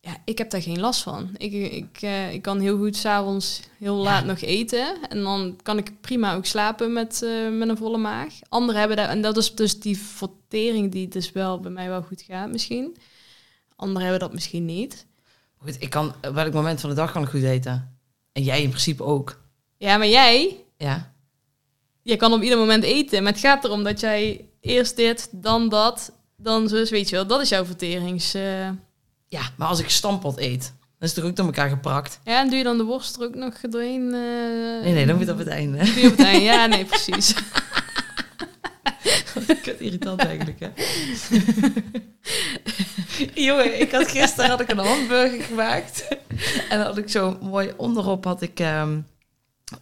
Ja, 0.00 0.16
ik 0.24 0.38
heb 0.38 0.50
daar 0.50 0.62
geen 0.62 0.80
last 0.80 1.02
van. 1.02 1.30
Ik, 1.36 1.52
ik, 1.52 1.98
eh, 2.00 2.32
ik 2.32 2.42
kan 2.42 2.60
heel 2.60 2.78
goed 2.78 2.96
s'avonds 2.96 3.60
heel 3.78 3.94
laat 3.96 4.24
nog 4.24 4.40
eten. 4.40 4.96
En 5.08 5.22
dan 5.22 5.56
kan 5.62 5.78
ik 5.78 6.00
prima 6.00 6.34
ook 6.34 6.46
slapen 6.46 6.92
met, 6.92 7.26
met 7.52 7.68
een 7.68 7.76
volle 7.76 7.98
maag. 7.98 8.34
Anderen 8.48 8.78
hebben 8.80 8.96
daar... 8.98 9.08
En 9.08 9.22
dat 9.22 9.36
is 9.36 9.54
dus 9.54 9.80
die 9.80 9.98
vertering 9.98 10.92
die 10.92 11.08
dus 11.08 11.32
wel 11.32 11.60
bij 11.60 11.70
mij 11.70 11.88
wel 11.88 12.02
goed 12.02 12.22
gaat 12.22 12.50
misschien. 12.50 12.96
Anderen 13.76 14.08
hebben 14.08 14.28
dat 14.28 14.32
misschien 14.34 14.64
niet. 14.64 15.06
Goed, 15.58 15.76
ik 15.78 15.90
kan 15.90 16.14
op 16.22 16.34
welk 16.34 16.52
moment 16.52 16.80
van 16.80 16.90
de 16.90 16.96
dag 16.96 17.12
kan 17.12 17.22
ik 17.22 17.28
goed 17.28 17.42
eten. 17.42 17.99
En 18.40 18.46
jij 18.46 18.62
in 18.62 18.68
principe 18.68 19.02
ook. 19.04 19.40
Ja, 19.76 19.96
maar 19.96 20.08
jij... 20.08 20.56
Ja. 20.76 21.12
Je 22.02 22.16
kan 22.16 22.32
op 22.32 22.42
ieder 22.42 22.58
moment 22.58 22.84
eten. 22.84 23.22
Maar 23.22 23.32
het 23.32 23.40
gaat 23.40 23.64
erom 23.64 23.84
dat 23.84 24.00
jij 24.00 24.48
eerst 24.60 24.96
dit, 24.96 25.28
dan 25.32 25.68
dat, 25.68 26.12
dan 26.36 26.68
zus, 26.68 26.90
weet 26.90 27.08
je 27.08 27.16
wel. 27.16 27.26
Dat 27.26 27.40
is 27.40 27.48
jouw 27.48 27.64
verterings... 27.64 28.34
eh. 28.34 28.68
Ja, 29.28 29.40
maar 29.56 29.68
als 29.68 29.80
ik 29.80 29.90
stampot 29.90 30.38
eet, 30.38 30.62
dan 30.62 31.08
is 31.08 31.10
het 31.10 31.14
toch 31.14 31.24
ook 31.24 31.36
door 31.36 31.46
elkaar 31.46 31.68
geprakt. 31.68 32.20
Ja, 32.24 32.40
en 32.40 32.48
doe 32.48 32.58
je 32.58 32.64
dan 32.64 32.76
de 32.78 32.84
worst 32.84 33.16
er 33.16 33.22
ook 33.22 33.34
nog 33.34 33.54
doorheen? 33.60 34.02
eh? 34.14 34.82
Nee, 34.84 34.92
nee, 34.92 35.06
dan 35.06 35.16
moet 35.16 35.26
het 35.26 35.32
op 35.34 35.38
het 35.38 35.48
einde. 35.48 35.78
Doe 35.84 36.00
je 36.00 36.06
op 36.10 36.16
het 36.16 36.26
eind. 36.26 36.42
Ja, 36.42 36.66
nee, 36.66 36.84
precies. 36.94 37.34
Kut 39.62 39.80
irritant 39.80 40.20
eigenlijk, 40.20 40.60
hè? 40.60 40.68
Jongen, 43.46 43.80
ik 43.80 43.92
had 43.92 44.10
gisteren 44.10 44.50
had 44.50 44.60
ik 44.60 44.70
een 44.70 44.78
hamburger 44.78 45.42
gemaakt. 45.42 46.08
En 46.68 46.78
dan 46.78 46.86
had 46.86 46.98
ik 46.98 47.08
zo 47.10 47.38
mooi 47.40 47.72
onderop 47.76 48.24
had 48.24 48.42
ik 48.42 48.60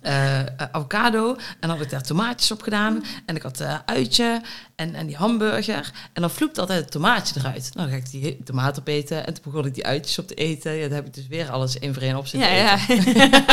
eh, 0.00 0.44
avocado. 0.72 1.34
En 1.34 1.56
dan 1.60 1.70
had 1.70 1.80
ik 1.80 1.90
daar 1.90 2.02
tomaatjes 2.02 2.50
op 2.50 2.62
gedaan. 2.62 3.04
En 3.26 3.36
ik 3.36 3.42
had 3.42 3.60
eh, 3.60 3.78
uitje 3.86 4.40
en, 4.76 4.94
en 4.94 5.06
die 5.06 5.16
hamburger. 5.16 5.90
En 6.12 6.20
dan 6.22 6.30
vloept 6.30 6.58
altijd 6.58 6.80
het 6.80 6.90
tomaatje 6.90 7.34
eruit. 7.40 7.70
Nou, 7.74 7.88
dan 7.90 7.98
ga 7.98 8.04
ik 8.04 8.10
die 8.10 8.42
tomaat 8.44 8.78
opeten. 8.78 9.26
En 9.26 9.34
toen 9.34 9.42
begon 9.44 9.66
ik 9.66 9.74
die 9.74 9.86
uitjes 9.86 10.18
op 10.18 10.26
te 10.26 10.34
eten. 10.34 10.72
Ja, 10.72 10.82
dan 10.86 10.96
heb 10.96 11.06
ik 11.06 11.14
dus 11.14 11.26
weer 11.26 11.50
alles 11.50 11.78
één 11.78 11.94
voor 11.94 12.02
één 12.02 12.16
op 12.16 12.26
zitten 12.26 12.50
Ja, 12.54 12.78
eten. 12.88 13.12
ja. 13.14 13.44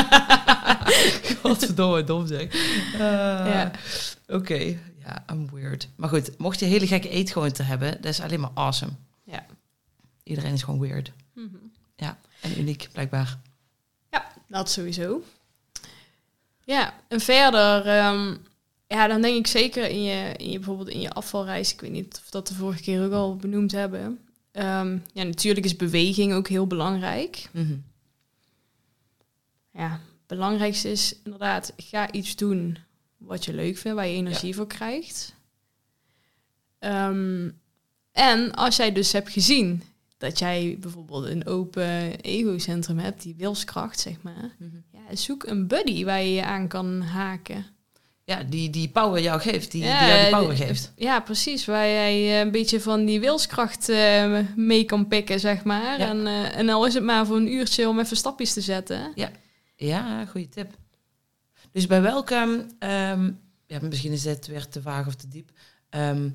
Godverdomme, 1.41 2.03
dom 2.03 2.27
zeg. 2.27 2.47
Ja. 2.97 3.71
Oké, 4.27 4.77
ja, 5.05 5.25
I'm 5.31 5.49
weird. 5.51 5.87
Maar 5.95 6.09
goed, 6.09 6.37
mocht 6.37 6.59
je 6.59 6.65
hele 6.65 6.87
gekke 6.87 7.09
eetgewoonten 7.09 7.65
hebben, 7.65 7.91
dat 7.91 8.11
is 8.11 8.21
alleen 8.21 8.39
maar 8.39 8.51
awesome. 8.53 8.91
Ja. 9.23 9.45
Iedereen 10.23 10.53
is 10.53 10.63
gewoon 10.63 10.79
weird. 10.79 11.11
Mhm. 11.33 11.55
Ja, 11.95 12.17
en 12.41 12.59
uniek 12.59 12.89
blijkbaar. 12.91 13.39
Ja, 14.11 14.31
dat 14.47 14.69
sowieso. 14.69 15.23
Ja, 16.63 16.93
en 17.07 17.19
verder, 17.19 17.87
ehm, 17.87 18.35
ja, 18.87 19.07
dan 19.07 19.21
denk 19.21 19.37
ik 19.37 19.47
zeker 19.47 19.89
in 19.89 20.03
je, 20.03 20.33
in 20.37 20.49
je 20.49 20.57
bijvoorbeeld 20.57 20.89
in 20.89 20.99
je 20.99 21.11
afvalreis. 21.11 21.73
Ik 21.73 21.81
weet 21.81 21.91
niet 21.91 22.21
of 22.23 22.29
dat 22.29 22.47
de 22.47 22.53
vorige 22.53 22.81
keer 22.81 23.05
ook 23.05 23.11
al 23.11 23.35
benoemd 23.35 23.71
hebben. 23.71 24.19
Ehm, 24.51 24.97
ja, 25.13 25.23
natuurlijk 25.23 25.65
is 25.65 25.75
beweging 25.75 26.33
ook 26.33 26.47
heel 26.47 26.67
belangrijk. 26.67 27.49
Mhm. 27.51 27.75
Ja, 29.71 29.91
het 29.91 30.27
belangrijkste 30.27 30.91
is 30.91 31.15
inderdaad, 31.23 31.73
ga 31.77 32.11
iets 32.11 32.35
doen 32.35 32.77
wat 33.25 33.45
je 33.45 33.53
leuk 33.53 33.77
vindt, 33.77 33.97
waar 33.97 34.07
je 34.07 34.15
energie 34.15 34.55
voor 34.55 34.67
krijgt. 34.67 35.35
Ehm, 36.79 37.49
en 38.11 38.53
als 38.53 38.75
jij 38.75 38.91
dus 38.91 39.11
hebt 39.11 39.29
gezien 39.29 39.83
dat 40.17 40.39
jij 40.39 40.77
bijvoorbeeld 40.79 41.25
een 41.25 41.45
open 41.45 42.21
egocentrum 42.21 42.97
hebt, 42.97 43.21
die 43.21 43.35
wilskracht, 43.37 43.99
zeg 43.99 44.21
maar. 44.21 44.55
Mhm. 44.57 44.75
Ja, 44.91 45.15
zoek 45.15 45.43
een 45.43 45.67
buddy 45.67 46.05
waar 46.05 46.21
je 46.21 46.33
je 46.33 46.43
aan 46.43 46.67
kan 46.67 47.01
haken. 47.01 47.65
Ja, 48.23 48.43
die, 48.43 48.69
die 48.69 48.89
power 48.89 49.21
jou 49.21 49.41
geeft, 49.41 49.71
die, 49.71 49.83
Ja, 49.83 49.99
die 49.99 50.07
jou 50.07 50.21
die 50.21 50.29
power 50.29 50.55
geeft. 50.55 50.91
Ja, 50.95 51.19
precies. 51.19 51.65
Waar 51.65 51.87
jij 51.87 52.13
eh, 52.13 52.39
een 52.39 52.51
beetje 52.51 52.81
van 52.81 53.05
die 53.05 53.19
wilskracht 53.19 53.89
eh, 53.89 54.39
mee 54.55 54.83
kan 54.83 55.07
pikken, 55.07 55.39
zeg 55.39 55.63
maar. 55.63 55.99
Ja. 55.99 56.07
En, 56.07 56.27
eh, 56.27 56.57
en 56.57 56.69
al 56.69 56.85
is 56.85 56.93
het 56.93 57.03
maar 57.03 57.25
voor 57.25 57.35
een 57.35 57.53
uurtje 57.53 57.89
om 57.89 57.99
even 57.99 58.17
stapjes 58.17 58.53
te 58.53 58.61
zetten. 58.61 59.11
Ja, 59.75 60.25
goede 60.25 60.49
tip. 60.49 60.77
Dus 61.75 61.87
bij 61.87 62.01
welke, 62.01 62.65
ehm, 62.79 63.31
ja, 63.67 63.79
misschien 63.81 64.11
is 64.11 64.21
dit 64.21 64.47
weer 64.47 64.67
te 64.67 64.81
vaag 64.81 65.07
of 65.07 65.15
te 65.15 65.27
diep. 65.27 65.49
Ehm, 65.89 66.29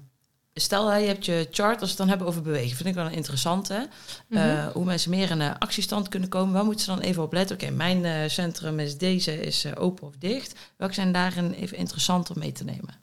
stel, 0.55 0.95
je 0.95 1.07
hebt 1.07 1.25
je 1.25 1.49
chart, 1.51 1.73
als 1.81 1.81
we 1.81 1.87
het 1.89 1.97
dan 1.97 2.09
hebben 2.09 2.27
over 2.27 2.43
bewegen, 2.43 2.77
vind 2.77 2.89
ik 2.89 2.95
wel 2.95 3.07
een 3.07 3.13
interessante. 3.13 3.89
Mhm. 4.29 4.41
Eh, 4.41 4.67
hoe 4.67 4.85
mensen 4.85 5.11
meer 5.11 5.31
in 5.31 5.41
een 5.41 5.59
actiestand 5.59 6.09
kunnen 6.09 6.29
komen. 6.29 6.55
Waar 6.55 6.65
moeten 6.65 6.85
ze 6.85 6.91
dan 6.91 7.01
even 7.01 7.23
op 7.23 7.33
letten? 7.33 7.57
Oké, 7.57 7.71
mijn 7.71 8.05
eh, 8.05 8.29
centrum 8.29 8.79
is 8.79 8.99
deze, 8.99 9.41
is 9.41 9.65
eh, 9.65 9.73
open 9.77 10.07
of 10.07 10.15
dicht. 10.19 10.55
Welke 10.77 10.95
zijn 10.95 11.13
daarin 11.13 11.53
even 11.53 11.77
interessant 11.77 12.31
om 12.31 12.39
mee 12.39 12.53
te 12.53 12.65
nemen? 12.65 12.95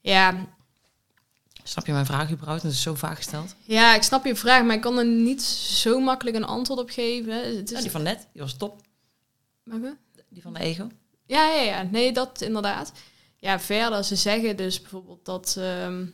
Ja, 0.00 0.34
Snap 1.62 1.86
je 1.86 1.92
mijn 1.92 2.06
vraag 2.06 2.30
überhaupt? 2.30 2.62
Dat 2.62 2.72
is 2.72 2.82
zo 2.82 2.94
vaag 2.94 3.16
gesteld. 3.16 3.54
ja, 3.64 3.94
ik 3.94 4.02
snap 4.02 4.24
je 4.24 4.36
vraag, 4.36 4.64
maar 4.64 4.74
ik 4.76 4.80
kan 4.80 4.98
er 4.98 5.06
niet 5.06 5.42
zo 5.42 6.00
makkelijk 6.00 6.36
een 6.36 6.44
antwoord 6.44 6.80
op 6.80 6.90
geven. 6.90 7.56
Het 7.56 7.70
Ja, 7.70 7.76
is... 7.76 7.82
die 7.82 7.90
van 7.90 8.02
net, 8.02 8.26
die 8.32 8.42
was 8.42 8.56
top. 8.56 8.80
Welke? 9.62 9.96
Die 10.28 10.42
van 10.42 10.52
de 10.54 10.60
ego. 10.60 10.88
Ja, 11.26 11.52
ja, 11.52 11.62
ja. 11.62 11.82
Nee, 11.82 12.12
dat 12.12 12.40
inderdaad. 12.40 12.92
Ja, 13.36 13.60
verder, 13.60 14.04
ze 14.04 14.16
zeggen 14.16 14.56
dus 14.56 14.80
bijvoorbeeld 14.80 15.24
dat, 15.24 15.56
ehm, 15.58 16.06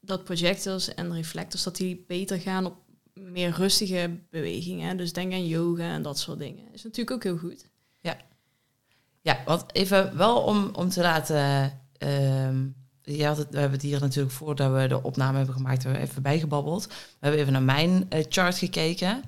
dat 0.00 0.24
projectors 0.24 0.94
en 0.94 1.14
reflectors, 1.14 1.62
dat 1.62 1.76
die 1.76 2.04
beter 2.06 2.40
gaan 2.40 2.66
op 2.66 2.76
meer 3.14 3.50
rustige 3.50 4.18
bewegingen. 4.30 4.96
Dus 4.96 5.12
denk 5.12 5.32
aan 5.32 5.46
yoga 5.46 5.92
en 5.92 6.02
dat 6.02 6.18
soort 6.18 6.38
dingen. 6.38 6.72
Is 6.72 6.82
natuurlijk 6.82 7.16
ook 7.16 7.22
heel 7.22 7.38
goed. 7.38 7.70
Ja, 9.22 9.42
want 9.44 9.74
even 9.74 10.16
wel 10.16 10.42
om, 10.42 10.70
om 10.74 10.88
te 10.88 11.00
laten... 11.00 11.80
ehm, 11.98 12.68
je 13.04 13.26
had 13.26 13.36
het, 13.36 13.46
we 13.50 13.58
hebben 13.58 13.78
het 13.78 13.88
hier 13.88 14.00
natuurlijk 14.00 14.34
voordat 14.34 14.72
we 14.72 14.86
de 14.88 15.02
opname 15.02 15.36
hebben 15.36 15.54
gemaakt, 15.54 15.82
hebben 15.82 16.02
we 16.02 16.08
even 16.08 16.22
bijgebabbeld. 16.22 16.86
We 16.86 16.92
hebben 17.20 17.40
even 17.40 17.52
naar 17.52 17.62
mijn 17.62 18.06
eh, 18.08 18.24
chart 18.28 18.58
gekeken. 18.58 19.22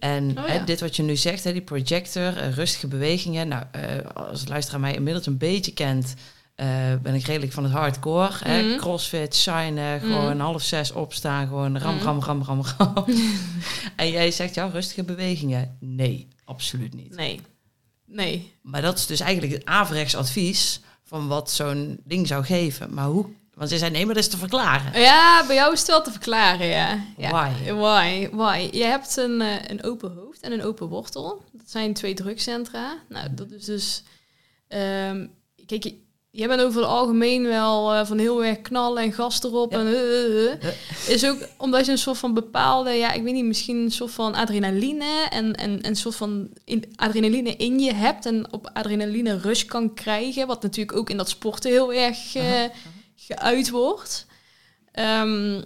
En 0.00 0.38
Oh, 0.38 0.48
ja. 0.48 0.58
dit 0.64 0.80
wat 0.80 0.96
je 0.96 1.02
nu 1.02 1.16
zegt, 1.16 1.44
hè, 1.44 1.52
die 1.52 1.62
projector, 1.62 2.36
eh, 2.36 2.52
rustige 2.54 2.86
bewegingen. 2.86 3.48
Nou, 3.48 3.64
eh, 3.70 3.82
als 4.14 4.48
luisteraar 4.48 4.80
mij 4.80 4.94
inmiddels 4.94 5.26
een 5.26 5.38
beetje 5.38 5.72
kent, 5.72 6.14
ben 7.02 7.14
ik 7.14 7.26
redelijk 7.26 7.52
van 7.52 7.64
het 7.64 7.72
hardcore. 7.72 8.32
Hè? 8.44 8.62
Mhm. 8.62 8.76
Crossfit, 8.78 9.36
shinen, 9.36 10.00
gewoon 10.00 10.40
half 10.40 10.62
zes 10.62 10.92
opstaan, 10.92 11.46
gewoon 11.46 11.78
ram, 11.78 11.94
Mhm. 11.94 12.04
ram, 12.04 12.20
ram, 12.22 12.42
ram, 12.42 12.62
ram. 12.78 13.04
en 13.96 14.10
jij 14.10 14.30
zegt, 14.30 14.54
ja, 14.54 14.66
rustige 14.66 15.02
bewegingen. 15.04 15.76
Nee, 15.80 16.28
absoluut 16.44 16.94
niet. 16.94 17.16
Nee. 17.16 17.40
Nee. 18.06 18.52
Maar 18.62 18.82
dat 18.82 18.98
is 18.98 19.06
dus 19.06 19.20
eigenlijk 19.20 19.52
het 19.52 19.64
averechts 19.64 20.16
advies 20.16 20.80
van 21.08 21.28
wat 21.28 21.50
zo'n 21.50 22.00
ding 22.04 22.26
zou 22.26 22.44
geven. 22.44 22.94
Maar 22.94 23.06
hoe... 23.06 23.26
Want 23.54 23.70
ze 23.70 23.78
zei, 23.78 23.90
nee, 23.90 24.06
maar 24.06 24.14
dat 24.14 24.24
is 24.24 24.30
te 24.30 24.36
verklaren. 24.36 25.00
Ja, 25.00 25.46
bij 25.46 25.56
jou 25.56 25.72
is 25.72 25.78
het 25.78 25.88
wel 25.88 26.02
te 26.02 26.10
verklaren, 26.10 26.66
ja. 26.66 27.04
ja. 27.16 27.30
Why? 27.30 27.72
Why? 27.72 28.28
Why? 28.36 28.68
Je 28.72 28.84
hebt 28.84 29.16
een, 29.16 29.40
eh, 29.40 29.54
een 29.66 29.84
open 29.84 30.14
hoofd 30.14 30.40
en 30.40 30.52
een 30.52 30.62
open 30.62 30.88
wortel. 30.88 31.44
Dat 31.52 31.70
zijn 31.70 31.94
twee 31.94 32.14
drukcentra. 32.14 32.98
Nou, 33.08 33.34
dat 33.34 33.50
is 33.50 33.64
dus... 33.64 34.02
ehm, 34.68 35.26
kijk, 35.66 35.84
je, 35.84 35.98
jij 36.38 36.48
bent 36.48 36.60
over 36.60 36.80
het 36.80 36.90
algemeen 36.90 37.42
wel 37.42 37.94
eh, 37.94 38.06
van 38.06 38.18
heel 38.18 38.44
erg 38.44 38.60
knallen 38.60 39.02
en 39.02 39.12
gas 39.12 39.42
erop. 39.42 39.72
Ja. 39.72 39.78
En, 39.78 39.86
eh, 39.86 40.52
eh. 40.52 40.74
Is 41.08 41.26
ook 41.26 41.38
omdat 41.56 41.86
je 41.86 41.92
een 41.92 41.98
soort 41.98 42.18
van 42.18 42.34
bepaalde... 42.34 42.90
Ja, 42.90 43.12
ik 43.12 43.22
weet 43.22 43.32
niet, 43.32 43.44
misschien 43.44 43.76
een 43.76 43.90
soort 43.90 44.10
van 44.10 44.34
adrenaline... 44.34 45.26
en, 45.30 45.54
en, 45.54 45.82
en 45.82 45.86
een 45.86 45.96
soort 45.96 46.14
van 46.14 46.48
in, 46.64 46.84
adrenaline 46.96 47.56
in 47.56 47.78
je 47.78 47.94
hebt... 47.94 48.26
en 48.26 48.52
op 48.52 48.70
adrenaline 48.72 49.38
rush 49.38 49.64
kan 49.64 49.94
krijgen. 49.94 50.46
Wat 50.46 50.62
natuurlijk 50.62 50.98
ook 50.98 51.10
in 51.10 51.16
dat 51.16 51.28
sporten 51.28 51.70
heel 51.70 51.92
erg... 51.92 52.36
aha. 52.36 52.70
geuit 53.16 53.70
wordt. 53.70 54.26
Ehm, 54.92 55.62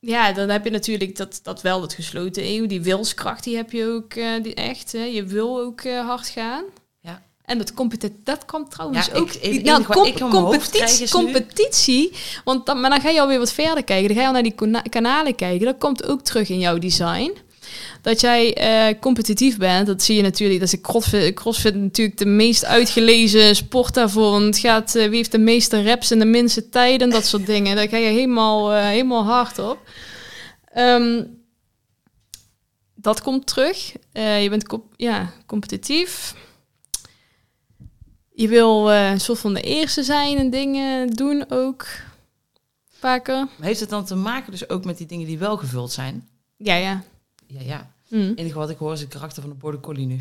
ja, 0.00 0.32
dan 0.32 0.48
heb 0.48 0.64
je 0.64 0.70
natuurlijk 0.70 1.16
dat, 1.16 1.40
dat 1.42 1.62
wel, 1.62 1.80
dat 1.80 1.92
gesloten 1.92 2.44
eeuw. 2.44 2.66
Die 2.66 2.82
wilskracht, 2.82 3.44
die 3.44 3.56
heb 3.56 3.72
je 3.72 3.86
ook 3.86 4.14
die 4.42 4.54
echt. 4.54 4.92
Hè. 4.92 5.04
Je 5.04 5.24
wil 5.24 5.60
ook 5.60 5.84
hard 5.84 6.28
gaan. 6.28 6.64
Ja. 7.48 7.52
En 7.52 7.58
dat, 7.58 7.74
competi 7.74 8.08
dat 8.24 8.44
komt 8.44 8.70
trouwens 8.70 9.06
Ja, 9.06 9.12
ook... 9.18 9.30
ik- 9.32 9.64
ik 10.06 10.18
hoofd 10.18 10.70
krijg 10.70 10.90
competitie, 10.90 11.08
competitie. 11.08 12.12
Want 12.44 12.66
dan, 12.66 12.80
maar 12.80 12.90
dan 12.90 13.00
ga 13.00 13.08
je 13.10 13.20
alweer 13.20 13.38
wat 13.38 13.52
verder 13.52 13.84
kijken. 13.84 14.06
Dan 14.06 14.16
ga 14.16 14.20
je 14.22 14.26
al 14.26 14.32
naar 14.32 14.42
die 14.82 14.88
kanalen 14.90 15.34
kijken. 15.34 15.66
Dat 15.66 15.78
komt 15.78 16.04
ook 16.06 16.22
terug 16.22 16.48
in 16.48 16.58
jouw 16.58 16.78
design. 16.78 17.36
Dat 18.02 18.20
jij 18.20 18.54
eh, 18.54 19.00
competitief 19.00 19.56
bent, 19.58 19.86
dat 19.86 20.02
zie 20.02 20.16
je 20.16 20.22
natuurlijk. 20.22 20.60
Dat 20.60 20.72
is 20.72 20.80
crossfit, 20.80 21.34
crossfit 21.34 21.74
natuurlijk 21.74 22.18
de 22.18 22.26
meest 22.26 22.64
uitgelezen 22.64 23.56
sport 23.56 23.94
daarvoor. 23.94 24.30
Want 24.30 24.44
het 24.44 24.58
gaat, 24.58 24.94
eh, 24.94 25.06
wie 25.08 25.16
heeft 25.16 25.32
de 25.32 25.38
meeste 25.38 25.80
reps 25.80 26.10
en 26.10 26.18
de 26.18 26.24
minste 26.24 26.68
tijden, 26.68 27.10
dat 27.10 27.26
soort 27.26 27.46
dingen. 27.54 27.76
Daar 27.76 27.88
ga 27.88 27.96
je 27.96 28.08
helemaal, 28.10 28.72
eh, 28.72 28.86
helemaal 28.86 29.24
hard 29.24 29.58
op. 29.58 29.78
Ehm, 30.72 31.22
dat 32.94 33.22
komt 33.22 33.46
terug. 33.46 33.92
Je 34.12 34.46
bent 34.50 34.66
comp- 34.66 34.92
ja, 34.96 35.32
competitief. 35.46 36.34
Je 38.38 38.48
wil 38.48 38.90
eh, 38.90 39.10
een 39.10 39.20
soort 39.20 39.38
van 39.38 39.54
de 39.54 39.60
eerste 39.60 40.02
zijn 40.02 40.38
en 40.38 40.50
dingen 40.50 41.10
doen 41.10 41.44
ook. 41.48 41.86
Vaker. 42.88 43.36
Maar 43.36 43.66
heeft 43.66 43.80
het 43.80 43.90
dan 43.90 44.04
te 44.04 44.14
maken 44.14 44.50
dus 44.50 44.68
ook 44.68 44.84
met 44.84 44.98
die 44.98 45.06
dingen 45.06 45.26
die 45.26 45.38
wel 45.38 45.56
gevuld 45.56 45.92
zijn? 45.92 46.28
Ja, 46.56 46.74
ja. 46.74 47.04
Ja, 47.46 47.60
ja. 47.60 47.92
Mm. 48.08 48.32
Enige 48.34 48.58
wat 48.58 48.70
ik 48.70 48.78
hoor 48.78 48.92
is 48.92 49.00
het 49.00 49.08
karakter 49.08 49.42
van 49.42 49.50
de 49.50 49.56
border 49.56 49.80
collie 49.80 50.06
nu. 50.06 50.20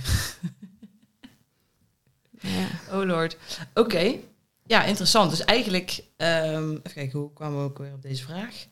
Ja. 2.39 2.68
Oh 2.97 3.05
lord. 3.05 3.38
Oké. 3.74 4.15
Ja, 4.65 4.84
interessant. 4.84 5.30
Dus 5.30 5.45
eigenlijk, 5.45 6.03
ehm, 6.15 6.70
even 6.70 6.93
kijken, 6.93 7.20
hoe 7.20 7.34
kwamen 7.34 7.57
we 7.57 7.63
ook 7.63 7.78
weer 7.78 7.93
op 7.93 8.01
deze 8.01 8.24
vraag? 8.24 8.65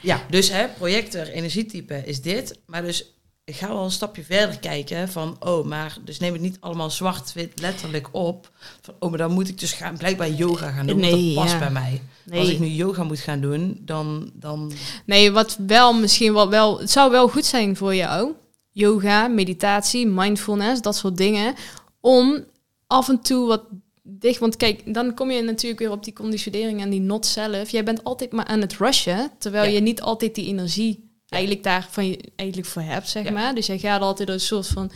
Ja, 0.00 0.26
dus 0.30 0.48
hè, 0.48 0.68
projector, 0.68 1.28
energietype 1.28 2.02
is 2.06 2.22
dit. 2.22 2.58
Maar 2.66 2.82
dus 2.82 3.14
ga 3.44 3.68
wel 3.68 3.84
een 3.84 3.90
stapje 3.90 4.22
verder 4.22 4.58
kijken 4.58 5.08
van, 5.08 5.36
oh, 5.40 5.66
maar 5.66 5.96
dus 6.04 6.18
neem 6.18 6.32
het 6.32 6.42
niet 6.42 6.56
allemaal 6.60 6.90
zwart-wit 6.90 7.60
letterlijk 7.60 8.08
op. 8.12 8.50
Van, 8.80 8.94
oh, 8.98 9.08
maar 9.08 9.18
dan 9.18 9.32
moet 9.32 9.48
ik 9.48 9.58
dus 9.58 9.72
gaan, 9.72 9.96
blijkbaar 9.96 10.30
yoga 10.30 10.70
gaan 10.70 10.86
doen, 10.86 11.00
want 11.00 11.12
Nee, 11.12 11.34
dat 11.34 11.42
past 11.42 11.52
ja. 11.52 11.58
bij 11.58 11.70
mij. 11.70 12.02
Als 12.32 12.48
ik 12.48 12.58
nu 12.58 12.66
yoga 12.66 13.04
moet 13.04 13.18
gaan 13.18 13.40
doen, 13.40 13.80
dan, 13.80 14.30
dan 14.34 14.72
Nee, 15.06 15.32
wat 15.32 15.56
wel 15.66 15.92
misschien 15.92 16.32
wat 16.32 16.48
wel... 16.48 16.78
Het 16.78 16.90
zou 16.90 17.10
wel 17.10 17.28
goed 17.28 17.44
zijn 17.44 17.76
voor 17.76 17.94
jou. 17.94 18.32
Yoga, 18.70 19.28
meditatie, 19.28 20.06
mindfulness, 20.06 20.82
dat 20.82 20.96
soort 20.96 21.16
dingen. 21.16 21.54
Om 22.00 22.44
af 22.86 23.08
en 23.08 23.20
toe 23.20 23.46
wat 23.46 23.62
dicht... 24.02 24.38
Want 24.38 24.56
kijk, 24.56 24.94
dan 24.94 25.14
kom 25.14 25.30
je 25.30 25.42
natuurlijk 25.42 25.80
weer 25.80 25.90
op 25.90 26.04
die 26.04 26.12
conditionering 26.12 26.80
en 26.80 26.90
die 26.90 27.00
not 27.00 27.26
zelf. 27.26 27.70
Jij 27.70 27.84
bent 27.84 28.04
altijd 28.04 28.32
maar 28.32 28.44
aan 28.46 28.60
het 28.60 28.76
rushen. 28.76 29.30
Terwijl 29.38 29.64
Ja. 29.64 29.70
je 29.74 29.80
niet 29.80 30.00
altijd 30.00 30.34
die 30.34 30.46
energie 30.46 31.12
eigenlijk 31.34 31.64
daarvan 31.64 32.06
je 32.06 32.18
eigenlijk 32.36 32.68
voor 32.68 32.82
hebt, 32.82 33.08
zeg 33.08 33.30
maar. 33.30 33.54
Dus 33.54 33.66
jij 33.66 33.78
gaat 33.78 34.00
altijd 34.00 34.28
een 34.28 34.40
soort 34.40 34.66
van... 34.66 34.90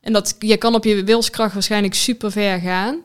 En 0.00 0.12
dat, 0.12 0.36
je 0.38 0.56
kan 0.56 0.74
op 0.74 0.84
je 0.84 1.04
wilskracht 1.04 1.52
waarschijnlijk 1.52 1.94
super 1.94 2.32
ver 2.32 2.60
gaan. 2.60 3.04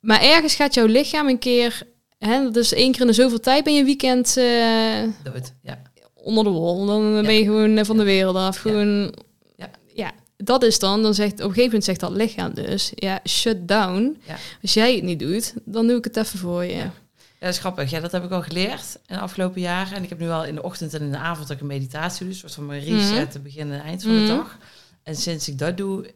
Maar 0.00 0.22
ergens 0.22 0.54
gaat 0.54 0.74
jouw 0.74 0.86
lichaam 0.86 1.28
een 1.28 1.38
keer... 1.38 1.82
Hè, 2.18 2.50
dus 2.50 2.72
één 2.72 2.92
keer 2.92 3.00
in 3.00 3.06
de 3.06 3.12
zoveel 3.12 3.40
tijd 3.40 3.64
ben 3.64 3.74
je 3.74 3.84
weekend... 3.84 4.36
eh, 4.36 5.02
dood. 5.32 5.52
Ja. 5.62 5.82
onder 6.14 6.44
de 6.44 6.50
wol. 6.50 6.86
Dan 6.86 7.22
ben 7.22 7.34
je 7.34 7.44
gewoon 7.44 7.76
eh, 7.76 7.84
van 7.84 7.96
de 7.96 8.04
wereld 8.04 8.36
af. 8.36 8.56
Gewoon, 8.56 9.14
Ja. 9.56 9.70
ja. 9.94 10.12
dat 10.36 10.62
is 10.62 10.78
dan, 10.78 11.02
dan 11.02 11.14
zegt 11.14 11.32
op 11.32 11.38
een 11.38 11.44
gegeven 11.44 11.64
moment 11.64 11.84
zegt 11.84 12.00
dat 12.00 12.10
lichaam 12.10 12.54
dus, 12.54 12.92
ja, 12.94 13.20
shut 13.28 13.68
down. 13.68 14.16
Ja. 14.26 14.36
Als 14.62 14.74
jij 14.74 14.94
het 14.94 15.02
niet 15.02 15.18
doet, 15.18 15.54
dan 15.64 15.86
doe 15.86 15.96
ik 15.96 16.04
het 16.04 16.16
even 16.16 16.38
voor 16.38 16.64
je. 16.64 16.74
Ja. 16.74 16.92
Ja, 17.40 17.46
dat 17.46 17.54
is 17.54 17.58
grappig. 17.60 17.90
Ja, 17.90 18.00
dat 18.00 18.12
heb 18.12 18.24
ik 18.24 18.30
al 18.30 18.42
geleerd 18.42 18.98
in 19.06 19.14
de 19.14 19.20
afgelopen 19.20 19.60
jaren. 19.60 19.96
En 19.96 20.02
ik 20.02 20.08
heb 20.08 20.18
nu 20.18 20.26
wel 20.26 20.44
in 20.44 20.54
de 20.54 20.62
ochtend 20.62 20.94
en 20.94 21.00
in 21.02 21.10
de 21.10 21.16
avond 21.18 21.52
ook 21.52 21.60
een 21.60 21.66
meditatie. 21.66 22.26
Dus 22.26 22.34
een 22.34 22.40
soort 22.40 22.54
van 22.54 22.66
mijn 22.66 22.84
reset, 22.84 23.32
het 23.32 23.42
begin 23.42 23.72
en 23.72 23.80
eind 23.82 24.02
van 24.02 24.12
Mhm. 24.12 24.20
de 24.20 24.26
dag. 24.26 24.58
En 25.02 25.16
sinds 25.16 25.48
ik 25.48 25.58
dat 25.58 25.76
doe, 25.76 26.10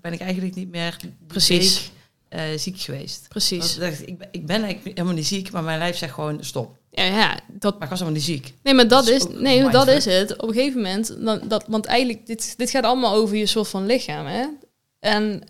ben 0.00 0.12
ik 0.12 0.20
eigenlijk 0.20 0.54
niet 0.54 0.70
meer 0.70 0.96
Precies. 1.26 1.90
week, 2.28 2.40
eh, 2.52 2.58
ziek 2.58 2.80
geweest. 2.80 3.26
Precies. 3.28 3.76
Want 3.76 3.92
ik, 4.00 4.08
ik, 4.08 4.18
ben, 4.18 4.28
ik 4.30 4.46
ben 4.46 4.62
eigenlijk 4.62 4.96
helemaal 4.96 5.16
niet 5.16 5.26
ziek, 5.26 5.50
maar 5.50 5.62
mijn 5.62 5.78
lijf 5.78 5.96
zegt 5.96 6.14
gewoon 6.14 6.44
stop. 6.44 6.76
Ja, 6.90 7.04
ja, 7.04 7.38
dat, 7.52 7.74
Maar 7.74 7.82
ik 7.82 7.88
was 7.90 7.98
helemaal 7.98 8.20
niet 8.20 8.28
ziek. 8.28 8.54
nee, 8.62 8.74
maar 8.74 8.88
dat 8.88 9.04
Dat 9.06 9.14
is 9.14 9.26
nee, 9.28 9.62
maar 9.62 9.72
dat 9.72 9.88
is 9.88 10.04
het. 10.04 10.36
Op 10.36 10.48
een 10.48 10.54
gegeven 10.54 10.76
moment, 10.82 11.16
dan, 11.24 11.40
dat, 11.48 11.64
want 11.68 11.86
eigenlijk, 11.86 12.26
dit, 12.26 12.54
dit 12.56 12.70
gaat 12.70 12.84
allemaal 12.84 13.14
over 13.14 13.36
je 13.36 13.46
soort 13.46 13.68
van 13.68 13.86
lichaam, 13.86 14.26
hè. 14.26 14.46
En 15.00 15.42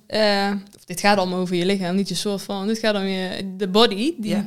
of 0.76 0.84
dit 0.84 1.00
gaat 1.00 1.18
allemaal 1.18 1.38
over 1.38 1.56
je 1.56 1.66
lichaam, 1.66 1.96
niet 1.96 2.08
je 2.08 2.14
soort 2.14 2.42
van, 2.42 2.66
dit 2.66 2.78
gaat 2.78 2.94
om 2.94 3.02
je, 3.02 3.54
de 3.56 3.68
body, 3.68 4.14
die, 4.18 4.28
Ja. 4.30 4.46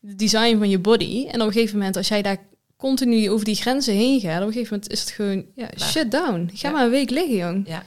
De 0.00 0.14
design 0.14 0.58
van 0.58 0.68
je 0.68 0.78
body. 0.78 1.26
En 1.26 1.40
op 1.40 1.46
een 1.46 1.52
gegeven 1.52 1.78
moment, 1.78 1.96
als 1.96 2.08
jij 2.08 2.22
daar 2.22 2.36
continu 2.76 3.30
over 3.30 3.44
die 3.44 3.54
grenzen 3.54 3.94
heen 3.94 4.20
gaat, 4.20 4.40
op 4.40 4.46
een 4.46 4.52
gegeven 4.52 4.72
moment 4.74 4.92
is 4.92 5.00
het 5.00 5.10
gewoon, 5.10 5.44
ja, 5.54 5.68
shut 5.78 6.10
down. 6.10 6.50
Ga 6.54 6.68
Ja. 6.68 6.74
maar 6.74 6.84
een 6.84 6.90
week 6.90 7.10
liggen, 7.10 7.36
jong. 7.36 7.68
Ja. 7.68 7.84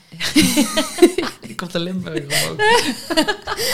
ik 1.49 1.55
kom 1.55 1.67
de 1.71 1.79
Limburg 1.79 2.23
omhoog. 2.23 2.55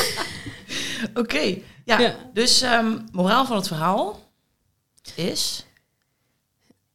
Oké, 1.14 1.58
ja. 1.86 2.00
Ja. 2.00 2.16
Dus 2.34 2.62
ehm, 2.62 2.98
moraal 3.12 3.46
van 3.46 3.56
het 3.58 3.68
verhaal 3.68 4.30
is... 5.16 5.66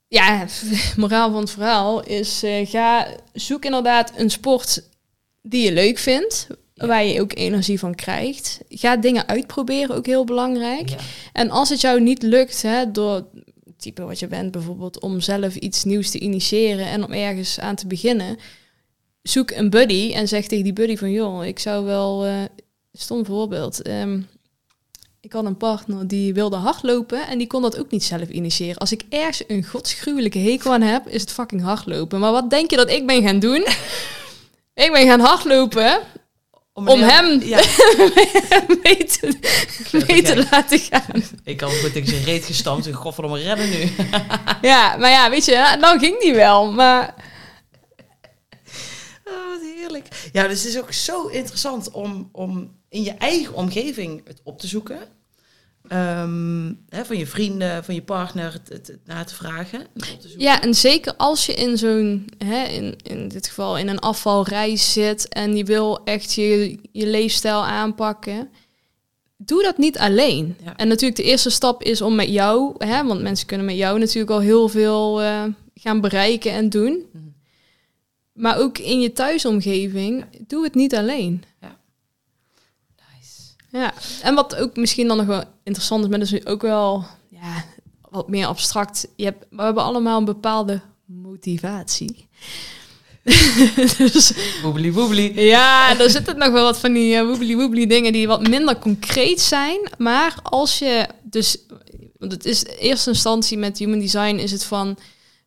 Ja, 0.09 0.47
moraal 0.97 1.30
van 1.30 1.40
het 1.40 1.51
verhaal 1.51 2.03
is, 2.03 2.43
eh, 2.43 2.68
ga, 2.68 3.16
zoek 3.32 3.64
inderdaad 3.64 4.12
een 4.16 4.30
sport 4.30 4.82
die 5.43 5.64
je 5.64 5.72
leuk 5.72 5.99
vindt, 5.99 6.47
Ja. 6.74 6.86
waar 6.86 7.04
je 7.04 7.20
ook 7.20 7.34
energie 7.34 7.78
van 7.78 7.94
krijgt. 7.94 8.60
Ga 8.68 8.96
dingen 8.96 9.28
uitproberen, 9.28 9.96
ook 9.96 10.06
heel 10.06 10.24
belangrijk. 10.24 10.88
Ja. 10.88 10.96
En 11.32 11.50
als 11.50 11.68
het 11.68 11.80
jou 11.80 12.00
niet 12.00 12.22
lukt, 12.22 12.62
hè, 12.62 12.90
door 12.90 13.14
het 13.14 13.78
type 13.78 14.02
wat 14.02 14.18
je 14.18 14.26
bent 14.26 14.50
bijvoorbeeld, 14.50 15.00
om 15.00 15.20
zelf 15.20 15.54
iets 15.54 15.84
nieuws 15.84 16.10
te 16.10 16.18
initiëren 16.18 16.86
en 16.86 17.04
om 17.04 17.12
ergens 17.12 17.60
aan 17.60 17.74
te 17.74 17.86
beginnen, 17.86 18.36
zoek 19.22 19.50
een 19.50 19.70
buddy 19.70 20.12
en 20.14 20.28
zeg 20.28 20.46
tegen 20.46 20.64
die 20.64 20.72
buddy 20.72 20.96
van, 20.96 21.10
joh, 21.10 21.44
ik 21.44 21.58
zou 21.58 21.84
wel, 21.84 22.24
eh 22.24 22.44
stom 22.92 23.24
voorbeeld, 23.24 23.82
ehm, 23.82 24.20
ik 25.20 25.32
had 25.32 25.44
een 25.44 25.56
partner 25.56 26.08
die 26.08 26.34
wilde 26.34 26.56
hardlopen 26.56 27.26
en 27.26 27.38
die 27.38 27.46
kon 27.46 27.62
dat 27.62 27.78
ook 27.78 27.90
niet 27.90 28.04
zelf 28.04 28.28
initiëren. 28.28 28.76
Als 28.76 28.92
ik 28.92 29.04
ergens 29.08 29.44
een 29.46 29.64
godsgruwelijke 29.64 30.38
hekel 30.38 30.72
aan 30.72 30.82
heb, 30.82 31.08
is 31.08 31.20
het 31.20 31.32
fucking 31.32 31.62
hardlopen. 31.62 32.20
Maar 32.20 32.32
wat 32.32 32.50
denk 32.50 32.70
je 32.70 32.76
dat 32.76 32.90
ik 32.90 33.06
ben 33.06 33.22
gaan 33.22 33.38
doen? 33.38 33.66
ik 34.84 34.90
ben 34.92 35.06
gaan 35.06 35.20
hardlopen 35.20 36.00
om 36.74 36.86
hem 36.88 37.42
Ja, 37.42 37.56
mee 38.82 39.04
te, 39.04 39.38
mee 40.06 40.22
te 40.22 40.46
laten 40.50 40.78
gaan. 40.78 41.22
ik 41.44 41.60
had 41.60 41.72
goed 41.78 41.92
tegen 41.92 42.08
zijn 42.08 42.24
reet 42.24 42.44
gestampt 42.44 42.86
en 42.86 42.92
godverdomme 42.92 43.38
redden 43.42 43.70
nu. 43.70 43.90
Ja, 44.70 44.96
maar 44.96 45.10
ja, 45.10 45.30
weet 45.30 45.44
je, 45.44 45.76
nou 45.80 45.98
ging 45.98 46.20
die 46.20 46.34
wel. 46.34 46.72
Maar 46.72 47.14
Oh, 49.24 49.48
wat 49.50 49.60
heerlijk. 49.76 50.08
Ja, 50.32 50.48
dus 50.48 50.62
het 50.62 50.68
is 50.74 50.78
ook 50.80 50.92
zo 50.92 51.26
interessant 51.26 51.90
om, 51.90 52.28
om 52.32 52.76
in 52.88 53.02
je 53.02 53.10
eigen 53.12 53.54
omgeving 53.54 54.26
het 54.26 54.40
op 54.44 54.58
te 54.60 54.66
zoeken. 54.66 54.98
Ehm, 55.89 56.72
hè, 56.89 57.05
van 57.05 57.18
je 57.18 57.26
vrienden, 57.26 57.85
van 57.85 57.95
je 57.95 58.03
partner, 58.03 58.53
het, 58.53 58.68
het, 58.68 58.87
het 58.87 59.07
na 59.07 59.24
te 59.24 59.35
vragen. 59.35 59.87
te 59.95 60.35
ja, 60.37 60.62
en 60.62 60.74
zeker 60.74 61.14
als 61.16 61.47
je 61.47 61.55
in 61.55 61.78
zo'n, 61.78 62.26
in, 62.68 62.97
in 63.03 63.28
dit 63.28 63.47
geval 63.47 63.78
in 63.78 63.89
een 63.89 63.99
afvalreis 63.99 64.93
zit 64.93 65.28
en 65.28 65.57
je 65.57 65.64
wil 65.64 66.05
echt 66.05 66.35
je, 66.35 66.78
je 66.93 67.07
leefstijl 67.07 67.64
aanpakken, 67.64 68.51
doe 69.37 69.62
dat 69.62 69.78
niet 69.78 69.99
alleen. 69.99 70.57
Ja. 70.64 70.76
En 70.76 70.89
natuurlijk 70.89 71.16
de 71.16 71.28
eerste 71.28 71.51
stap 71.51 71.83
is 71.83 72.03
om 72.03 72.14
met 72.14 72.28
jou, 72.28 72.74
hè, 72.78 73.05
want 73.05 73.22
mensen 73.22 73.47
kunnen 73.47 73.66
met 73.66 73.76
jou 73.76 73.99
natuurlijk 73.99 74.33
al 74.33 74.41
heel 74.41 74.68
veel 74.68 75.22
eh, 75.22 75.45
gaan 75.74 76.01
bereiken 76.01 76.53
en 76.53 76.68
doen. 76.68 77.07
Mhm. 77.12 77.24
Maar 78.33 78.59
ook 78.59 78.78
in 78.78 79.01
je 79.01 79.12
thuisomgeving, 79.12 80.24
doe 80.47 80.64
het 80.64 80.74
niet 80.74 80.95
alleen. 80.95 81.45
Ja, 83.72 83.94
en 84.22 84.34
wat 84.34 84.56
ook 84.56 84.76
misschien 84.76 85.08
dan 85.08 85.16
nog 85.16 85.26
wel 85.26 85.44
interessant 85.64 86.04
is, 86.04 86.10
maar 86.10 86.20
is 86.20 86.46
ook 86.46 86.62
wel 86.62 87.04
ja, 87.28 87.64
wat 88.10 88.28
meer 88.28 88.46
abstract. 88.46 89.08
Je 89.16 89.24
hebt, 89.24 89.46
we 89.50 89.62
hebben 89.62 89.82
allemaal 89.82 90.18
een 90.18 90.24
bepaalde 90.24 90.80
motivatie. 91.04 92.28
dus 94.12 94.32
Woebly 94.62 94.92
woebly. 94.92 95.40
ja, 95.40 95.94
daar 95.94 96.10
zitten 96.10 96.38
nog 96.38 96.52
wel 96.52 96.64
wat 96.64 96.78
van 96.78 96.92
die 96.92 97.14
uh, 97.14 97.22
woebly 97.26 97.56
woebly 97.56 97.86
dingen 97.86 98.12
die 98.12 98.26
wat 98.26 98.48
minder 98.48 98.78
concreet 98.78 99.40
zijn. 99.40 99.80
Maar 99.98 100.36
als 100.42 100.78
je 100.78 101.06
dus, 101.22 101.56
want 102.18 102.32
het 102.32 102.44
is 102.44 102.62
in 102.62 102.76
eerste 102.76 103.10
instantie 103.10 103.58
met 103.58 103.78
human 103.78 103.98
design 103.98 104.36
is 104.36 104.52
het 104.52 104.64
van 104.64 104.98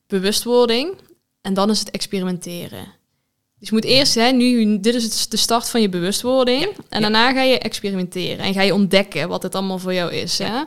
bewustwording 0.08 0.98
en 1.42 1.54
dan 1.54 1.70
is 1.70 1.80
het 1.80 1.92
experimenteren. 1.92 2.95
Dus 3.66 3.74
je 3.74 3.80
moet 3.82 3.94
eerst, 3.94 4.16
hè, 4.16 4.32
nu, 4.32 4.80
dit 4.80 4.96
is 4.96 5.04
het, 5.04 5.26
de 5.30 5.38
start 5.38 5.70
van 5.70 5.82
je 5.82 5.90
bewustwording. 5.90 6.62
Ja, 6.62 6.68
En 6.68 6.76
ja. 6.90 7.00
daarna 7.00 7.34
ga 7.34 7.42
je 7.42 7.60
experimenteren 7.60 8.46
en 8.46 8.54
ga 8.54 8.62
je 8.62 8.74
ontdekken 8.74 9.28
wat 9.28 9.44
het 9.44 9.56
allemaal 9.56 9.80
voor 9.80 9.94
jou 9.94 10.14
is. 10.14 10.38
Hè? 10.38 10.64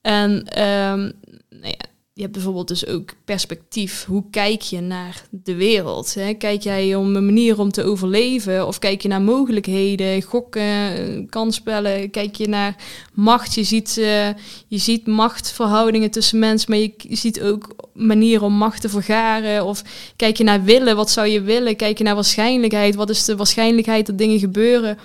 En 0.00 0.44
ehm, 0.48 1.00
nou 1.48 1.74
ja, 1.78 1.86
je 2.16 2.22
hebt 2.22 2.32
bijvoorbeeld 2.32 2.68
dus 2.68 2.86
ook 2.86 3.10
perspectief. 3.24 4.04
Hoe 4.04 4.24
kijk 4.30 4.62
je 4.62 4.80
naar 4.80 5.22
de 5.30 5.54
wereld? 5.54 6.14
Hè? 6.14 6.34
Kijk 6.34 6.62
jij 6.62 6.94
om 6.94 7.16
een 7.16 7.24
manier 7.24 7.58
om 7.58 7.70
te 7.70 7.82
overleven? 7.82 8.66
Of 8.66 8.78
kijk 8.78 9.02
je 9.02 9.08
naar 9.08 9.22
mogelijkheden, 9.22 10.22
gokken, 10.22 11.26
kansspellen? 11.28 12.10
Kijk 12.10 12.34
je 12.34 12.48
naar 12.48 12.76
macht? 13.12 13.54
Je 13.54 13.64
ziet, 13.64 13.98
eh, 13.98 14.28
je 14.68 14.78
ziet 14.78 15.06
machtsverhoudingen 15.06 16.10
tussen 16.10 16.38
mensen, 16.38 16.70
maar 16.70 16.78
je 16.78 16.92
ziet 17.16 17.40
ook 17.42 17.74
manieren 17.92 18.46
om 18.46 18.54
macht 18.54 18.80
te 18.80 18.88
vergaren. 18.88 19.64
Of 19.64 19.82
kijk 20.16 20.36
je 20.36 20.44
naar 20.44 20.64
willen, 20.64 20.96
wat 20.96 21.10
zou 21.10 21.26
je 21.26 21.40
willen? 21.40 21.76
Kijk 21.76 21.98
je 21.98 22.04
naar 22.04 22.14
waarschijnlijkheid, 22.14 22.94
wat 22.94 23.10
is 23.10 23.24
de 23.24 23.36
waarschijnlijkheid 23.36 24.06
dat 24.06 24.18
dingen 24.18 24.38
gebeuren? 24.38 24.98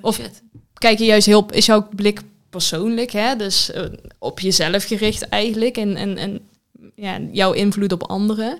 Of- 0.00 0.14
Shit. 0.14 0.42
kijk 0.74 0.98
je 0.98 1.04
juist 1.04 1.26
heel, 1.26 1.46
is 1.50 1.66
jouw 1.66 1.88
blik 1.96 2.20
persoonlijk, 2.50 3.10
hè? 3.10 3.36
dus 3.36 3.70
eh, 3.70 3.84
op 4.18 4.40
jezelf 4.40 4.84
gericht 4.84 5.28
eigenlijk 5.28 5.76
en, 5.76 5.96
en, 5.96 6.16
en 6.16 6.40
ja, 6.94 7.18
jouw 7.32 7.52
invloed 7.52 7.92
op 7.92 8.02
anderen. 8.02 8.58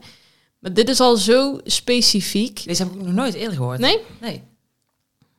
Maar 0.59 0.73
dit 0.73 0.89
is 0.89 1.01
al 1.01 1.17
zo 1.17 1.61
specifiek. 1.65 2.65
Deze 2.65 2.83
heb 2.83 2.93
ik 2.93 3.03
nog 3.03 3.13
nooit 3.15 3.35
eerder 3.35 3.57
gehoord. 3.57 3.79
Nee? 3.79 3.99
Nee. 4.21 4.43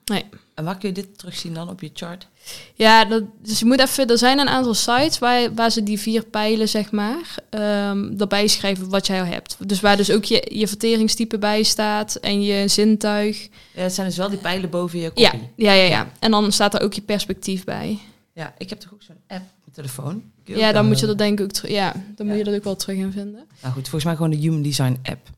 Nee. 0.05 0.25
En 0.53 0.63
waar 0.63 0.77
kun 0.77 0.89
je 0.89 0.95
dit 0.95 1.17
terugzien 1.17 1.53
dan 1.53 1.69
op 1.69 1.81
je 1.81 1.89
chart? 1.93 2.27
Ja, 2.75 3.05
dat, 3.05 3.23
dus 3.41 3.59
je 3.59 3.65
moet 3.65 3.79
even, 3.79 4.07
er 4.07 4.17
zijn 4.17 4.39
een 4.39 4.47
aantal 4.49 4.73
sites 4.73 5.19
waar, 5.19 5.53
waar 5.53 5.71
ze 5.71 5.83
die 5.83 5.99
vier 5.99 6.23
pijlen, 6.25 6.69
zeg 6.69 6.91
maar, 6.91 7.35
ehm 7.49 8.13
erbij 8.17 8.47
schrijven 8.47 8.89
wat 8.89 9.07
jij 9.07 9.19
al 9.19 9.25
hebt. 9.25 9.57
Dus 9.59 9.79
waar 9.79 9.97
dus 9.97 10.11
ook 10.11 10.23
je, 10.23 10.51
je 10.53 10.67
verteringstype 10.67 11.37
bij 11.37 11.63
staat 11.63 12.15
en 12.15 12.41
je 12.43 12.67
zintuig. 12.67 13.47
Ja, 13.73 13.81
het 13.81 13.93
zijn 13.93 14.07
dus 14.07 14.17
wel 14.17 14.29
die 14.29 14.37
pijlen 14.37 14.69
boven 14.69 14.99
je 14.99 15.11
Ja, 15.15 15.29
kopie. 15.29 15.49
ja, 15.55 15.71
ja, 15.73 15.83
ja. 15.87 16.11
En 16.19 16.31
dan 16.31 16.51
staat 16.51 16.73
er 16.73 16.81
ook 16.81 16.93
je 16.93 17.01
perspectief 17.01 17.63
bij. 17.63 17.99
Ja, 18.33 18.53
ik 18.57 18.69
heb 18.69 18.79
toch 18.79 18.93
ook 18.93 19.01
zo'n 19.03 19.19
app 19.27 19.43
telefoon. 19.75 20.15
Ook 20.49 20.55
Ja, 20.57 20.71
dan 20.71 20.85
moet 20.87 20.99
je 20.99 21.05
dat 21.05 21.17
denk 21.17 21.39
ik 21.39 21.45
ook 21.45 21.51
terug. 21.51 21.71
Ja, 21.71 21.91
dan 22.15 22.25
moet 22.25 22.35
Ja. 22.35 22.35
je 22.35 22.43
dat 22.43 22.55
ook 22.55 22.63
wel 22.63 22.75
terug 22.75 22.97
in 22.97 23.11
vinden. 23.11 23.47
Nou 23.61 23.73
goed, 23.73 23.81
volgens 23.83 24.03
mij 24.03 24.15
gewoon 24.15 24.29
de 24.29 24.37
Human 24.37 24.61
Design 24.61 24.99
app. 25.03 25.29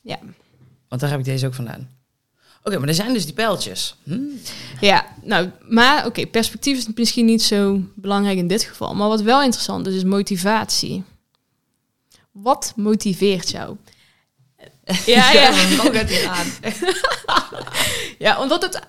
Ja. 0.00 0.18
want 0.88 1.00
daar 1.00 1.10
heb 1.10 1.18
ik 1.18 1.24
deze 1.24 1.46
ook 1.46 1.54
vandaan. 1.54 1.88
Oké, 2.62 2.78
maar 2.78 2.88
er 2.88 2.94
zijn 2.94 3.12
dus 3.12 3.24
die 3.24 3.34
pijltjes. 3.34 3.96
Hm? 4.02 4.18
Ja, 4.80 5.06
nou, 5.22 5.50
maar 5.68 6.06
oké, 6.06 6.26
perspectief 6.26 6.76
is 6.78 6.86
misschien 6.94 7.24
niet 7.24 7.42
zo 7.42 7.80
belangrijk 7.94 8.38
in 8.38 8.46
dit 8.46 8.62
geval. 8.62 8.94
Maar 8.94 9.08
wat 9.08 9.22
wel 9.22 9.42
interessant 9.42 9.86
is, 9.86 9.94
is 9.94 10.04
motivatie. 10.04 11.04
Wat 12.30 12.72
motiveert 12.76 13.50
jou? 13.50 13.76
Ja, 15.06 15.32
ja. 15.32 15.52
aan. 16.28 16.46
Ja, 18.18 18.40
omdat 18.40 18.62
het... 18.62 18.80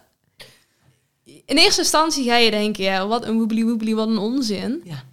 In 1.48 1.58
eerste 1.58 1.82
instantie 1.82 2.24
ga 2.26 2.36
je 2.36 2.52
denken, 2.52 2.84
ja, 2.84 3.08
wat 3.08 3.26
een 3.26 3.38
woebly 3.38 3.64
woebly, 3.64 3.93
wat 3.93 4.08
een 4.08 4.18
onzin. 4.18 4.82
Ja. 4.84 5.04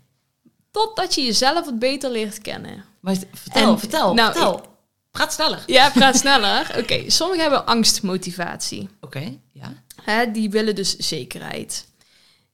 Totdat 0.71 1.15
je 1.15 1.23
jezelf 1.23 1.65
wat 1.65 1.79
beter 1.79 2.11
leert 2.11 2.39
kennen. 2.41 2.85
Maar 3.01 3.17
vertel, 3.33 3.73
En- 3.73 3.79
vertel, 3.79 4.15
nou, 4.15 4.33
vertel. 4.33 4.67
Praat 5.11 5.33
sneller. 5.33 5.63
Ja, 5.67 5.91
praat 5.91 6.17
sneller. 6.17 6.75
Oké, 6.79 7.11
sommigen 7.11 7.43
hebben 7.43 7.67
angstmotivatie. 7.67 8.89
Oké, 9.01 9.39
ja. 9.53 9.83
Hè, 10.03 10.31
die 10.31 10.51
willen 10.51 10.75
dus 10.75 10.97
zekerheid. 10.97 11.87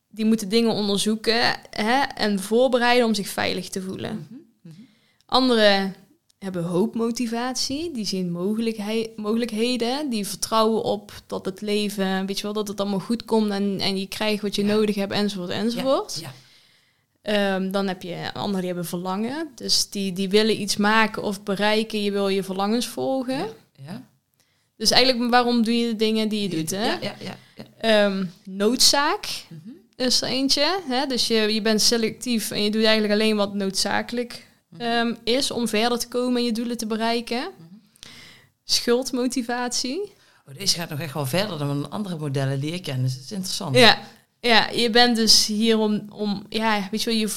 Die 0.09 0.25
moeten 0.25 0.49
dingen 0.49 0.73
onderzoeken 0.73 1.41
hè, 1.71 2.01
en 2.03 2.41
voorbereiden 2.41 3.07
om 3.07 3.15
zich 3.15 3.29
veilig 3.29 3.69
te 3.69 3.83
voelen. 3.83 4.29
Anderen 5.27 5.95
hebben 6.41 6.65
hoopmotivatie. 6.65 7.91
Die 7.93 8.07
zien 8.07 8.31
mogelijkheden. 9.17 10.11
Die 10.11 10.27
vertrouwen 10.27 10.83
op 10.83 11.13
dat 11.27 11.45
het 11.45 11.61
leven, 11.61 12.27
weet 12.27 12.37
je 12.37 12.43
wel, 12.43 12.53
dat 12.53 12.69
het 12.69 12.81
allemaal 12.81 12.99
goed 13.01 13.25
komt 13.25 13.51
en, 13.51 13.79
en 13.81 13.99
je 13.99 14.07
krijgt 14.09 14.43
wat 14.43 14.55
je 14.55 14.65
nodig 14.65 14.95
hebt, 14.95 15.13
enzovoort, 15.13 15.51
enzovoort. 15.51 16.21
Ja. 16.21 16.33
Ehm, 17.23 17.71
dan 17.71 17.89
heb 17.89 18.03
je 18.03 18.31
anderen 18.33 18.59
die 18.59 18.67
hebben 18.71 18.87
verlangen. 18.87 19.49
Dus 19.55 19.91
die, 19.91 20.13
die 20.13 20.29
willen 20.29 20.61
iets 20.61 20.77
maken 20.77 21.23
of 21.23 21.43
bereiken. 21.43 22.03
Je 22.03 22.11
wil 22.11 22.29
je 22.29 22.43
verlangens 22.43 22.87
volgen. 22.87 23.47
Dus 24.77 24.91
eigenlijk, 24.91 25.31
waarom 25.31 25.63
doe 25.65 25.79
je 25.79 25.89
de 25.89 25.97
dingen 25.97 26.29
die 26.29 26.43
je 26.43 26.49
doet? 26.49 26.71
Hè? 26.71 26.85
Ja, 26.85 26.99
ja, 27.01 27.15
ja. 27.21 27.37
ja. 27.57 27.65
Ehm, 27.81 28.25
noodzaak 28.45 29.27
Mhm. 29.49 29.71
is 29.97 30.21
er 30.23 30.29
eentje. 30.29 30.79
Hè? 30.89 31.07
Dus 31.07 31.27
je, 31.27 31.35
je 31.35 31.63
bent 31.63 31.83
selectief 31.83 32.51
en 32.51 32.63
je 32.63 32.71
doet 32.71 32.85
eigenlijk 32.85 33.13
alleen 33.13 33.37
wat 33.37 33.55
noodzakelijk 33.55 34.47
Ehm, 34.79 35.15
is 35.25 35.51
om 35.51 35.69
verder 35.69 35.99
te 35.99 36.09
komen 36.09 36.37
en 36.37 36.45
je 36.45 36.53
doelen 36.53 36.77
te 36.77 36.87
bereiken. 36.87 37.39
Mhm. 37.41 37.69
Schuldmotivatie. 38.65 40.13
Oh, 40.49 40.55
deze 40.59 40.75
gaat 40.75 40.91
nog 40.91 41.01
echt 41.01 41.15
wel 41.15 41.27
verder 41.27 41.59
dan 41.59 41.91
andere 41.91 42.19
modellen 42.19 42.61
die 42.61 42.73
ik 42.73 42.83
ken. 42.83 43.03
Dus 43.03 43.13
het 43.13 43.23
is 43.25 43.33
interessant. 43.33 43.77
Ja, 43.77 43.99
ja, 44.41 44.69
je 44.69 44.91
bent 44.91 45.17
dus 45.17 45.47
hier 45.47 45.79
om, 45.79 46.07
om 46.13 46.47
ja, 46.49 46.89
weet 46.91 47.03
je 47.03 47.11
wel, 47.11 47.19
je, 47.19 47.35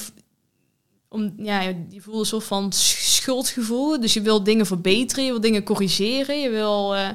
om, 1.09 1.33
ja, 1.37 1.61
je 1.89 2.01
voelt 2.01 2.19
een 2.19 2.25
soort 2.25 2.43
van 2.43 2.71
sch- 2.73 3.15
schuldgevoel. 3.15 3.99
Dus 3.99 4.13
je 4.13 4.21
wil 4.21 4.43
dingen 4.43 4.65
verbeteren, 4.65 5.23
je 5.25 5.31
wil 5.31 5.41
dingen 5.41 5.63
corrigeren, 5.63 6.39
je 6.39 6.49
wil 6.49 6.95
eh, 6.95 7.09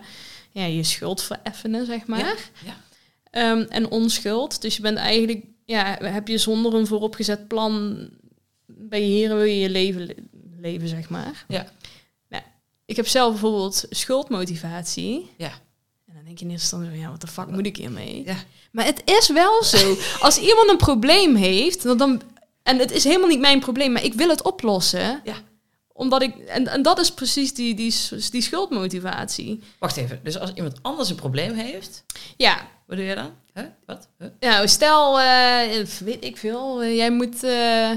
ja, 0.50 0.64
je 0.64 0.82
schuld 0.82 1.22
vereffenen, 1.22 1.86
zeg 1.86 2.06
maar. 2.06 2.18
Ja, 2.18 2.34
ja. 2.64 2.76
Ehm, 3.30 3.60
en 3.68 3.90
onschuld. 3.90 4.60
Dus 4.60 4.76
je 4.76 4.82
bent 4.82 4.98
eigenlijk, 4.98 5.44
ja, 5.64 5.98
heb 6.00 6.28
je 6.28 6.38
zonder 6.38 6.74
een 6.74 6.86
vooropgezet 6.86 7.48
plan, 7.48 7.98
ben 8.89 9.01
je 9.01 9.07
hier 9.07 9.30
en 9.30 9.36
wil 9.36 9.45
je 9.45 9.59
je 9.59 9.70
leven 9.70 10.07
le- 10.07 10.14
leven, 10.61 10.89
zeg 10.89 11.09
maar. 11.09 11.45
Ja. 11.49 11.66
Nou, 12.28 12.43
ik 12.84 12.97
heb 12.97 13.07
zelf 13.07 13.30
bijvoorbeeld 13.30 13.84
schuldmotivatie. 13.91 15.30
Ja. 15.36 15.51
En 16.07 16.14
dan 16.14 16.24
denk 16.24 16.39
je 16.39 16.45
in 16.45 16.51
eerste 16.51 16.76
instantie, 16.76 16.89
van, 16.89 16.99
ja, 16.99 17.11
wat 17.11 17.20
de 17.20 17.26
fuck 17.26 17.47
moet 17.51 17.66
ik 17.66 17.76
hiermee? 17.76 18.22
Ja. 18.24 18.36
Maar 18.72 18.84
het 18.84 19.03
is 19.05 19.28
wel 19.28 19.62
zo. 19.64 19.97
Als 20.20 20.39
iemand 20.39 20.70
een 20.70 20.76
probleem 20.76 21.34
heeft, 21.34 21.82
dan, 21.82 21.97
dan, 21.99 22.22
en 22.62 22.78
het 22.78 22.91
is 22.91 23.05
helemaal 23.05 23.28
niet 23.28 23.41
mijn 23.41 23.61
probleem, 23.61 23.93
maar 23.93 24.05
ik 24.05 24.14
wil 24.14 24.28
het 24.28 24.43
oplossen. 24.43 25.20
Ja. 25.24 25.34
Omdat 25.93 26.22
ik, 26.22 26.36
en, 26.36 26.66
en 26.68 26.82
dat 26.82 26.99
is 26.99 27.12
precies 27.12 27.55
die, 27.55 27.74
die, 27.74 27.95
die 28.30 28.43
schuldmotivatie. 28.43 29.62
Wacht 29.78 29.97
even. 29.97 30.20
Dus 30.22 30.39
als 30.39 30.53
iemand 30.55 30.82
anders 30.82 31.11
een 31.11 31.16
probleem 31.16 31.55
heeft, 31.55 32.05
Ja, 32.36 32.68
wat 32.86 32.97
doe 32.97 33.07
je 33.07 33.14
dan? 33.14 33.30
Huh? 33.55 33.64
Wat? 33.86 34.09
Huh? 34.18 34.28
Nou, 34.41 34.68
stel, 34.68 35.20
eh, 35.20 35.84
weet 36.05 36.24
ik 36.24 36.36
veel, 36.36 36.82
eh, 36.82 36.97
jij 36.97 37.11
moet, 37.11 37.43
eh, 37.45 37.91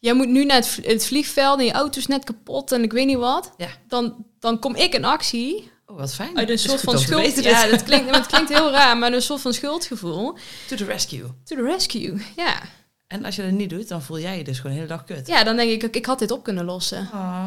jij 0.00 0.14
moet 0.14 0.28
nu 0.28 0.44
naar 0.44 0.56
het, 0.56 0.66
vl- 0.68 0.82
het 0.88 1.06
vliegveld 1.06 1.58
en 1.58 1.64
je 1.64 1.72
auto 1.72 1.98
is 1.98 2.06
net 2.06 2.24
kapot 2.24 2.72
en 2.72 2.82
ik 2.82 2.92
weet 2.92 3.06
niet 3.06 3.16
wat. 3.16 3.52
Ja. 3.56 3.68
Dan, 3.88 4.24
dan 4.38 4.58
kom 4.58 4.74
ik 4.74 4.94
in 4.94 5.04
actie 5.04 5.70
Oh, 5.86 5.96
wat 5.96 6.14
fijn. 6.14 6.36
uit 6.38 6.50
een 6.50 6.58
soort 6.58 6.80
van 6.80 6.98
schuld. 6.98 7.42
Ja, 7.42 7.62
dit. 7.62 7.70
dat 7.70 7.82
klinkt, 7.82 8.16
het 8.16 8.26
klinkt 8.26 8.48
heel 8.48 8.70
raar, 8.80 8.98
maar 8.98 9.12
een 9.12 9.22
soort 9.22 9.40
van 9.40 9.52
schuldgevoel. 9.52 10.36
To 10.68 10.76
the 10.76 10.84
rescue. 10.84 11.22
To 11.44 11.56
the 11.56 11.62
rescue, 11.62 12.22
ja. 12.36 12.60
En 13.06 13.24
als 13.24 13.36
je 13.36 13.42
dat 13.42 13.50
niet 13.50 13.70
doet, 13.70 13.88
dan 13.88 14.02
voel 14.02 14.18
jij 14.18 14.36
je 14.38 14.44
dus 14.44 14.56
gewoon 14.56 14.72
de 14.72 14.76
hele 14.82 14.92
dag 14.92 15.04
kut. 15.04 15.26
Ja, 15.26 15.44
dan 15.44 15.56
denk 15.56 15.82
ik, 15.82 15.94
ik, 15.96 16.06
had 16.06 16.18
dit 16.18 16.30
op 16.30 16.42
kunnen 16.42 16.64
lossen. 16.64 17.08
Ah, 17.12 17.46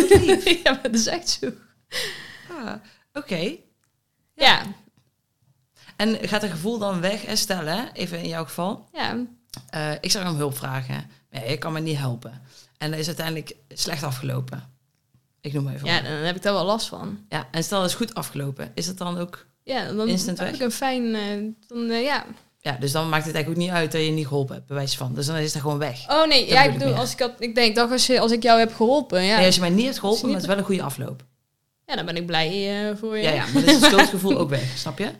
ja, 0.64 0.70
maar 0.72 0.82
dat 0.82 0.94
is 0.94 1.06
echt 1.06 1.28
zo. 1.40 1.50
ah, 2.50 2.72
Oké. 3.12 3.56
Ja, 4.34 4.62
En 5.96 6.18
gaat 6.28 6.42
het 6.42 6.50
gevoel 6.50 6.78
dan 6.78 7.00
weg 7.00 7.24
en 7.24 7.36
stellen, 7.36 7.92
even 7.92 8.18
in 8.18 8.28
jouw 8.28 8.44
geval? 8.44 8.88
ja, 8.92 9.16
Eh, 9.70 9.92
ik 10.00 10.10
zou 10.10 10.28
om 10.28 10.36
hulp 10.36 10.56
vragen. 10.56 11.10
Ja, 11.32 11.42
je 11.50 11.56
kan 11.58 11.72
me 11.72 11.80
niet 11.80 11.98
helpen. 11.98 12.42
En 12.78 12.90
dat 12.90 13.00
is 13.00 13.06
uiteindelijk 13.06 13.54
slecht 13.68 14.02
afgelopen. 14.02 14.70
Ik 15.40 15.52
noem 15.52 15.64
maar 15.64 15.74
even. 15.74 15.86
ja, 15.86 16.00
dan 16.00 16.12
heb 16.12 16.36
ik 16.36 16.42
daar 16.42 16.52
wel 16.52 16.64
last 16.64 16.86
van. 16.86 17.18
ja, 17.28 17.48
en 17.50 17.64
stel 17.64 17.80
dat 17.80 17.88
is 17.88 17.94
goed 17.96 18.14
afgelopen. 18.14 18.70
Is 18.74 18.86
het 18.86 18.98
dan 18.98 19.18
ook... 19.18 19.46
Ja, 19.64 19.92
dan 19.92 20.08
Instant 20.08 20.38
heb 20.38 20.46
weg? 20.46 20.56
ik 20.56 20.62
een 20.62 20.72
fijn, 20.72 21.14
eh, 21.14 21.22
dan, 21.68 21.90
eh, 21.90 22.02
ja. 22.02 22.24
Ja, 22.58 22.76
dus 22.80 22.92
dan 22.92 23.08
maakt 23.08 23.24
het 23.24 23.34
eigenlijk 23.34 23.48
ook 23.64 23.68
niet 23.68 23.78
uit 23.80 23.92
dat 23.92 24.04
je 24.04 24.10
niet 24.10 24.26
geholpen 24.26 24.54
hebt, 24.54 24.66
bij 24.66 24.76
wijze 24.76 24.96
van. 24.96 25.14
Dus 25.14 25.26
dan 25.26 25.36
is 25.36 25.52
het 25.52 25.62
gewoon 25.62 25.78
weg. 25.78 26.10
Oh 26.10 26.26
nee, 26.26 26.40
Dat 26.40 26.48
ja, 26.48 26.62
ik 26.62 26.72
bedoel 26.72 26.86
ik 26.88 26.92
meer. 26.92 27.00
als 27.02 27.12
ik, 27.12 27.18
had, 27.18 27.32
ik 27.38 27.54
denk, 27.54 27.76
dat 27.76 27.90
als, 27.90 28.06
je, 28.06 28.20
als 28.20 28.32
ik 28.32 28.42
jou 28.42 28.58
heb 28.58 28.74
geholpen, 28.74 29.22
ja. 29.22 29.36
Nee, 29.36 29.46
als 29.46 29.54
je 29.54 29.60
mij 29.60 29.70
niet 29.70 29.84
hebt 29.84 29.98
geholpen, 29.98 30.24
maar 30.24 30.32
het 30.34 30.42
is 30.42 30.48
wel 30.48 30.58
een 30.58 30.64
goede 30.64 30.82
afloop. 30.82 31.24
Ja, 31.86 31.96
dan 31.96 32.06
ben 32.06 32.16
ik 32.16 32.26
blij 32.26 32.88
eh, 32.88 32.96
voor 32.96 33.16
je. 33.16 33.22
Ja, 33.22 33.30
ja, 33.30 33.44
maar 33.44 33.64
dan 33.64 33.74
is 33.74 33.80
het 33.80 33.84
schuldgevoel 33.92 34.38
ook 34.38 34.48
weg, 34.50 34.78
snap 34.78 34.98
je? 34.98 35.10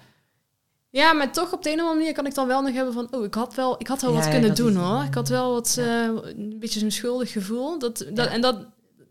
Ja, 0.93 1.13
maar 1.13 1.33
toch 1.33 1.53
op 1.53 1.63
de 1.63 1.69
een 1.69 1.75
of 1.75 1.81
andere 1.81 1.99
manier 1.99 2.15
kan 2.15 2.27
ik 2.27 2.35
dan 2.35 2.47
wel 2.47 2.63
nog 2.63 2.73
hebben 2.75 2.93
van... 2.93 3.09
Oh, 3.11 3.25
ik 3.25 3.35
had 3.35 3.55
wel, 3.55 3.75
ik 3.81 3.87
had 3.87 4.03
wel 4.03 4.13
Ja, 4.13 4.19
wat 4.19 4.29
kunnen 4.29 4.55
doen 4.55 4.75
hoor. 4.77 5.03
Ik 5.05 5.15
had 5.15 5.29
wel 5.29 5.53
wat, 5.53 5.75
Ja. 5.77 6.03
eh, 6.05 6.35
een 6.37 6.57
beetje 6.59 6.81
zo'n 6.81 6.91
schuldig 6.91 7.33
gevoel. 7.33 7.79
Dat, 7.79 8.07
dat. 8.13 8.29
En 8.29 8.41
dat, 8.41 8.57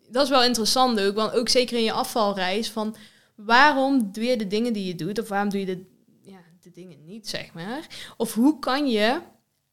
dat 0.09 0.23
is 0.23 0.29
wel 0.29 0.43
interessant 0.43 0.99
ook. 0.99 1.15
Want 1.15 1.33
ook 1.33 1.49
zeker 1.49 1.77
in 1.77 1.83
je 1.83 1.91
afvalreis 1.91 2.69
van... 2.69 2.95
Waarom 3.35 4.09
doe 4.11 4.23
je 4.23 4.37
de 4.37 4.47
dingen 4.47 4.73
die 4.73 4.85
je 4.85 4.95
doet? 4.95 5.19
Of 5.19 5.27
waarom 5.27 5.49
doe 5.49 5.59
je 5.59 5.65
de, 5.65 5.83
ja, 6.23 6.37
de 6.61 6.71
dingen 6.71 7.05
niet, 7.05 7.29
zeg 7.29 7.53
maar? 7.53 7.87
Of 8.17 8.33
hoe 8.33 8.59
kan 8.59 8.87
je 8.89 9.19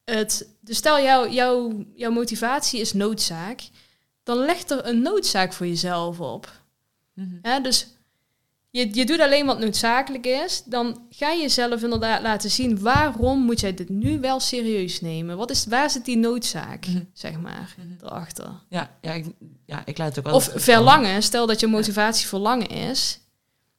het... 0.04 0.48
Dus 0.61 0.76
stel, 0.76 1.00
jou, 1.00 1.30
jouw 1.30 1.84
jouw 1.94 2.11
motivatie 2.11 2.80
is 2.80 2.92
noodzaak. 2.92 3.61
Dan 4.22 4.36
leg 4.38 4.68
er 4.68 4.86
een 4.86 5.02
noodzaak 5.02 5.52
voor 5.52 5.66
jezelf 5.66 6.20
op. 6.20 6.52
Hè, 7.42 7.61
dus 7.61 7.86
je, 8.78 8.88
je 8.92 9.04
doet 9.06 9.20
alleen 9.20 9.46
wat 9.46 9.58
noodzakelijk 9.58 10.26
is. 10.26 10.62
Dan 10.64 11.00
ga 11.10 11.30
je 11.30 11.40
jezelf 11.40 11.82
inderdaad 11.82 12.22
laten 12.22 12.50
zien 12.50 12.80
waarom 12.80 13.38
moet 13.40 13.60
jij 13.60 13.74
dit 13.74 13.88
nu 13.88 14.20
wel 14.20 14.40
serieus 14.40 15.00
nemen. 15.00 15.36
Wat 15.36 15.50
is, 15.50 15.66
waar 15.66 15.90
zit 15.90 16.04
die 16.04 16.16
noodzaak, 16.16 16.86
Mhm. 16.86 17.00
zeg 17.12 17.40
maar, 17.40 17.74
Mhm. 17.78 18.04
erachter? 18.06 18.50
Ja, 18.68 18.90
ja, 19.00 19.12
ik, 19.12 19.26
ja, 19.66 19.82
ik 19.84 19.98
laat 19.98 20.08
het 20.08 20.18
ook 20.18 20.24
wel. 20.24 20.34
Of 20.34 20.50
verlangen, 20.54 21.22
stel 21.22 21.46
dat 21.46 21.60
je 21.60 21.66
motivatie 21.66 22.26
verlangen 22.26 22.68
is. 22.68 23.20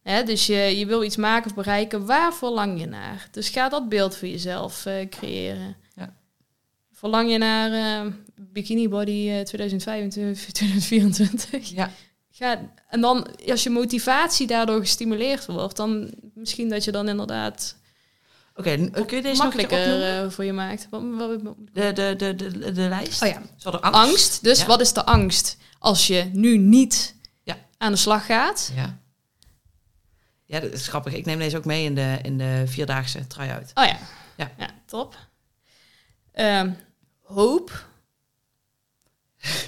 Hè, 0.03 0.23
dus 0.23 0.45
je, 0.45 0.55
je 0.77 0.85
wil 0.85 1.03
iets 1.03 1.15
maken 1.17 1.49
of 1.49 1.55
bereiken, 1.55 2.05
waar 2.05 2.33
verlang 2.33 2.79
je 2.79 2.85
naar? 2.85 3.27
Dus 3.31 3.49
ga 3.49 3.69
dat 3.69 3.89
beeld 3.89 4.15
voor 4.15 4.27
jezelf 4.27 4.85
eh, 4.85 5.09
creëren. 5.09 5.75
Ja. 5.95 6.13
Verlang 6.93 7.31
je 7.31 7.37
naar 7.37 7.71
eh, 8.05 8.11
Bikini 8.35 8.89
Body 8.89 9.29
eh, 9.29 9.41
2025, 9.41 10.51
2024? 10.51 11.69
Ja, 11.69 11.91
Ga, 12.39 12.71
en 12.89 13.01
dan, 13.01 13.27
als 13.47 13.63
je 13.63 13.69
motivatie 13.69 14.47
daardoor 14.47 14.79
gestimuleerd 14.79 15.45
wordt, 15.45 15.75
dan 15.75 16.13
misschien 16.33 16.69
dat 16.69 16.83
je 16.83 16.91
dan 16.91 17.07
inderdaad 17.07 17.75
oké. 18.55 18.69
n- 18.69 18.91
kun 19.05 19.17
je 19.17 19.23
deze 19.23 19.41
makkelijker 19.43 20.03
eh, 20.23 20.29
voor 20.29 20.43
je 20.45 20.53
maakt. 20.53 20.87
De, 20.91 21.91
de, 21.93 22.13
de, 22.17 22.35
de, 22.35 22.71
de 22.71 22.87
lijst? 22.89 23.21
oh 23.21 23.27
ja, 23.29 23.41
angst? 23.63 23.83
angst. 23.95 24.43
Dus 24.43 24.59
Ja. 24.59 24.65
wat 24.65 24.81
is 24.81 24.93
de 24.93 25.05
angst 25.05 25.57
als 25.79 26.07
je 26.07 26.29
nu 26.33 26.57
niet 26.57 27.15
Ja. 27.43 27.57
aan 27.77 27.91
de 27.91 27.97
slag 27.97 28.25
gaat? 28.25 28.71
Ja. 28.75 28.97
Ja, 30.45 30.59
dat 30.59 30.71
is 30.71 30.87
grappig. 30.87 31.13
Ik 31.13 31.25
neem 31.25 31.39
deze 31.39 31.57
ook 31.57 31.65
mee 31.65 31.83
in 31.83 31.95
de, 31.95 32.19
in 32.21 32.37
de 32.37 32.63
vierdaagse 32.65 33.27
try-out. 33.27 33.71
Oh 33.73 33.85
ja, 33.85 33.97
Ja. 34.37 34.51
ja, 34.57 34.69
top. 34.85 35.15
Ehm, 36.31 36.71
hoop. 37.23 37.87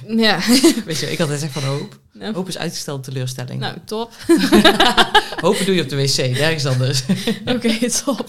Ja, 0.08 0.40
Weet 0.86 1.00
je, 1.00 1.12
ik 1.12 1.18
had 1.18 1.30
het 1.30 1.44
echt 1.44 1.52
van 1.52 1.64
hoop. 1.64 2.00
Hoop 2.34 2.48
is 2.48 2.58
uitgestelde 2.58 3.04
teleurstelling. 3.04 3.60
nou, 3.60 3.76
top. 3.86 4.12
Hopen 5.42 5.66
doe 5.66 5.76
je 5.76 5.82
op 5.82 5.90
de 5.90 5.96
wc, 5.96 6.18
nergens 6.18 6.66
anders. 6.66 7.04
Oké, 7.56 7.90
top. 8.06 8.26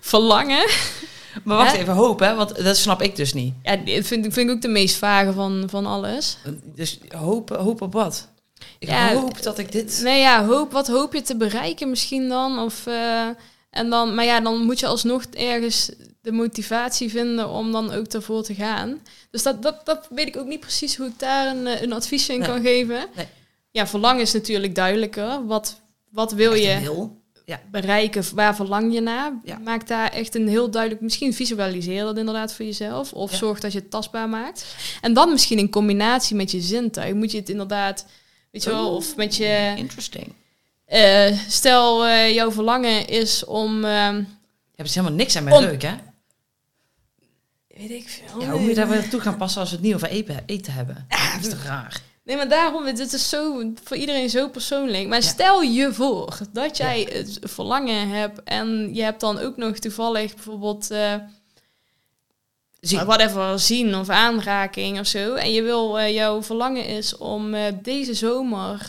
Verlangen. 0.00 0.68
Maar 1.44 1.56
wacht 1.56 1.72
Hè? 1.72 1.78
even, 1.78 1.94
hoop 1.94 2.20
hè, 2.20 2.34
want 2.34 2.64
dat 2.64 2.76
snap 2.76 3.02
ik 3.02 3.16
dus 3.16 3.32
niet. 3.32 3.54
Ja, 3.62 3.76
dit 3.76 4.06
vind, 4.06 4.26
ik- 4.26 4.32
vind 4.32 4.48
ik 4.50 4.54
ook 4.56 4.62
de 4.62 4.68
meest 4.68 4.96
vage 4.96 5.32
van, 5.32 5.64
van 5.70 5.86
alles. 5.86 6.36
Dus 6.74 6.98
hoop, 7.08 7.48
hoop 7.48 7.82
op 7.82 7.92
wat? 7.92 8.28
Ik 8.78 8.88
Ja, 8.88 9.12
hoop 9.12 9.42
dat 9.42 9.58
ik 9.58 9.72
dit... 9.72 10.00
Nee, 10.02 10.20
ja, 10.20 10.44
hoop, 10.46 10.72
wat 10.72 10.88
hoop 10.88 11.14
je 11.14 11.22
te 11.22 11.36
bereiken 11.36 11.90
misschien 11.90 12.28
dan? 12.28 12.58
Of, 12.58 12.86
eh, 12.86 13.26
en 13.70 13.90
dan, 13.90 14.14
maar 14.14 14.24
ja, 14.24 14.40
dan 14.40 14.64
moet 14.64 14.80
je 14.80 14.86
alsnog 14.86 15.22
ergens 15.32 15.90
de 16.30 16.36
motivatie 16.36 17.10
vinden 17.10 17.48
om 17.48 17.72
dan 17.72 17.92
ook 17.92 18.06
ervoor 18.06 18.42
te 18.42 18.54
gaan. 18.54 19.00
Dus 19.30 19.42
dat, 19.42 19.62
dat, 19.62 19.86
dat 19.86 20.06
weet 20.10 20.26
ik 20.26 20.36
ook 20.36 20.46
niet 20.46 20.60
precies 20.60 20.96
hoe 20.96 21.06
ik 21.06 21.18
daar 21.18 21.46
een, 21.56 21.66
eh, 21.66 21.82
een 21.82 21.92
advies 21.92 22.28
in 22.28 22.38
Nee. 22.38 22.48
kan 22.48 22.62
geven. 22.62 23.06
Nee. 23.16 23.26
Ja, 23.70 23.86
verlangen 23.86 24.20
is 24.22 24.32
natuurlijk 24.32 24.74
duidelijker. 24.74 25.46
Wat, 25.46 25.80
wat 26.10 26.32
wil 26.32 26.52
Echt 26.52 26.62
je 26.62 26.68
heel- 26.68 27.18
bereiken? 27.70 28.24
Waar 28.34 28.54
verlang 28.56 28.94
je 28.94 29.00
naar? 29.00 29.32
Ja. 29.44 29.58
Maak 29.58 29.86
daar 29.86 30.12
echt 30.12 30.34
een 30.34 30.48
heel 30.48 30.70
duidelijk... 30.70 31.02
Misschien 31.02 31.34
visualiseer 31.34 32.02
dat 32.04 32.16
inderdaad 32.18 32.54
voor 32.54 32.64
jezelf. 32.64 33.12
Of 33.12 33.30
Ja. 33.30 33.36
zorg 33.36 33.60
dat 33.60 33.72
je 33.72 33.78
het 33.78 33.90
tastbaar 33.90 34.28
maakt. 34.28 34.64
En 35.00 35.12
dan 35.12 35.30
misschien 35.30 35.58
in 35.58 35.70
combinatie 35.70 36.36
met 36.36 36.50
je 36.50 36.60
zintuig. 36.60 37.14
Moet 37.14 37.30
je 37.30 37.38
het 37.38 37.48
inderdaad... 37.48 38.06
Weet 38.50 38.62
je 38.62 38.70
wel, 38.70 38.94
of 38.96 39.16
met 39.16 39.36
je... 39.36 39.74
Interesting. 39.76 40.32
eh, 40.86 41.38
stel, 41.48 42.06
eh, 42.06 42.34
jouw 42.34 42.52
verlangen 42.52 43.08
is 43.08 43.44
om... 43.44 43.80
Je 43.80 44.86
hebt 44.86 44.88
dus 44.88 44.94
helemaal 44.94 45.16
niks 45.16 45.36
aan 45.36 45.44
mijn 45.44 45.62
leuk, 45.62 45.82
hè? 45.82 45.94
Weet 47.80 47.90
ik 47.90 48.08
veel. 48.08 48.40
Ja, 48.40 48.50
hoe 48.50 48.60
moet 48.60 48.68
je 48.68 48.74
daar 48.74 48.88
weer 48.88 49.08
toe 49.08 49.20
gaan 49.20 49.36
passen 49.36 49.60
als 49.60 49.70
we 49.70 49.76
het 49.76 49.84
niet 49.84 49.94
over 49.94 50.08
eten, 50.08 50.42
eten 50.46 50.72
hebben? 50.72 51.06
dat 51.08 51.44
is 51.44 51.48
toch 51.50 51.64
raar? 51.64 52.00
Nee, 52.24 52.36
maar 52.36 52.48
daarom, 52.48 52.84
dit 52.84 53.12
is 53.12 53.28
zo 53.28 53.72
voor 53.84 53.96
iedereen 53.96 54.30
zo 54.30 54.48
persoonlijk. 54.48 55.08
Maar 55.08 55.18
Ja. 55.20 55.24
stel 55.26 55.62
je 55.62 55.92
voor 55.92 56.38
dat 56.52 56.76
jij 56.76 57.08
het 57.12 57.38
verlangen 57.42 58.08
hebt 58.08 58.42
en 58.44 58.94
je 58.94 59.02
hebt 59.02 59.20
dan 59.20 59.38
ook 59.38 59.56
nog 59.56 59.76
toevallig 59.78 60.34
bijvoorbeeld 60.34 60.90
eh 60.90 61.14
Zie, 62.80 62.98
whatever 62.98 63.58
zien 63.58 63.94
of 63.94 64.08
aanraking 64.08 64.98
of 65.00 65.06
zo. 65.06 65.34
En 65.34 65.52
je 65.52 65.62
wil 65.62 65.98
eh, 65.98 66.14
jouw 66.14 66.42
verlangen 66.42 66.84
is 66.86 67.16
om 67.16 67.54
eh, 67.54 67.62
deze 67.82 68.14
zomer 68.14 68.86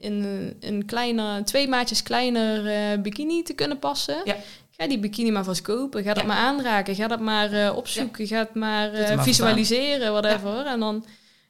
in 0.00 0.24
een- 0.60 0.82
kleiner, 0.86 1.44
twee 1.44 1.68
maatjes 1.68 2.02
kleiner 2.02 3.00
bikini 3.00 3.42
te 3.42 3.52
kunnen 3.52 3.78
passen. 3.78 4.16
Ja. 4.24 4.36
Ga 4.76 4.86
die 4.86 4.98
bikini 4.98 5.30
maar 5.30 5.44
vast 5.44 5.62
kopen. 5.62 6.02
Ga 6.02 6.12
dat 6.14 6.22
Ja. 6.22 6.28
maar 6.28 6.36
aanraken. 6.36 6.94
Ga 6.94 7.06
dat 7.08 7.20
maar 7.20 7.52
eh, 7.52 7.76
opzoeken. 7.76 8.26
Ga 8.26 8.38
het 8.38 8.54
maar 8.54 8.90
maar 8.92 9.22
visualiseren, 9.22 10.12
whatever. 10.12 10.66
En, 10.66 10.80
dan, 10.80 10.94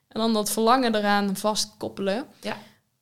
en 0.09 0.20
dan 0.20 0.33
dat 0.33 0.51
verlangen 0.51 0.95
eraan 0.95 1.37
vastkoppelen. 1.37 2.27
Ja. 2.41 2.57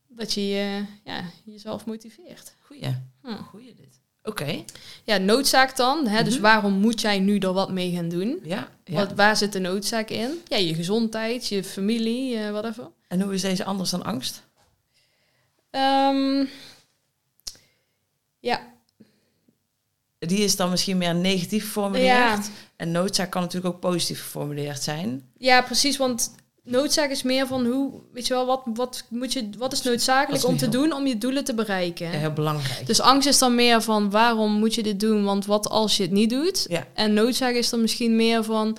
Dat 0.08 0.32
je 0.32 0.48
je, 0.48 0.84
ja, 1.04 1.20
jezelf 1.44 1.84
motiveert. 1.86 2.54
goeie. 2.60 2.96
Hm. 3.22 3.36
Goeie 3.36 3.74
dit. 3.74 4.00
Oké. 4.24 4.64
Ja, 5.04 5.16
noodzaak 5.16 5.76
dan. 5.76 6.06
Hè? 6.06 6.22
Dus 6.24 6.32
Mhm. 6.34 6.42
waarom 6.42 6.72
moet 6.72 7.00
jij 7.00 7.18
nu 7.18 7.38
er 7.38 7.52
wat 7.52 7.70
mee 7.70 7.92
gaan 7.94 8.08
doen? 8.08 8.40
Ja. 8.42 8.68
ja. 8.84 8.94
Wat, 8.94 9.12
waar 9.12 9.36
zit 9.36 9.52
de 9.52 9.58
noodzaak 9.58 10.10
in? 10.10 10.40
Ja, 10.44 10.56
je 10.56 10.74
gezondheid, 10.74 11.48
je 11.48 11.64
familie, 11.64 12.36
eh 12.38 12.50
whatever. 12.50 12.90
En 13.08 13.20
hoe 13.20 13.34
is 13.34 13.40
deze 13.42 13.64
anders 13.64 13.90
dan 13.90 14.04
angst? 14.04 14.42
Ehm, 15.70 16.44
ja, 18.40 18.71
Die 20.26 20.38
is 20.38 20.56
dan 20.56 20.70
misschien 20.70 20.98
meer 20.98 21.14
negatief 21.14 21.64
geformuleerd. 21.64 22.06
ja. 22.06 22.40
En 22.76 22.90
noodzaak 22.90 23.30
kan 23.30 23.42
natuurlijk 23.42 23.74
ook 23.74 23.80
positief 23.80 24.22
geformuleerd 24.22 24.82
zijn. 24.82 25.30
ja, 25.36 25.62
precies. 25.62 25.96
Want 25.96 26.34
noodzaak 26.62 27.10
is 27.10 27.22
meer 27.22 27.46
van 27.46 27.66
hoe, 27.66 27.92
weet 28.12 28.26
je 28.26 28.34
wel, 28.34 28.46
wat, 28.46 28.62
wat, 28.74 29.04
moet 29.08 29.32
je, 29.32 29.48
wat 29.58 29.72
is 29.72 29.82
noodzakelijk 29.82 30.42
is 30.42 30.48
om 30.48 30.56
te 30.56 30.68
doen 30.68 30.92
om 30.92 31.06
je 31.06 31.18
doelen 31.18 31.44
te 31.44 31.54
bereiken? 31.54 32.06
Ja, 32.06 32.18
heel 32.18 32.32
belangrijk. 32.32 32.86
Dus 32.86 33.00
angst 33.00 33.28
is 33.28 33.38
dan 33.38 33.54
meer 33.54 33.82
van 33.82 34.10
waarom 34.10 34.52
moet 34.52 34.74
je 34.74 34.82
dit 34.82 35.00
doen? 35.00 35.24
Want 35.24 35.46
wat 35.46 35.68
als 35.68 35.96
je 35.96 36.02
het 36.02 36.12
niet 36.12 36.30
doet? 36.30 36.66
Ja. 36.68 36.86
En 36.94 37.12
noodzaak 37.12 37.54
is 37.54 37.70
dan 37.70 37.80
misschien 37.80 38.16
meer 38.16 38.44
van 38.44 38.76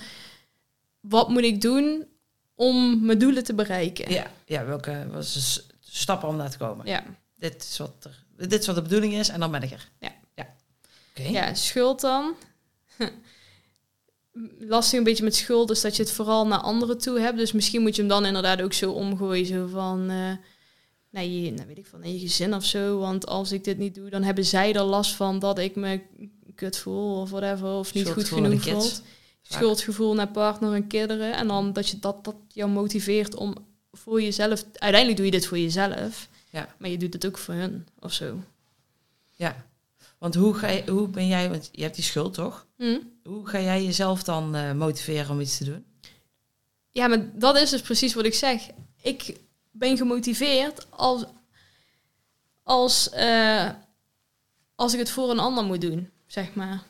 wat 1.00 1.30
moet 1.30 1.44
ik 1.44 1.62
doen 1.62 2.06
om 2.56 3.06
mijn 3.06 3.18
doelen 3.18 3.44
te 3.44 3.54
bereiken? 3.54 4.12
ja, 4.12 4.32
ja, 4.46 4.66
welke 4.66 5.08
was 5.12 5.62
stappen 5.80 6.30
om 6.30 6.38
daar 6.38 6.52
te 6.52 6.58
komen? 6.58 6.86
Ja. 6.86 7.04
Dit, 7.36 7.64
is 7.64 7.78
wat 7.78 7.94
er, 8.00 8.48
dit 8.48 8.60
is 8.60 8.66
wat 8.66 8.76
de 8.76 8.82
bedoeling 8.82 9.14
is 9.14 9.30
en 9.30 9.40
dan 9.40 9.52
ben 9.52 9.64
ik 9.64 9.72
er. 9.72 9.90
Ja. 10.00 10.12
Ja. 11.14 11.54
Schuld 11.54 12.02
dan. 12.02 12.36
Lastig 14.60 14.98
een 14.98 15.04
beetje 15.04 15.24
met 15.24 15.36
schuld 15.36 15.70
is 15.70 15.82
dat 15.82 15.96
je 15.96 16.04
het 16.04 16.12
vooral 16.12 16.48
naar 16.48 16.60
anderen 16.60 16.98
toe 16.98 17.20
hebt. 17.20 17.38
Dus 17.38 17.52
misschien 17.52 17.82
moet 17.82 17.96
je 17.96 18.02
hem 18.02 18.10
dan 18.10 18.26
inderdaad 18.26 18.62
ook 18.62 18.74
zo 18.74 18.92
omgooien. 18.92 19.46
Zo 19.46 19.68
van, 19.68 20.10
eh 20.10 20.32
naar, 21.14 21.26
je, 21.26 21.52
nou 21.52 21.68
weet 21.68 21.78
ik 21.78 21.86
van, 21.86 22.00
naar 22.00 22.10
je 22.10 22.20
gezin 22.20 22.54
of 22.54 22.66
zo. 22.66 22.98
Want 22.98 23.28
als 23.28 23.52
ik 23.52 23.64
dit 23.64 23.78
niet 23.78 23.96
doe, 23.96 24.10
dan 24.10 24.24
hebben 24.24 24.46
zij 24.46 24.74
er 24.74 24.84
last 24.84 25.16
van 25.16 25.40
dat 25.40 25.60
ik 25.60 25.76
me 25.76 26.02
kut 26.56 26.78
voel 26.78 27.22
of 27.22 27.30
whatever. 27.30 27.68
Of 27.68 27.94
niet 27.94 28.10
goed 28.10 28.28
genoeg 28.28 28.64
voel. 28.64 28.92
Schuldgevoel 29.42 30.14
naar 30.14 30.28
partner 30.28 30.74
en 30.74 30.88
kinderen. 30.88 31.34
En 31.34 31.48
dan 31.48 31.74
dat 31.74 31.90
je 31.90 32.00
dat, 32.00 32.24
dat 32.24 32.36
jou 32.48 32.70
motiveert 32.70 33.36
om 33.36 33.56
voor 33.92 34.22
jezelf... 34.22 34.64
Uiteindelijk 34.74 35.16
doe 35.16 35.26
je 35.26 35.32
dit 35.32 35.48
voor 35.48 35.58
jezelf. 35.58 36.30
Ja. 36.50 36.76
Maar 36.78 36.90
je 36.90 36.98
doet 36.98 37.14
het 37.14 37.26
ook 37.26 37.38
voor 37.38 37.54
hun 37.54 37.88
of 38.00 38.14
zo. 38.14 38.40
Ja. 39.32 39.66
Want 40.24 40.36
hoe, 40.36 40.54
ga 40.54 40.68
je, 40.68 40.92
hoe 40.92 41.08
ben 41.08 41.28
jij, 41.28 41.50
want 41.50 41.70
je 41.72 41.82
hebt 41.82 41.96
die 41.96 42.04
schuld 42.04 42.34
toch? 42.34 42.68
Hm? 42.78 43.00
Hoe 43.24 43.48
ga 43.48 43.60
jij 43.60 43.84
jezelf 43.84 44.24
dan 44.24 44.56
eh, 44.56 44.72
motiveren 44.72 45.30
om 45.30 45.40
iets 45.40 45.58
te 45.58 45.64
doen? 45.64 45.86
Ja, 46.92 47.08
maar 47.08 47.40
dat 47.40 47.58
is 47.58 47.70
dus 47.70 47.82
precies 47.82 48.14
wat 48.14 48.26
ik 48.26 48.34
zeg. 48.34 48.62
Ik 49.02 49.38
ben 49.72 49.98
gemotiveerd 49.98 50.88
als, 50.90 51.24
als, 52.64 53.10
eh, 53.10 53.70
als 54.76 54.94
ik 54.94 55.00
het 55.00 55.10
voor 55.10 55.30
een 55.30 55.40
ander 55.40 55.64
moet 55.64 55.82
doen, 55.82 56.10
zeg 56.26 56.54
maar. 56.54 56.84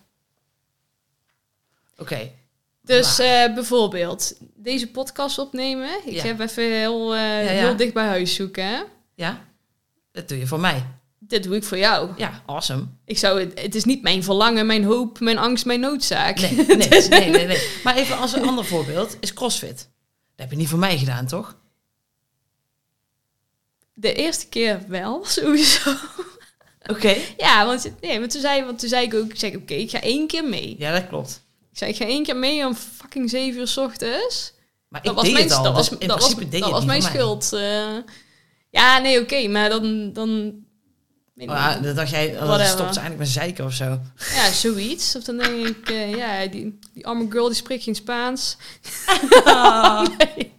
Oké. 1.97 2.31
Dus 2.81 3.17
Maar- 3.17 3.27
eh, 3.47 3.53
bijvoorbeeld 3.53 4.33
deze 4.55 4.91
podcast 4.91 5.37
opnemen. 5.37 5.89
Ik 6.05 6.13
Ja. 6.13 6.23
heb 6.23 6.39
even 6.39 6.63
heel, 6.71 7.15
ja. 7.15 7.37
heel 7.37 7.75
dicht 7.75 7.93
bij 7.93 8.05
huis 8.07 8.35
zoeken. 8.35 8.67
Hè? 8.67 8.81
Ja? 9.15 9.45
Dat 10.11 10.27
doe 10.27 10.37
je 10.37 10.47
voor 10.47 10.59
mij. 10.59 10.85
Dit 11.33 11.43
doe 11.43 11.55
ik 11.55 11.63
voor 11.63 11.77
jou. 11.77 12.09
Ja, 12.17 12.43
awesome. 12.45 12.85
Ik 13.05 13.17
zou 13.17 13.39
het, 13.39 13.61
het 13.61 13.75
is 13.75 13.83
niet 13.83 14.01
mijn 14.01 14.23
verlangen, 14.23 14.65
mijn 14.65 14.83
hoop, 14.83 15.19
mijn 15.19 15.37
angst, 15.37 15.65
mijn 15.65 15.79
noodzaak. 15.79 16.39
Nee, 16.39 16.51
nee, 16.67 17.07
nee, 17.09 17.29
nee, 17.29 17.45
nee. 17.47 17.67
Maar 17.83 17.95
even 17.95 18.17
als 18.17 18.33
een 18.33 18.47
ander 18.47 18.65
voorbeeld 18.65 19.17
is 19.19 19.33
CrossFit. 19.33 19.75
Dat 19.77 19.85
heb 20.35 20.51
je 20.51 20.55
niet 20.57 20.67
voor 20.67 20.79
mij 20.79 20.97
gedaan, 20.97 21.27
toch? 21.27 21.57
De 23.93 24.13
eerste 24.13 24.47
keer 24.47 24.81
wel, 24.87 25.25
sowieso. 25.37 25.93
Oké. 26.89 27.15
Ja, 27.37 27.65
want, 27.65 27.93
nee, 28.01 28.19
want, 28.19 28.31
toen, 28.31 28.41
zei, 28.41 28.63
want 28.63 28.79
toen 28.79 28.89
zei 28.89 29.05
ik 29.05 29.13
ook, 29.13 29.29
ik 29.29 29.39
zeg, 29.39 29.55
oké, 29.55 29.73
ik 29.73 29.89
ga 29.89 30.01
één 30.01 30.27
keer 30.27 30.43
mee. 30.49 30.75
Ja, 30.77 30.91
dat 30.91 31.07
klopt. 31.07 31.43
Ik 31.71 31.77
zei, 31.77 31.91
ik 31.91 31.97
ga 31.97 32.05
één 32.05 32.23
keer 32.23 32.37
mee 32.37 32.65
om 32.65 32.75
fucking 32.75 33.29
zeven 33.29 33.59
uur 33.59 33.67
's 33.67 33.77
ochtends. 33.77 34.53
Maar 34.87 35.01
ik 35.01 35.07
Dat 35.07 35.15
was 35.15 35.23
deed 35.23 35.33
mijn, 35.33 35.45
het 35.47 35.53
al. 35.57 35.63
dat 35.63 35.75
dus 35.75 35.89
was, 35.89 35.99
in 35.99 36.07
dat 36.07 36.21
was, 36.21 36.35
deed 36.35 36.61
dat 36.61 36.71
was 36.71 36.85
mijn 36.85 37.01
mij. 37.01 37.11
schuld. 37.11 37.53
eh. 37.53 37.97
ja, 38.69 38.97
nee, 38.99 39.21
oké, 39.21 39.47
maar 39.47 39.69
dan... 39.69 40.13
dan 40.13 40.61
ik 41.35 41.49
Oh, 41.49 41.81
dan 41.81 41.95
dacht 41.95 42.09
jij, 42.09 42.31
oh, 42.31 42.37
dan 42.39 42.47
Whatever. 42.47 42.71
stopt 42.71 42.93
ze 42.93 42.99
eigenlijk 42.99 43.17
met 43.17 43.27
zeiken 43.27 43.65
of 43.65 43.73
zo. 43.73 43.99
ja, 44.33 44.51
zoiets. 44.51 45.15
Of 45.15 45.23
dan 45.23 45.37
denk 45.37 45.67
ik, 45.67 45.89
eh, 45.89 46.15
ja, 46.15 46.45
die, 46.47 46.79
die 46.93 47.05
arme 47.07 47.25
girl 47.29 47.45
die 47.47 47.55
spreekt 47.55 47.83
geen 47.83 47.95
Spaans. 47.95 48.57
nee. 50.35 50.51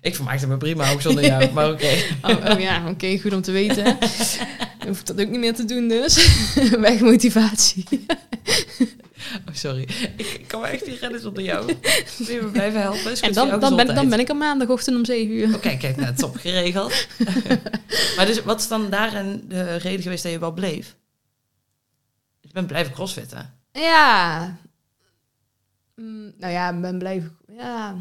Ik 0.00 0.14
vermaakte 0.14 0.46
me 0.46 0.56
prima 0.56 0.90
ook 0.92 1.00
zonder 1.00 1.24
jou, 1.24 1.52
maar 1.52 1.70
oké. 1.70 1.88
Oh, 2.22 2.50
oh 2.50 2.60
ja, 2.60 2.88
oké, 2.88 3.18
goed 3.18 3.32
om 3.32 3.42
te 3.42 3.52
weten. 3.52 3.84
Dan 4.78 4.88
hoef 4.88 5.00
ik 5.00 5.06
dat 5.06 5.20
ook 5.20 5.28
niet 5.28 5.40
meer 5.40 5.54
te 5.54 5.64
doen 5.64 5.88
dus. 5.88 6.28
Wegmotivatie. 6.78 7.84
Oh, 9.48 9.54
sorry. 9.54 9.82
Ik, 10.16 10.26
ik 10.26 10.48
kan 10.48 10.60
me 10.60 10.66
echt 10.66 10.86
niet 10.86 10.98
redden 10.98 11.20
zonder 11.20 11.42
jou. 11.42 11.66
Wil 12.18 12.34
je 12.34 12.40
me 12.42 12.50
blijven 12.50 12.80
helpen? 12.80 13.10
Is 13.10 13.20
En 13.20 13.32
dan, 13.32 13.60
dan, 13.60 13.76
ben, 13.76 13.94
dan 13.94 14.08
ben 14.08 14.20
ik 14.20 14.28
er 14.28 14.36
maandagochtend 14.36 14.96
om 14.96 15.04
zeven 15.04 15.34
uur. 15.34 15.54
Oké, 15.54 15.76
kijk, 15.76 15.96
nou, 15.96 16.14
top 16.14 16.36
geregeld. 16.36 17.06
maar 18.16 18.26
dus, 18.26 18.42
wat 18.42 18.60
is 18.60 18.68
dan 18.68 18.90
daarin 18.90 19.44
de 19.48 19.76
reden 19.76 20.02
geweest 20.02 20.22
dat 20.22 20.32
je 20.32 20.38
wel 20.38 20.52
bleef? 20.52 20.96
Je 22.40 22.48
bent 22.52 22.66
blijven 22.66 22.92
crossfitten. 22.92 23.54
Ja. 23.72 24.58
Mm, 25.94 26.32
nou 26.38 26.52
ja, 26.52 26.70
ik 26.70 26.80
ben 26.80 26.98
blijven... 26.98 27.38
Ja. 27.56 27.96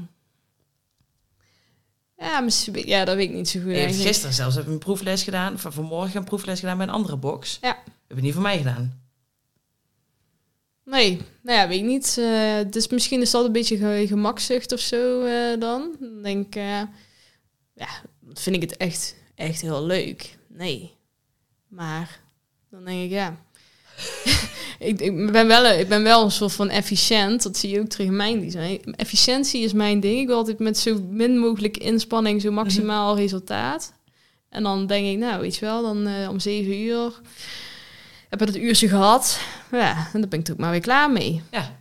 Ja, 2.18 2.40
misschien, 2.40 2.88
ja, 2.88 3.06
dat 3.06 3.16
weet 3.16 3.30
ik 3.30 3.36
niet 3.36 3.50
zo 3.50 3.60
goed. 3.60 3.74
Gisteren 3.74 4.34
zelfs 4.34 4.56
heb 4.56 4.66
je 4.66 4.72
een 4.72 4.78
proefles 4.78 5.24
gedaan, 5.24 5.54
of 5.54 5.66
vanmorgen 5.70 6.18
een 6.18 6.24
proefles 6.24 6.60
gedaan 6.60 6.78
bij 6.78 6.88
een 6.88 6.94
andere 6.94 7.18
box. 7.18 7.58
Ja. 7.62 7.78
Heb 8.08 8.18
je 8.18 8.24
niet 8.24 8.34
voor 8.34 8.42
mij 8.42 8.58
gedaan. 8.58 9.05
Nee, 10.86 11.22
nou 11.42 11.60
ja, 11.60 11.68
weet 11.68 11.80
ik 11.80 11.86
niet. 11.86 12.18
Eh, 12.20 12.60
dus 12.70 12.88
misschien 12.88 13.22
is 13.22 13.32
dat 13.32 13.46
een 13.46 13.52
beetje 13.52 13.78
ge 13.78 14.04
gemakzucht 14.08 14.72
of 14.72 14.80
zo 14.80 15.22
eh, 15.22 15.60
dan. 15.60 15.96
Dan 16.00 16.22
denk 16.22 16.46
ik, 16.46 16.56
eh, 16.56 16.82
ja, 17.74 17.88
vind 18.34 18.56
ik 18.56 18.62
het 18.62 18.78
echt, 18.78 19.16
echt 19.36 19.62
heel 19.62 19.86
leuk. 19.86 20.38
Nee. 20.48 20.94
Maar 21.68 22.20
dan 22.70 22.86
denk 22.86 23.04
ik, 23.04 23.10
ja. 23.10 23.38
ik, 24.80 25.00
ik, 25.00 25.32
ben 25.32 25.48
wel, 25.48 25.66
ik 25.66 25.88
ben 25.88 26.04
wel 26.04 26.24
een 26.24 26.32
soort 26.32 26.54
van 26.54 26.70
efficiënt. 26.70 27.44
Dat 27.44 27.58
zie 27.58 27.70
je 27.70 27.80
ook 27.80 27.88
terug 27.88 28.08
in 28.08 28.16
mijn 28.16 28.40
design. 28.40 28.94
Efficiëntie 28.96 29.64
is 29.64 29.74
mijn 29.74 30.00
ding. 30.00 30.20
Ik 30.20 30.28
wil 30.28 30.38
altijd 30.38 30.60
met 30.60 30.78
zo 30.78 31.02
min 31.10 31.38
mogelijk 31.38 31.78
inspanning 31.78 32.42
zo 32.42 32.52
maximaal 32.52 33.16
resultaat. 33.16 33.94
En 34.50 34.64
dan 34.64 34.88
denk 34.88 35.08
ik, 35.08 35.18
nou, 35.18 35.42
weet 35.42 35.56
je 35.56 35.66
wel, 35.66 35.82
dan 35.82 36.28
om 36.30 36.40
zeven 36.40 36.80
uur 36.80 37.22
heb 38.40 38.48
het 38.48 38.58
uurtje 38.58 38.88
gehad. 38.88 39.40
Ja, 39.72 40.10
en 40.14 40.20
dan 40.22 40.30
ben 40.30 40.40
ik 40.40 40.50
ook 40.52 40.58
maar 40.58 40.72
weer 40.72 40.80
klaar 40.80 41.12
mee. 41.12 41.42
Ja. 41.52 41.76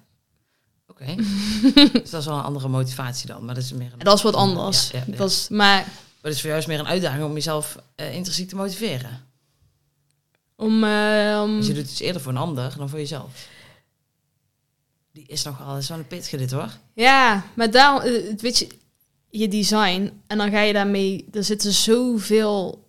Oké. 0.86 1.14
dus 2.00 2.10
dat 2.10 2.20
is 2.20 2.26
wel 2.26 2.38
een 2.38 2.44
andere 2.44 2.68
motivatie 2.68 3.26
dan, 3.26 3.44
maar 3.44 3.54
dat 3.54 3.64
is 3.64 3.72
meer 3.72 3.92
een... 3.92 3.98
Dat 3.98 4.16
is 4.16 4.22
wat 4.22 4.34
anders. 4.34 4.90
Ja, 4.90 4.98
ja, 4.98 5.04
ja. 5.06 5.16
Dat 5.16 5.30
is, 5.30 5.48
maar 5.48 5.58
Maar 5.58 5.86
het 6.22 6.32
is 6.32 6.40
voor 6.40 6.48
jou 6.48 6.60
is 6.60 6.66
meer 6.66 6.78
een 6.78 6.86
uitdaging 6.86 7.24
om 7.24 7.34
jezelf 7.34 7.76
eh, 7.94 8.14
intrinsiek 8.14 8.48
te 8.48 8.56
motiveren. 8.56 9.26
om... 10.56 10.84
eh, 10.84 11.40
om 11.42 11.56
Dus 11.56 11.66
je 11.66 11.72
doet 11.72 11.82
het 11.82 11.90
dus 11.90 12.00
eerder 12.00 12.22
voor 12.22 12.32
een 12.32 12.38
ander 12.38 12.74
dan 12.76 12.88
voor 12.88 12.98
jezelf. 12.98 13.48
Die 15.12 15.24
is 15.26 15.42
nogal, 15.42 15.72
dat 15.72 15.82
is 15.82 15.88
wel 15.88 15.98
een 15.98 16.06
pittige 16.06 16.36
dit 16.36 16.50
hoor. 16.50 16.70
ja, 16.94 17.44
maar 17.54 17.70
daar, 17.70 18.00
eh, 18.02 18.36
weet 18.36 18.58
je, 18.58 18.68
je 19.30 19.48
design. 19.48 20.20
En 20.26 20.38
dan 20.38 20.50
ga 20.50 20.60
je 20.60 20.72
daarmee... 20.72 21.28
Er 21.32 21.44
zitten 21.44 21.72
zoveel 21.72 22.83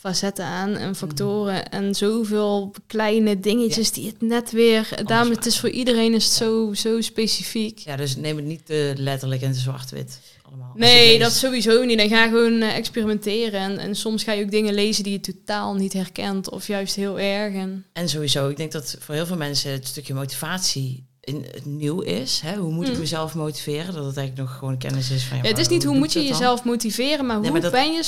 facetten 0.00 0.44
aan 0.44 0.76
en 0.76 0.96
factoren 0.96 1.68
en 1.70 1.94
zoveel 1.94 2.74
kleine 2.86 3.40
dingetjes 3.40 3.92
die 3.92 4.06
het 4.06 4.20
net 4.20 4.50
weer. 4.50 4.88
Daarom 5.04 5.30
het 5.30 5.46
is 5.46 5.60
voor 5.60 5.68
iedereen 5.68 6.14
is 6.14 6.24
het 6.24 6.32
zo, 6.32 6.74
zo 6.74 7.00
specifiek. 7.00 7.78
Ja, 7.78 7.96
dus 7.96 8.16
neem 8.16 8.36
het 8.36 8.44
niet 8.44 8.66
te 8.66 8.92
letterlijk 8.96 9.42
en 9.42 9.52
te 9.52 9.58
zwart-wit. 9.58 10.18
allemaal. 10.42 10.70
Je 10.74 10.80
Nee, 10.80 11.18
dat 11.18 11.32
sowieso 11.32 11.84
niet. 11.84 11.98
Dan 11.98 12.08
ga 12.08 12.28
gewoon 12.28 12.60
eh, 12.60 12.76
experimenteren. 12.76 13.60
En, 13.60 13.78
en 13.78 13.94
soms 13.96 14.22
ga 14.22 14.32
je 14.32 14.44
ook 14.44 14.50
dingen 14.50 14.74
lezen 14.74 15.04
die 15.04 15.12
je 15.12 15.20
totaal 15.20 15.74
niet 15.74 15.92
herkent. 15.92 16.50
Of 16.50 16.66
juist 16.66 16.94
heel 16.94 17.18
erg. 17.18 17.54
En, 17.54 17.84
En 17.92 18.08
sowieso, 18.08 18.48
ik 18.48 18.56
denk 18.56 18.72
dat 18.72 18.96
voor 19.00 19.14
heel 19.14 19.26
veel 19.26 19.36
mensen 19.36 19.72
het 19.72 19.86
stukje 19.86 20.14
motivatie 20.14 21.04
in 21.20 21.46
het 21.52 21.64
nieuw 21.64 22.00
is. 22.00 22.40
Hè? 22.44 22.56
Hoe 22.56 22.72
moet 22.72 22.86
ik 22.88 22.92
Mm. 22.94 22.98
mezelf 22.98 23.34
motiveren? 23.34 23.94
Dat 23.94 24.04
het 24.06 24.16
eigenlijk 24.16 24.48
nog 24.48 24.58
gewoon 24.58 24.78
kennis 24.78 25.10
is 25.10 25.24
van... 25.24 25.36
Ja, 25.36 25.42
Ja, 25.42 25.48
het 25.48 25.58
is 25.58 25.68
niet 25.68 25.84
hoe 25.84 25.98
moet 25.98 26.12
je 26.12 26.24
jezelf 26.24 26.64
motiveren, 26.64 27.26
maar 27.26 27.34
Nee, 27.40 27.50
hoe 27.50 27.52
maar 27.52 27.70
dat- 27.70 27.72
ben 27.72 27.92
je 27.92 28.02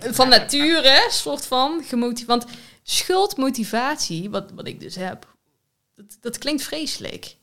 van 0.00 0.28
nature 0.28 1.06
soort 1.10 1.46
van 1.46 1.82
gemotiveerd. 1.84 2.26
Want 2.28 2.44
schuldmotivatie, 2.82 4.30
wat, 4.30 4.50
wat 4.54 4.66
ik 4.66 4.80
dus 4.80 4.94
heb, 4.94 5.34
dat, 5.94 6.04
dat 6.20 6.38
klinkt 6.38 6.62
vreselijk. 6.62 7.36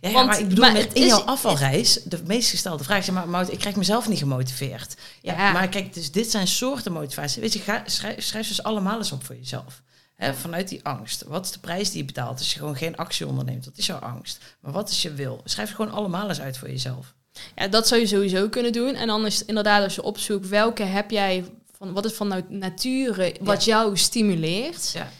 Ja, 0.00 0.08
ja, 0.08 0.14
Want- 0.14 0.26
maar 0.26 0.38
ik 0.40 0.48
bedoel, 0.48 0.64
maar 0.64 0.72
met 0.72 0.92
in 0.92 1.02
is- 1.02 1.08
jouw 1.08 1.20
afvalreis, 1.20 2.00
de 2.04 2.22
meest 2.26 2.50
gestelde 2.50 2.84
vraag 2.84 2.98
is, 2.98 3.10
maar 3.10 3.28
Mout, 3.28 3.52
ik 3.52 3.58
krijg 3.58 3.76
mezelf 3.76 4.08
niet 4.08 4.18
gemotiveerd. 4.18 4.94
Ja, 5.22 5.32
Ja. 5.34 5.52
maar 5.52 5.68
kijk, 5.68 5.94
dus 5.94 6.10
dit 6.12 6.30
zijn 6.30 6.46
soorten 6.46 6.92
motivatie. 6.92 7.40
Weet 7.40 7.52
je, 7.52 7.58
ga, 7.58 7.82
schrijf, 7.86 8.24
schrijf 8.24 8.46
ze 8.46 8.54
dus 8.54 8.62
allemaal 8.62 8.98
eens 8.98 9.12
op 9.12 9.24
voor 9.24 9.36
jezelf. 9.36 9.82
Hè, 10.16 10.34
vanuit 10.34 10.68
die 10.68 10.84
angst. 10.84 11.22
Wat 11.22 11.44
is 11.44 11.50
de 11.50 11.58
prijs 11.58 11.90
die 11.90 11.98
je 11.98 12.04
betaalt 12.04 12.38
als 12.38 12.52
je 12.52 12.58
gewoon 12.58 12.76
geen 12.76 12.96
actie 12.96 13.26
onderneemt? 13.26 13.64
Wat 13.64 13.76
is 13.78 13.86
jouw 13.86 13.98
angst? 13.98 14.38
Maar 14.60 14.72
wat 14.72 14.90
is 14.90 15.02
je 15.02 15.14
wil? 15.14 15.40
Schrijf 15.44 15.68
het 15.68 15.76
gewoon 15.76 15.92
allemaal 15.92 16.28
eens 16.28 16.40
uit 16.40 16.56
voor 16.58 16.68
jezelf. 16.68 17.14
Ja, 17.56 17.68
dat 17.68 17.88
zou 17.88 18.00
je 18.00 18.06
sowieso 18.06 18.48
kunnen 18.48 18.72
doen. 18.72 18.94
En 18.94 19.06
dan 19.06 19.26
is 19.26 19.38
het 19.38 19.48
inderdaad 19.48 19.82
als 19.82 19.94
je 19.94 20.02
opzoekt 20.02 20.48
welke 20.48 20.82
heb 20.82 21.10
jij 21.10 21.44
van 21.76 21.92
wat 21.92 22.04
is 22.04 22.12
van 22.12 22.28
nou 22.28 22.42
nature 22.48 23.34
wat 23.40 23.64
jou 23.64 23.96
stimuleert. 23.96 24.90
Ja. 24.92 25.10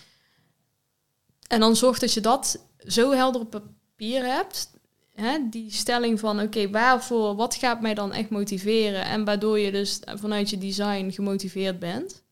En 1.46 1.60
dan 1.60 1.76
zorg 1.76 1.98
dat 1.98 2.12
je 2.12 2.20
dat 2.20 2.64
zo 2.86 3.12
helder 3.12 3.40
op 3.40 3.50
papier 3.50 4.24
hebt. 4.24 4.70
Hè, 5.14 5.38
die 5.50 5.72
stelling 5.72 6.20
van 6.20 6.40
oké, 6.40 6.70
waarvoor, 6.70 7.34
wat 7.36 7.54
gaat 7.54 7.80
mij 7.80 7.94
dan 7.94 8.12
echt 8.12 8.30
motiveren? 8.30 9.04
En 9.04 9.24
waardoor 9.24 9.58
je 9.58 9.70
dus 9.70 10.00
vanuit 10.04 10.50
je 10.50 10.58
design 10.58 11.10
gemotiveerd 11.10 11.78
bent. 11.78 12.22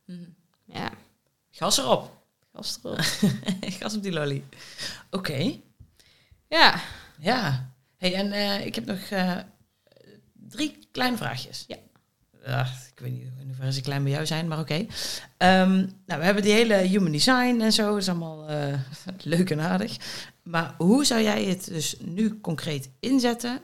Ja, 0.65 0.91
Gas 1.51 1.79
erop. 1.79 2.11
gast 2.53 2.81
erop. 2.85 2.99
Gas 3.79 3.95
op 3.97 4.03
die 4.03 4.13
lolly. 4.13 4.45
Oké. 5.11 5.55
Ja, 6.49 6.81
Ja. 7.21 7.73
Hey, 7.97 8.15
en 8.15 8.33
eh, 8.33 8.67
ik 8.67 8.75
heb 8.75 8.87
nog 8.87 8.99
eh, 8.99 9.37
drie 10.49 10.89
kleine 10.93 11.17
vraagjes. 11.17 11.65
Ja. 11.67 11.77
Ik 12.93 12.99
weet 13.05 13.13
niet 13.13 13.23
in 13.41 13.47
hoeverre 13.47 13.73
ze 13.73 13.81
klein 13.81 14.03
bij 14.03 14.13
jou 14.13 14.27
zijn, 14.27 14.49
maar 14.49 14.59
oké. 14.59 14.87
Ehm, 15.37 15.77
nou, 15.77 16.19
we 16.19 16.25
hebben 16.25 16.43
die 16.43 16.53
hele 16.53 16.75
human 16.75 17.13
design 17.13 17.61
en 17.61 17.73
zo. 17.73 17.89
Dat 17.89 17.97
is 17.97 18.09
allemaal 18.09 18.49
eh, 18.49 18.81
leuk 19.23 19.51
en 19.51 19.61
aardig. 19.61 19.97
Maar 20.43 20.75
hoe 20.79 21.05
zou 21.05 21.23
jij 21.23 21.45
het 21.45 21.65
dus 21.65 21.97
nu 22.01 22.41
concreet 22.41 22.91
inzetten 23.01 23.61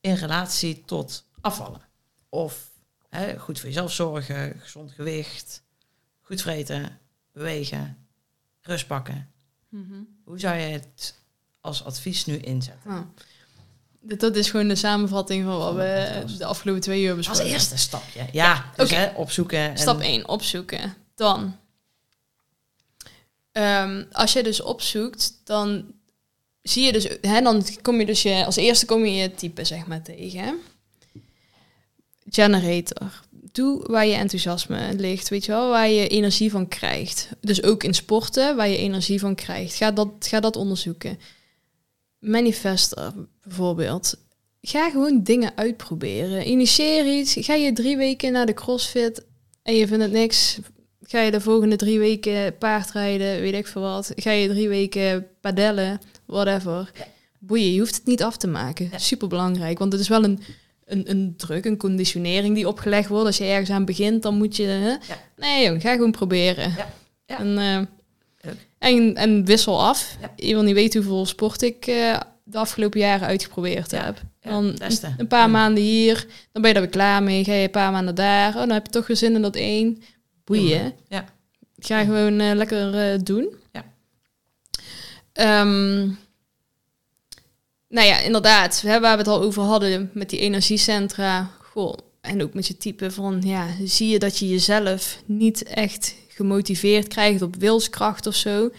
in 0.00 0.14
relatie 0.14 0.82
tot 0.84 1.24
afvallen? 1.40 1.80
Of 2.28 2.70
hè, 3.08 3.38
goed 3.38 3.58
voor 3.58 3.68
jezelf 3.68 3.92
zorgen, 3.92 4.60
gezond 4.60 4.92
gewicht, 4.92 5.62
goed 6.20 6.42
vreten, 6.42 6.98
bewegen, 7.32 8.06
rust 8.60 8.86
pakken. 8.86 9.30
Mhm. 9.68 10.02
Hoe 10.24 10.38
zou 10.38 10.56
je 10.56 10.66
het 10.66 11.18
als 11.60 11.84
advies 11.84 12.26
nu 12.26 12.36
inzetten? 12.36 12.90
Dit- 13.14 13.26
dat 14.00 14.36
is 14.36 14.50
gewoon 14.50 14.68
de 14.68 14.74
samenvatting 14.74 15.44
van 15.44 15.58
wat 15.58 15.74
we 15.74 16.24
de 16.38 16.44
afgelopen 16.44 16.82
twee 16.82 17.02
uur 17.02 17.08
Als 17.08 17.16
besproken 17.16 17.42
hebben. 17.42 17.60
eerste 17.60 17.78
stapje. 17.78 18.26
Ja, 18.32 18.70
dus 18.76 18.86
oké. 18.86 18.94
hè, 18.94 19.16
opzoeken. 19.16 19.58
En, 19.58 19.78
Stap 19.78 20.00
1, 20.00 20.28
opzoeken. 20.28 20.94
Dan, 21.14 21.56
ehm, 23.52 24.04
als 24.12 24.32
je 24.32 24.42
dus 24.42 24.60
opzoekt, 24.62 25.40
dan 25.44 25.84
zie 26.62 26.84
je 26.84 26.92
dus, 26.92 27.08
hè, 27.20 27.40
dan 27.40 27.64
kom 27.82 27.98
je 28.00 28.06
dus 28.06 28.22
je, 28.22 28.44
als 28.44 28.56
eerste 28.56 28.86
kom 28.86 29.04
je 29.04 29.12
je 29.14 29.34
type 29.34 29.64
zeg 29.64 29.86
maar 29.86 30.02
tegen. 30.02 30.58
Generator. 32.30 33.20
Doe 33.30 33.82
waar 33.86 34.06
je 34.06 34.14
enthousiasme 34.14 34.94
ligt, 34.94 35.28
weet 35.28 35.44
je 35.44 35.52
wel, 35.52 35.68
waar 35.68 35.88
je 35.88 36.08
energie 36.08 36.50
van 36.50 36.68
krijgt. 36.68 37.28
Dus 37.40 37.62
ook 37.62 37.82
in 37.84 37.94
sporten, 37.94 38.56
waar 38.56 38.68
je 38.68 38.76
energie 38.76 39.20
van 39.20 39.34
krijgt. 39.34 39.74
Ga 39.74 39.90
dat, 39.90 40.08
ga 40.18 40.40
dat 40.40 40.56
onderzoeken. 40.56 41.18
Manifester 42.18 43.12
bijvoorbeeld. 43.50 44.14
Ga 44.62 44.90
gewoon 44.90 45.22
dingen 45.22 45.52
uitproberen. 45.54 46.48
Initieer 46.48 47.18
iets. 47.18 47.36
Ga 47.38 47.54
je 47.54 47.72
drie 47.72 47.96
weken 47.96 48.32
naar 48.32 48.46
de 48.46 48.54
crossfit 48.54 49.24
en 49.62 49.74
je 49.74 49.86
vindt 49.86 50.02
het 50.02 50.12
niks. 50.12 50.58
Ga 51.02 51.20
je 51.20 51.30
de 51.30 51.40
volgende 51.40 51.76
drie 51.76 51.98
weken 51.98 52.58
paardrijden, 52.58 53.40
weet 53.40 53.54
ik 53.54 53.66
veel 53.66 53.82
wat. 53.82 54.12
Ga 54.16 54.30
je 54.30 54.48
drie 54.48 54.68
weken 54.68 55.26
padellen, 55.40 56.00
whatever. 56.26 56.90
Boeien, 57.38 57.72
je 57.72 57.78
hoeft 57.78 57.94
het 57.94 58.06
niet 58.06 58.22
af 58.22 58.36
te 58.36 58.46
maken. 58.46 58.88
Ja. 58.92 58.98
Super 58.98 59.28
belangrijk, 59.28 59.78
want 59.78 59.92
het 59.92 60.00
is 60.00 60.08
wel 60.08 60.24
een, 60.24 60.40
een, 60.84 61.10
een 61.10 61.34
druk, 61.36 61.64
een 61.64 61.76
conditionering 61.76 62.54
die 62.54 62.68
opgelegd 62.68 63.08
wordt. 63.08 63.26
Als 63.26 63.38
je 63.38 63.44
ergens 63.44 63.70
aan 63.70 63.84
begint, 63.84 64.22
dan 64.22 64.36
moet 64.36 64.56
je... 64.56 64.62
Hè? 64.62 64.94
Nee 65.36 65.64
joh, 65.64 65.80
ga 65.80 65.92
gewoon 65.92 66.10
proberen. 66.10 66.70
Ja. 66.70 66.92
Ja. 67.26 67.38
En, 67.38 67.58
eh, 67.58 68.50
en, 68.78 69.14
en 69.14 69.44
wissel 69.44 69.82
af. 69.82 70.16
Wil 70.36 70.62
niet 70.62 70.74
weten 70.74 71.02
hoeveel 71.02 71.26
sport 71.26 71.62
ik 71.62 71.86
eh, 71.86 72.20
de 72.50 72.58
afgelopen 72.58 73.00
jaren 73.00 73.26
uitgeprobeerd 73.26 73.90
Ja. 73.90 74.04
heb. 74.04 74.22
Dan 74.40 74.64
een 75.18 75.26
paar 75.26 75.40
Ja. 75.40 75.46
maanden 75.46 75.82
hier, 75.82 76.26
dan 76.52 76.62
ben 76.62 76.66
je 76.66 76.72
daar 76.72 76.82
weer 76.82 76.92
klaar 76.92 77.22
mee. 77.22 77.44
Ga 77.44 77.52
je 77.52 77.62
een 77.64 77.70
paar 77.70 77.92
maanden 77.92 78.14
daar. 78.14 78.48
Oh, 78.48 78.58
dan 78.58 78.70
heb 78.70 78.86
je 78.86 78.92
toch 78.92 79.06
weer 79.06 79.16
zin 79.16 79.34
in 79.34 79.42
dat 79.42 79.56
één. 79.56 80.02
Boeien. 80.44 80.92
Ja. 81.08 81.24
Ga 81.78 82.04
gewoon 82.04 82.40
eh, 82.40 82.54
lekker 82.54 83.12
eh, 83.12 83.18
doen. 83.22 83.48
Ja. 83.72 83.84
Ehm, 85.32 85.98
nou 87.88 88.06
ja, 88.06 88.18
inderdaad. 88.18 88.80
Hè, 88.80 89.00
waar 89.00 89.12
we 89.12 89.18
het 89.18 89.28
al 89.28 89.42
over 89.42 89.62
hadden 89.62 90.10
met 90.14 90.30
die 90.30 90.38
energiecentra. 90.38 91.50
Goh, 91.60 91.94
en 92.20 92.42
ook 92.42 92.54
met 92.54 92.66
je 92.66 92.76
type 92.76 93.10
van, 93.10 93.40
ja, 93.44 93.66
zie 93.84 94.08
je 94.08 94.18
dat 94.18 94.38
je 94.38 94.48
jezelf 94.48 95.22
niet 95.24 95.62
echt 95.62 96.14
gemotiveerd 96.28 97.08
krijgt 97.08 97.42
op 97.42 97.56
wilskracht 97.56 98.26
of 98.26 98.34
zo. 98.34 98.70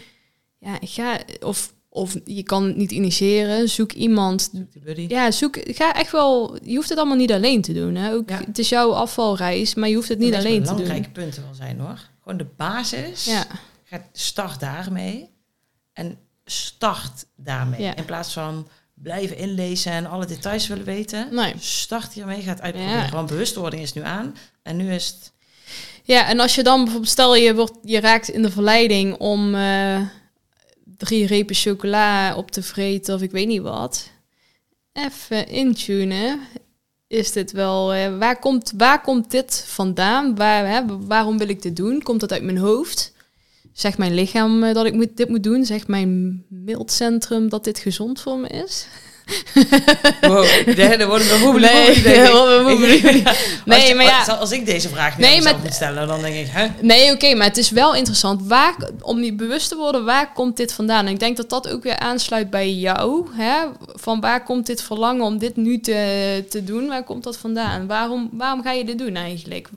Ja, 0.58 0.78
ga, 0.80 1.18
of, 1.40 1.72
of 1.94 2.16
je 2.24 2.42
kan 2.42 2.64
het 2.64 2.76
niet 2.76 2.90
initiëren. 2.90 3.68
Zoek 3.68 3.92
iemand 3.92 4.50
Zoek 4.52 4.96
ja, 5.10 5.30
zoek, 5.30 5.56
ga 5.64 5.94
echt 5.94 6.12
wel. 6.12 6.56
Je 6.62 6.74
hoeft 6.76 6.88
het 6.88 6.98
allemaal 6.98 7.16
niet 7.16 7.32
alleen 7.32 7.62
te 7.62 7.72
doen. 7.72 7.94
Hè? 7.94 8.12
Ook, 8.12 8.28
Ja. 8.28 8.40
Het 8.46 8.58
is 8.58 8.68
jouw 8.68 8.92
afvalreis, 8.92 9.74
maar 9.74 9.88
je 9.88 9.94
hoeft 9.94 10.08
het 10.08 10.18
niet 10.18 10.32
Dat 10.32 10.40
alleen 10.40 10.62
te 10.62 10.70
belangrijke 10.70 11.02
doen. 11.02 11.12
punten 11.12 11.42
wel 11.42 11.54
zijn 11.54 11.80
hoor. 11.80 11.98
Gewoon 12.22 12.38
de 12.38 12.46
basis. 12.56 13.24
Ja, 13.24 13.44
Ga, 13.84 14.04
start 14.12 14.60
daarmee. 14.60 15.30
En 15.92 16.18
start 16.44 17.24
daarmee. 17.36 17.80
Ja. 17.82 17.96
In 17.96 18.04
plaats 18.04 18.32
van 18.32 18.68
blijven 18.94 19.36
inlezen 19.36 19.92
en 19.92 20.06
alle 20.06 20.26
details 20.26 20.66
willen 20.66 20.84
weten. 20.84 21.28
nee. 21.30 21.54
Start 21.58 22.12
hiermee, 22.12 22.42
ga 22.42 22.50
het 22.50 22.60
uitproberen. 22.60 22.98
Ja. 23.04 23.10
Want 23.10 23.28
bewustwording 23.28 23.82
is 23.82 23.92
nu 23.92 24.02
aan. 24.02 24.36
En 24.62 24.76
nu 24.76 24.92
is 24.92 25.06
het... 25.06 25.32
ja, 26.02 26.28
en 26.28 26.40
als 26.40 26.54
je 26.54 26.62
dan 26.62 26.78
bijvoorbeeld, 26.82 27.10
stel 27.12 27.36
je, 27.36 27.54
wordt, 27.54 27.72
je 27.82 28.00
raakt 28.00 28.28
in 28.28 28.42
de 28.42 28.50
verleiding 28.50 29.16
om 29.18 29.54
eh, 29.54 30.00
drie 31.04 31.26
repen 31.26 31.54
chocola 31.54 32.36
op 32.36 32.50
te 32.50 32.62
vreten 32.62 33.14
of 33.14 33.22
ik 33.22 33.30
weet 33.30 33.46
niet 33.46 33.62
wat. 33.62 34.10
Even 34.92 35.48
intunen. 35.48 36.40
Is 37.06 37.32
dit 37.32 37.52
wel, 37.52 37.92
eh, 37.92 38.18
waar, 38.18 38.38
komt, 38.38 38.72
waar 38.76 39.00
komt 39.00 39.30
dit 39.30 39.64
vandaan? 39.66 40.34
Waar, 40.34 40.68
hè, 40.68 41.06
waarom 41.06 41.38
wil 41.38 41.48
ik 41.48 41.62
dit 41.62 41.76
doen? 41.76 42.02
Komt 42.02 42.20
het 42.20 42.32
uit 42.32 42.42
mijn 42.42 42.58
hoofd? 42.58 43.12
Zegt 43.72 43.98
mijn 43.98 44.14
lichaam 44.14 44.62
eh, 44.62 44.74
dat 44.74 44.86
ik 44.86 44.94
moet, 44.94 45.16
dit 45.16 45.28
moet 45.28 45.42
doen? 45.42 45.64
Zegt 45.64 45.88
mijn 45.88 46.44
mildcentrum 46.48 47.48
dat 47.48 47.64
dit 47.64 47.78
gezond 47.78 48.20
voor 48.20 48.38
me 48.38 48.48
is? 48.48 48.86
Wow, 50.20 50.44
nee, 50.76 50.96
dan 50.98 51.08
worden 51.08 51.26
we 51.28 51.38
woebelie 51.40 51.68
Nee, 51.70 51.94
je- 53.88 53.94
maar 53.94 54.04
ja. 54.04 54.18
als- 54.18 54.28
Als 54.28 54.50
ik 54.52 54.66
deze 54.66 54.88
vraag 54.88 55.18
Nee, 55.18 55.36
mezelf 55.36 55.54
maar- 55.54 55.62
moet 55.64 55.74
stellen, 55.74 56.06
dan 56.08 56.20
denk 56.20 56.34
ik... 56.34 56.46
Hè? 56.50 56.66
Nee, 56.80 57.12
oké, 57.12 57.34
maar 57.34 57.46
het 57.46 57.56
is 57.56 57.70
wel 57.70 57.94
interessant. 57.94 58.46
Waar, 58.46 58.76
om 59.00 59.22
je 59.22 59.34
bewust 59.34 59.68
te 59.68 59.76
worden, 59.76 60.04
waar 60.04 60.32
komt 60.32 60.56
dit 60.56 60.72
vandaan? 60.72 61.06
En 61.06 61.12
ik 61.12 61.18
denk 61.20 61.36
dat 61.36 61.50
dat 61.50 61.68
ook 61.68 61.82
weer 61.82 61.98
aansluit 61.98 62.50
bij 62.50 62.72
jou. 62.72 63.26
Hè? 63.32 63.54
Van 63.94 64.20
waar 64.20 64.44
komt 64.44 64.66
dit 64.66 64.82
verlangen 64.82 65.24
om 65.24 65.38
dit 65.38 65.56
nu 65.56 65.80
te, 65.80 66.44
te 66.50 66.64
doen? 66.64 66.86
Waar 66.88 67.04
komt 67.04 67.24
dat 67.24 67.36
vandaan? 67.36 67.86
Waarom, 67.86 68.28
waarom 68.32 68.62
ga 68.62 68.72
je 68.72 68.84
dit 68.84 68.98
doen 68.98 69.16
eigenlijk? 69.16 69.68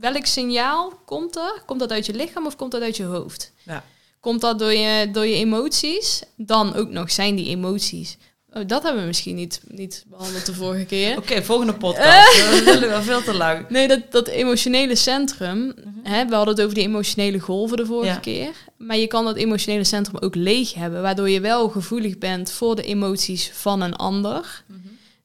Welk 0.00 0.26
signaal 0.26 0.92
komt 1.04 1.36
er? 1.36 1.62
Komt 1.66 1.80
dat 1.80 1.90
uit 1.92 2.06
je 2.06 2.14
lichaam 2.14 2.46
of 2.46 2.56
komt 2.56 2.70
dat 2.72 2.82
uit 2.82 2.96
je 2.96 3.04
hoofd? 3.04 3.52
Ja. 3.62 3.84
Komt 4.20 4.40
dat 4.40 4.58
door 4.58 4.72
je, 4.72 5.10
door 5.12 5.26
je 5.26 5.34
emoties? 5.34 6.22
Dan 6.36 6.74
ook 6.74 6.90
nog 6.90 7.10
zijn 7.10 7.34
die 7.34 7.48
emoties. 7.48 8.16
Oh, 8.54 8.62
dat 8.66 8.82
hebben 8.82 9.00
we 9.00 9.06
misschien 9.06 9.34
niet, 9.34 9.60
niet 9.68 10.04
behandeld 10.08 10.46
de 10.46 10.54
vorige 10.54 10.84
keer. 10.84 11.16
Oké, 11.18 11.42
volgende 11.42 11.74
podcast. 11.74 12.38
Dat 12.64 12.64
willen 12.64 12.96
we 12.98 13.02
veel 13.02 13.22
te 13.22 13.34
lang. 13.34 13.68
Nee, 13.68 13.88
dat, 13.88 14.00
dat 14.12 14.28
emotionele 14.28 14.94
centrum. 14.94 15.74
Hè, 16.02 16.26
we 16.26 16.34
hadden 16.34 16.54
het 16.54 16.62
over 16.64 16.74
die 16.74 16.84
emotionele 16.86 17.38
golven 17.38 17.76
de 17.76 17.86
vorige 17.86 18.12
Ja. 18.12 18.18
keer. 18.18 18.50
Maar 18.78 18.96
je 18.96 19.06
kan 19.06 19.24
dat 19.24 19.36
emotionele 19.36 19.84
centrum 19.84 20.16
ook 20.20 20.34
leeg 20.34 20.74
hebben. 20.74 21.02
Waardoor 21.02 21.30
je 21.30 21.40
wel 21.40 21.68
gevoelig 21.68 22.18
bent 22.18 22.50
voor 22.50 22.76
de 22.76 22.82
emoties 22.82 23.50
van 23.54 23.80
een 23.80 23.96
ander. 23.96 24.64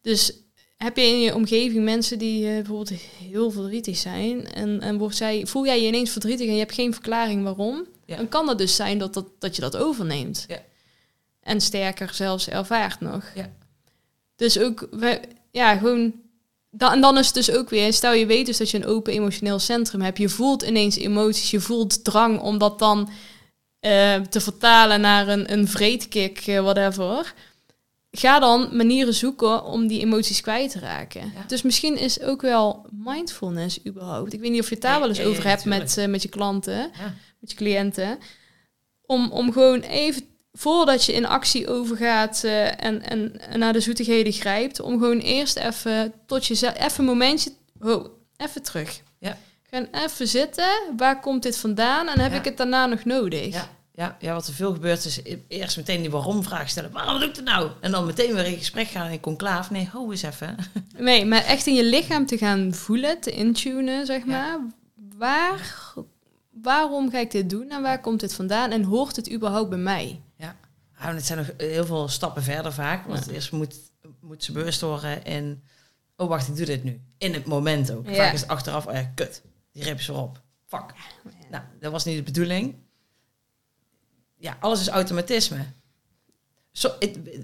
Dus 0.02 0.34
heb 0.78 0.98
je 0.98 1.04
in 1.04 1.20
je 1.22 1.36
omgeving 1.36 1.84
mensen 1.84 2.18
die 2.20 2.48
eh, 2.48 2.54
bijvoorbeeld 2.54 2.92
heel 3.30 3.52
verdrietig 3.52 3.98
zijn 3.98 4.52
en, 4.54 4.82
en 4.82 4.98
wordt 4.98 5.16
zij, 5.16 5.46
voel 5.46 5.66
jij 5.66 5.82
je 5.82 5.88
ineens 5.88 6.12
verdrietig 6.12 6.48
en 6.48 6.54
je 6.54 6.60
hebt 6.60 6.74
geen 6.74 6.94
verklaring 6.94 7.44
waarom, 7.44 7.86
Ja. 8.06 8.16
dan 8.16 8.30
kan 8.30 8.48
het 8.50 8.58
dus 8.58 8.76
zijn 8.76 8.98
dat, 8.98 9.14
dat, 9.14 9.26
dat 9.40 9.56
je 9.56 9.62
dat 9.62 9.78
overneemt. 9.78 10.46
Ja. 10.48 10.62
En 11.48 11.62
sterker 11.62 12.14
zelfs 12.14 12.50
ervaart 12.50 13.00
nog. 13.00 13.24
Ja. 13.36 13.50
Dus 14.36 14.60
ook, 14.60 14.88
we, 14.92 15.22
ja, 15.52 15.78
gewoon... 15.78 16.14
Dan, 16.70 16.92
en 16.92 17.02
dan 17.02 17.18
is 17.18 17.26
het 17.26 17.36
dus 17.36 17.52
ook 17.52 17.70
weer, 17.70 17.94
stel 17.94 18.14
je 18.14 18.26
weet 18.26 18.46
dus 18.46 18.58
dat 18.58 18.70
je 18.70 18.78
een 18.78 18.86
open 18.86 19.14
emotioneel 19.14 19.60
centrum 19.60 20.02
hebt. 20.02 20.18
Je 20.18 20.30
voelt 20.30 20.62
ineens 20.62 20.96
emoties, 20.96 21.52
je 21.52 21.60
voelt 21.60 22.04
drang 22.04 22.40
om 22.40 22.58
dat 22.58 22.80
dan 22.80 23.10
eh, 23.80 24.22
te 24.22 24.42
vertalen 24.42 25.02
naar 25.02 25.28
een, 25.28 25.52
een 25.52 25.68
vreedkick, 25.68 26.48
eh, 26.48 26.62
whatever. 26.62 27.34
Ga 28.12 28.40
dan 28.40 28.70
manieren 28.72 29.14
zoeken 29.14 29.64
om 29.64 29.88
die 29.88 30.02
emoties 30.02 30.42
kwijt 30.42 30.72
te 30.72 30.80
raken. 30.80 31.22
Ja. 31.22 31.44
Dus 31.48 31.62
misschien 31.62 31.98
is 31.98 32.22
ook 32.22 32.42
wel 32.42 32.86
mindfulness 32.92 33.86
überhaupt. 33.86 34.34
Ik 34.34 34.40
weet 34.40 34.52
niet 34.52 34.62
of 34.62 34.68
je 34.70 34.74
het 34.74 34.84
daar 34.84 34.94
Ja, 34.94 35.00
wel 35.00 35.10
eens 35.10 35.22
over 35.22 35.48
hebt 35.48 35.66
met, 35.66 35.98
eh, 35.98 36.08
met 36.08 36.22
je 36.22 36.30
klanten 36.30 36.92
met 37.40 37.52
je 37.52 37.56
cliënten. 37.56 38.18
Om, 39.02 39.32
om 39.32 39.52
gewoon 39.52 39.80
even, 39.80 40.22
voordat 40.58 41.06
je 41.06 41.14
in 41.14 41.26
actie 41.26 41.68
overgaat 41.68 42.44
eh, 42.44 42.66
en, 42.84 43.02
en, 43.02 43.40
en 43.50 43.60
naar 43.60 43.74
de 43.74 43.80
zoetigheden 43.80 44.34
grijpt, 44.34 44.80
om 44.80 45.00
gewoon 45.00 45.20
eerst 45.20 45.58
even 45.58 46.14
tot 46.26 46.46
jezelf, 46.46 46.78
even 46.78 47.00
een 47.00 47.06
momentje, 47.06 47.52
oh, 47.82 48.06
even 48.38 48.64
terug. 48.64 49.02
Ja. 49.20 49.38
Gaan 49.72 49.88
even 49.92 50.28
zitten, 50.28 50.70
waar 50.98 51.20
komt 51.20 51.44
dit 51.44 51.58
vandaan 51.58 52.08
en 52.08 52.20
heb 52.20 52.32
Ja. 52.32 52.38
ik 52.38 52.46
het 52.46 52.58
daarna 52.58 52.86
nog 52.86 53.06
nodig? 53.06 53.54
Ja, 53.54 53.70
ja, 53.94 54.18
ja, 54.20 54.34
wat 54.34 54.48
er 54.48 54.54
veel 54.54 54.74
gebeurt 54.74 55.06
is 55.06 55.20
e- 55.24 55.38
eerst 55.48 55.78
meteen 55.78 56.02
die 56.02 56.10
waarom-vraag 56.10 56.70
stellen. 56.70 56.92
Waarom 56.92 57.20
doe 57.20 57.30
ik 57.30 57.36
het 57.36 57.46
nou? 57.46 57.70
En 57.82 57.92
dan 57.92 58.06
meteen 58.06 58.34
weer 58.34 58.46
in 58.46 58.58
gesprek 58.58 58.88
gaan 58.88 59.10
in 59.12 59.20
conclaaf. 59.20 59.72
Nee, 59.72 59.90
ho 59.94 60.12
eens 60.12 60.22
even. 60.22 60.56
Nee, 60.98 61.26
maar 61.26 61.44
echt 61.44 61.68
in 61.68 61.74
je 61.74 61.84
lichaam 61.84 62.26
te 62.26 62.38
gaan 62.38 62.74
voelen, 62.74 63.20
te 63.20 63.32
intunen, 63.32 64.06
zeg 64.06 64.20
Ja. 64.26 64.26
maar. 64.26 64.60
Waar, 65.18 65.94
waarom 66.62 67.10
ga 67.10 67.20
ik 67.20 67.32
dit 67.32 67.50
doen 67.50 67.70
en 67.70 67.82
waar 67.82 68.02
komt 68.02 68.20
dit 68.20 68.34
vandaan 68.34 68.72
en 68.72 68.84
hoort 68.84 69.16
het 69.16 69.32
überhaupt 69.32 69.70
bij 69.70 69.78
mij? 69.80 70.22
Ja, 70.38 70.56
en 71.00 71.16
het 71.16 71.26
zijn 71.26 71.38
nog 71.38 71.50
heel 71.58 71.86
veel 71.86 72.08
stappen 72.08 72.44
verder 72.44 72.74
vaak. 72.74 73.06
Want 73.08 73.26
Ja. 73.26 73.32
eerst 73.32 73.52
moet, 73.52 73.76
moet 74.22 74.44
ze 74.44 74.52
bewust 74.52 74.82
worden 74.82 75.26
en... 75.26 75.64
Oh, 76.16 76.28
wacht, 76.28 76.48
ik 76.48 76.56
doe 76.56 76.66
dit 76.66 76.84
nu. 76.84 77.02
In 77.18 77.34
het 77.34 77.46
moment 77.46 77.92
ook. 77.92 78.08
Ja. 78.10 78.16
Vaak 78.16 78.34
is 78.34 78.42
het 78.42 78.50
achteraf, 78.50 78.86
oh 78.88 78.94
ja, 78.94 79.12
kut. 79.16 79.42
Die 79.72 79.84
reep 79.84 79.98
is 80.00 80.08
erop. 80.08 80.42
Fuck. 80.66 80.94
Nou, 81.50 81.64
dat 81.80 81.92
was 81.92 82.06
niet 82.06 82.18
de 82.18 82.24
bedoeling. 82.24 82.76
Ja, 84.38 84.58
alles 84.60 84.80
is 84.80 84.88
automatisme. 84.88 85.66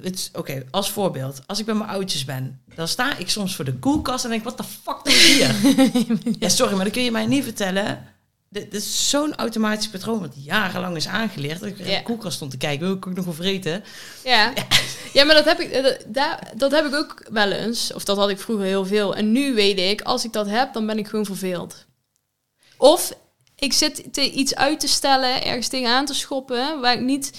Is- 0.01 0.29
Oké, 0.33 0.63
als 0.71 0.91
voorbeeld. 0.91 1.47
Als 1.47 1.59
ik 1.59 1.65
bij 1.65 1.75
mijn 1.75 1.89
oudjes 1.89 2.25
ben, 2.25 2.61
dan 2.75 2.87
sta 2.87 3.17
ik 3.17 3.29
soms 3.29 3.55
voor 3.55 3.65
de 3.65 3.73
koelkast 3.79 4.23
en 4.23 4.29
denk, 4.29 4.43
wat 4.43 4.57
de 4.57 4.63
fuck 4.63 4.99
doe 5.03 5.13
ik 5.13 5.19
hier? 5.19 6.35
ja, 6.39 6.49
sorry, 6.49 6.75
maar 6.75 6.83
dat 6.83 6.93
kun 6.93 7.03
je 7.03 7.11
mij 7.11 7.25
niet 7.25 7.43
vertellen. 7.43 8.07
Dit, 8.53 8.73
is 8.73 9.09
zo'n 9.09 9.35
automatisch 9.35 9.87
patroon 9.89 10.19
wat 10.19 10.33
jarenlang 10.35 10.95
is 10.95 11.07
aangeleerd. 11.07 11.59
Dat 11.59 11.69
ik 11.69 11.79
in 11.79 11.89
Ja. 11.89 11.97
de 11.97 12.03
koelkast 12.03 12.35
stond 12.35 12.51
te 12.51 12.57
kijken, 12.57 12.87
hoe 12.87 12.97
ik 12.97 13.25
nog 13.25 13.35
vreten? 13.35 13.83
Ja. 14.23 14.53
ja, 15.13 15.23
maar 15.25 15.35
dat 15.35 15.45
heb, 15.45 15.59
ik, 15.59 15.97
dat, 16.07 16.39
dat 16.55 16.71
heb 16.71 16.85
ik 16.85 16.93
ook 16.95 17.25
wel 17.31 17.51
eens. 17.51 17.93
Of 17.93 18.03
dat 18.03 18.17
had 18.17 18.29
ik 18.29 18.39
vroeger 18.39 18.65
heel 18.65 18.85
veel. 18.85 19.15
En 19.15 19.31
nu 19.31 19.53
weet 19.53 19.79
ik, 19.79 20.01
als 20.01 20.25
ik 20.25 20.33
dat 20.33 20.47
heb, 20.47 20.73
dan 20.73 20.85
ben 20.85 20.97
ik 20.97 21.07
gewoon 21.07 21.25
verveeld. 21.25 21.85
Of 22.77 23.13
ik 23.55 23.73
zit 23.73 24.13
te, 24.13 24.31
iets 24.31 24.55
uit 24.55 24.79
te 24.79 24.87
stellen, 24.87 25.43
ergens 25.43 25.67
tegenaan 25.67 26.05
te 26.05 26.13
schoppen, 26.13 26.79
waar 26.81 26.93
ik 26.93 27.01
niet... 27.01 27.31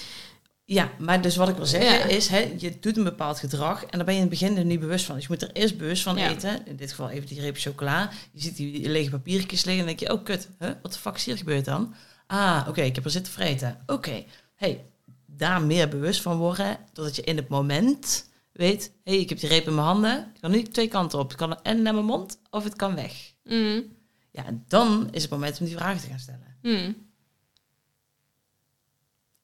Ja, 0.66 0.90
maar 0.98 1.22
dus 1.22 1.36
wat 1.36 1.48
ik 1.48 1.56
wil 1.56 1.66
zeggen 1.66 1.98
Ja. 1.98 2.04
is, 2.04 2.28
hè, 2.28 2.54
je 2.58 2.78
doet 2.80 2.96
een 2.96 3.04
bepaald 3.04 3.38
gedrag 3.38 3.84
en 3.84 3.96
daar 3.96 4.04
ben 4.04 4.14
je 4.14 4.20
in 4.20 4.26
het 4.30 4.38
begin 4.40 4.56
er 4.56 4.64
niet 4.64 4.80
bewust 4.80 5.04
van. 5.04 5.14
Dus 5.14 5.24
je 5.24 5.30
moet 5.32 5.42
er 5.42 5.52
eerst 5.52 5.78
bewust 5.78 6.02
van 6.02 6.16
Ja. 6.16 6.30
eten. 6.30 6.66
In 6.66 6.76
dit 6.76 6.90
geval 6.90 7.10
even 7.10 7.26
die 7.28 7.40
reep 7.40 7.56
chocola. 7.58 8.10
Je 8.32 8.40
ziet 8.40 8.56
die 8.56 8.88
lege 8.88 9.10
papiertjes 9.10 9.64
liggen 9.64 9.86
en 9.86 9.88
dan 9.88 9.96
denk 9.96 10.10
je, 10.10 10.18
oh 10.18 10.24
kut, 10.24 10.48
huh? 10.58 10.70
wat 10.82 10.92
de 10.92 10.98
fuck 10.98 11.14
is 11.16 11.24
hier 11.24 11.36
gebeurd 11.36 11.64
dan? 11.64 11.94
Ah, 12.26 12.64
oké, 12.68 12.80
ik 12.82 12.94
heb 12.94 13.04
er 13.04 13.10
zitten 13.10 13.32
vreten. 13.32 13.82
Oké, 13.86 14.24
hey, 14.54 14.84
daar 15.26 15.62
meer 15.62 15.88
bewust 15.88 16.20
van 16.22 16.36
worden, 16.36 16.78
totdat 16.92 17.16
je 17.16 17.22
in 17.22 17.36
het 17.36 17.48
moment 17.48 18.28
weet, 18.52 18.92
hey, 19.04 19.16
ik 19.18 19.28
heb 19.28 19.38
die 19.40 19.48
reep 19.48 19.66
in 19.66 19.74
mijn 19.74 19.86
handen. 19.86 20.18
Ik 20.34 20.40
kan 20.40 20.50
nu 20.50 20.62
twee 20.62 20.88
kanten 20.88 21.18
op. 21.18 21.28
Het 21.28 21.36
kan 21.38 21.62
en 21.62 21.82
naar 21.82 21.94
mijn 21.94 22.06
mond 22.06 22.38
of 22.50 22.64
het 22.64 22.76
kan 22.76 22.94
weg. 22.94 23.32
Mm, 23.44 23.82
Ja, 24.30 24.44
en 24.46 24.64
dan 24.68 25.08
is 25.10 25.22
het 25.22 25.30
moment 25.30 25.60
om 25.60 25.66
die 25.66 25.76
vragen 25.76 26.00
te 26.00 26.08
gaan 26.08 26.18
stellen. 26.18 26.56
mm. 26.62 26.96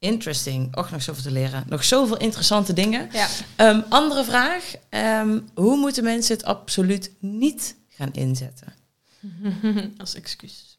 Interesting. 0.00 0.76
Och, 0.76 0.90
nog 0.90 1.02
zoveel 1.02 1.22
te 1.22 1.30
leren. 1.30 1.64
Nog 1.68 1.84
zoveel 1.84 2.16
interessante 2.16 2.72
dingen. 2.72 3.08
Ja. 3.12 3.26
Ehm, 3.56 3.80
andere 3.88 4.24
vraag. 4.24 4.74
Ehm, 4.88 5.40
hoe 5.54 5.76
moeten 5.76 6.04
mensen 6.04 6.36
het 6.36 6.44
absoluut 6.44 7.12
niet 7.18 7.76
gaan 7.88 8.12
inzetten? 8.12 8.74
Als 9.98 10.14
excuus. 10.14 10.78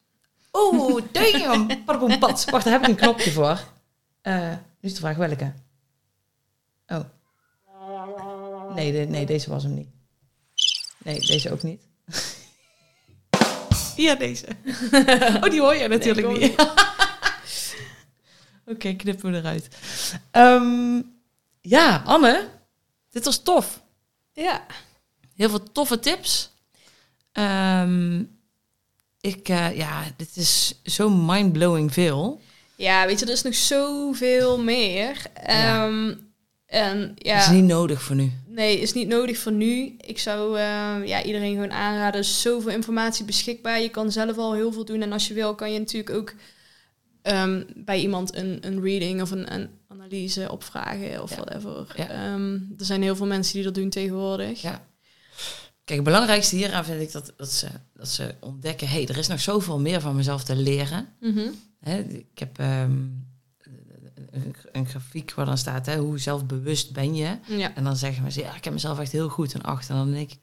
Oeh, 0.54 1.04
damn. 1.12 1.68
Wacht, 2.20 2.64
daar 2.64 2.74
heb 2.74 2.82
ik 2.82 2.88
een 2.88 2.96
knopje 2.96 3.32
voor. 3.32 3.60
Eh, 4.22 4.50
nu 4.50 4.90
is 4.90 4.94
de 4.94 5.00
vraag 5.00 5.16
welke. 5.18 5.54
Oh. 6.88 7.00
Nee, 8.76 8.92
de- 8.92 9.06
nee, 9.12 9.26
deze 9.26 9.50
was 9.50 9.64
hem 9.64 9.74
niet. 9.74 9.88
Nee, 11.04 11.20
deze 11.20 11.52
ook 11.52 11.64
niet. 11.64 11.82
Ja, 13.96 14.16
deze. 14.16 14.46
Oh, 15.42 15.50
die 15.50 15.62
hoor 15.62 15.76
je 15.76 15.88
natuurlijk 15.88 16.28
Nee, 16.28 16.38
niet. 16.40 16.56
Oké, 18.72 18.94
knippen 18.94 19.32
we 19.32 19.38
eruit. 19.38 19.68
Ehm, 20.32 21.02
ja, 21.62 22.02
Anne, 22.06 22.48
dit 23.10 23.26
was 23.26 23.44
tof. 23.44 23.82
Ja. 24.34 24.66
Heel 25.36 25.50
veel 25.50 25.72
toffe 25.72 26.00
tips. 26.00 26.52
Ehm, 27.32 28.24
ik, 29.22 29.50
eh, 29.50 29.78
ja, 29.78 30.04
dit 30.18 30.36
is 30.36 30.82
zo 30.84 31.10
mindblowing 31.10 31.94
veel. 31.94 32.42
Ja, 32.76 33.06
weet 33.06 33.20
je, 33.20 33.26
er 33.26 33.32
is 33.32 33.42
nog 33.42 33.56
zoveel 33.56 34.60
meer. 34.60 35.22
Ja. 35.46 35.86
Ehm, 35.86 36.14
en 36.66 37.12
ja... 37.16 37.40
Is 37.40 37.50
niet 37.50 37.64
nodig 37.64 38.02
voor 38.02 38.16
nu. 38.16 38.32
Nee, 38.48 38.80
is 38.80 38.94
niet 38.94 39.08
nodig 39.08 39.38
voor 39.38 39.52
nu. 39.52 39.96
Ik 39.98 40.20
zou 40.20 40.60
ja, 41.06 41.24
iedereen 41.24 41.54
gewoon 41.54 41.72
aanraden. 41.72 42.14
Er 42.14 42.20
is 42.20 42.42
zoveel 42.42 42.72
informatie 42.72 43.26
beschikbaar. 43.26 43.82
Je 43.82 43.90
kan 43.90 44.12
zelf 44.12 44.38
al 44.38 44.54
heel 44.54 44.72
veel 44.72 44.86
doen. 44.86 45.02
En 45.02 45.12
als 45.12 45.28
je 45.28 45.34
wil, 45.34 45.56
kan 45.56 45.74
je 45.74 45.80
natuurlijk 45.80 46.16
ook 46.16 46.34
ehm, 47.22 47.64
bij 47.76 48.00
iemand 48.02 48.36
een, 48.36 48.58
een 48.68 48.82
reading 48.82 49.22
of 49.22 49.32
een, 49.32 49.54
een 49.54 49.70
analyse 49.88 50.52
opvragen 50.52 51.22
of 51.22 51.30
Ja. 51.30 51.36
whatever. 51.36 51.94
Ja. 51.96 52.10
Ehm, 52.10 52.54
er 52.78 52.86
zijn 52.86 53.02
heel 53.02 53.16
veel 53.16 53.26
mensen 53.26 53.54
die 53.54 53.64
dat 53.64 53.76
doen 53.76 53.90
tegenwoordig. 53.90 54.62
Ja. 54.62 54.84
Kijk, 55.84 56.00
het 56.00 56.04
belangrijkste 56.04 56.56
hieraan 56.56 56.86
vind 56.86 57.02
ik 57.02 57.12
dat, 57.12 57.34
dat, 57.38 57.52
ze, 57.52 57.68
dat 57.94 58.08
ze 58.08 58.36
ontdekken... 58.40 58.88
hé, 58.88 58.94
hey, 58.94 59.08
er 59.08 59.18
is 59.18 59.28
nog 59.28 59.40
zoveel 59.42 59.80
meer 59.80 60.02
van 60.02 60.16
mezelf 60.16 60.44
te 60.44 60.56
leren. 60.56 61.08
Mhm. 61.20 61.48
Hè, 61.80 62.00
ik 62.00 62.40
heb 62.40 62.60
ehm, 62.60 62.92
een, 64.32 64.56
een 64.72 64.86
grafiek 64.88 65.34
waar 65.34 65.46
dan 65.46 65.58
staat... 65.58 65.86
Hè, 65.86 65.98
hoe 65.98 66.20
zelfbewust 66.20 66.92
ben 66.94 67.16
je? 67.16 67.38
Ja, 67.48 67.76
En 67.76 67.84
dan 67.84 67.96
zeggen 67.96 68.24
mensen... 68.24 68.42
ja, 68.44 68.56
ik 68.56 68.64
heb 68.64 68.74
mezelf 68.74 69.00
echt 69.00 69.12
heel 69.12 69.30
goed 69.30 69.54
een 69.54 69.62
acht. 69.64 69.90
En 69.90 69.96
dan 69.96 70.12
denk 70.12 70.32
ik... 70.32 70.40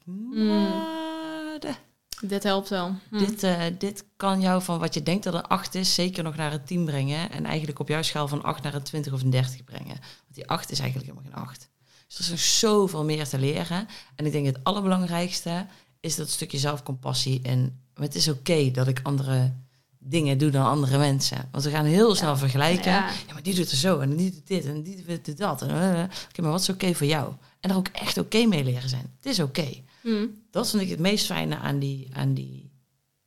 de- 1.59 1.73
dit 2.21 2.43
helpt 2.43 2.69
wel. 2.69 2.95
Hm. 3.09 3.17
Dit, 3.17 3.43
eh, 3.43 3.61
dit 3.77 4.05
kan 4.15 4.41
jou 4.41 4.61
van 4.61 4.79
wat 4.79 4.93
je 4.93 5.03
denkt 5.03 5.23
dat 5.23 5.33
een 5.33 5.47
8 5.47 5.75
is, 5.75 5.93
zeker 5.93 6.23
nog 6.23 6.35
naar 6.35 6.53
een 6.53 6.63
10 6.63 6.85
brengen. 6.85 7.31
En 7.31 7.45
eigenlijk 7.45 7.79
op 7.79 7.87
jouw 7.87 8.01
schaal 8.01 8.27
van 8.27 8.43
8 8.43 8.63
naar 8.63 8.73
een 8.73 8.83
20 8.83 9.13
of 9.13 9.21
een 9.21 9.29
30 9.29 9.63
brengen. 9.63 9.97
Want 9.97 10.33
die 10.33 10.47
8 10.47 10.71
is 10.71 10.79
eigenlijk 10.79 11.11
helemaal 11.11 11.31
geen 11.31 11.43
8. 11.43 11.69
Dus 12.07 12.17
er 12.17 12.23
is 12.23 12.29
nog 12.29 12.39
zoveel 12.39 13.03
meer 13.03 13.27
te 13.27 13.39
leren. 13.39 13.87
En 14.15 14.25
ik 14.25 14.31
denk 14.31 14.45
het 14.45 14.63
allerbelangrijkste 14.63 15.65
is 15.99 16.15
dat 16.15 16.29
stukje 16.29 16.57
zelfcompassie. 16.57 17.41
En 17.41 17.83
het 17.93 18.15
is 18.15 18.27
oké 18.27 18.71
dat 18.71 18.87
ik 18.87 18.99
andere 19.03 19.53
dingen 19.99 20.37
doe 20.37 20.49
dan 20.49 20.65
andere 20.65 20.97
mensen. 20.97 21.49
Want 21.51 21.63
we 21.63 21.69
gaan 21.69 21.85
heel 21.85 22.15
snel 22.15 22.37
vergelijken. 22.37 22.91
Ja. 22.91 23.07
Ja. 23.27 23.33
maar 23.33 23.43
die 23.43 23.55
doet 23.55 23.71
er 23.71 23.77
zo 23.77 23.99
en 23.99 24.15
die 24.15 24.31
doet 24.31 24.47
dit 24.47 24.65
en 24.65 24.83
die 24.83 25.19
doet 25.21 25.37
dat. 25.37 25.61
En, 25.61 25.69
eh, 25.69 26.03
Oké, 26.29 26.41
maar 26.41 26.51
wat 26.51 26.61
is 26.61 26.69
oké 26.69 26.93
voor 26.93 27.07
jou? 27.07 27.33
En 27.59 27.69
er 27.69 27.75
ook 27.75 27.87
echt 27.87 28.17
oké 28.17 28.45
mee 28.45 28.63
leren 28.63 28.89
zijn. 28.89 29.13
Het 29.15 29.25
is 29.25 29.39
oké 29.39 29.67
Hm. 30.01 30.27
dat 30.51 30.69
vond 30.69 30.81
ik 30.83 30.89
het 30.89 30.99
meest 30.99 31.25
fijne 31.25 31.57
aan 31.57 31.79
die, 31.79 32.09
aan 32.13 32.33
die, 32.33 32.71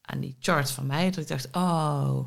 aan 0.03 0.21
die 0.21 0.37
chart 0.41 0.71
van 0.71 0.87
mij. 0.87 1.11
Dat 1.11 1.19
ik 1.23 1.29
dacht, 1.29 1.49
oh, 1.53 2.19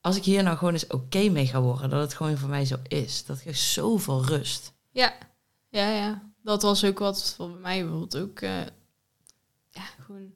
als 0.00 0.16
ik 0.16 0.24
hier 0.24 0.42
nou 0.42 0.56
gewoon 0.56 0.72
eens 0.72 0.86
oké 0.86 1.28
mee 1.28 1.46
ga 1.46 1.60
worden, 1.60 1.90
dat 1.90 2.00
het 2.00 2.14
gewoon 2.14 2.36
voor 2.38 2.48
mij 2.48 2.64
zo 2.64 2.76
is. 2.88 3.24
Dat 3.24 3.40
geeft 3.40 3.60
zoveel 3.60 4.24
rust. 4.24 4.72
Ja, 4.90 5.14
ja, 5.68 5.88
ja. 5.90 6.32
Dat 6.42 6.62
was 6.62 6.84
ook 6.84 6.98
wat 6.98 7.34
voor 7.36 7.50
mij 7.50 7.80
bijvoorbeeld 7.82 8.16
ook. 8.16 8.40
eh, 8.40 8.60
ja, 9.70 9.82
gewoon 10.04 10.32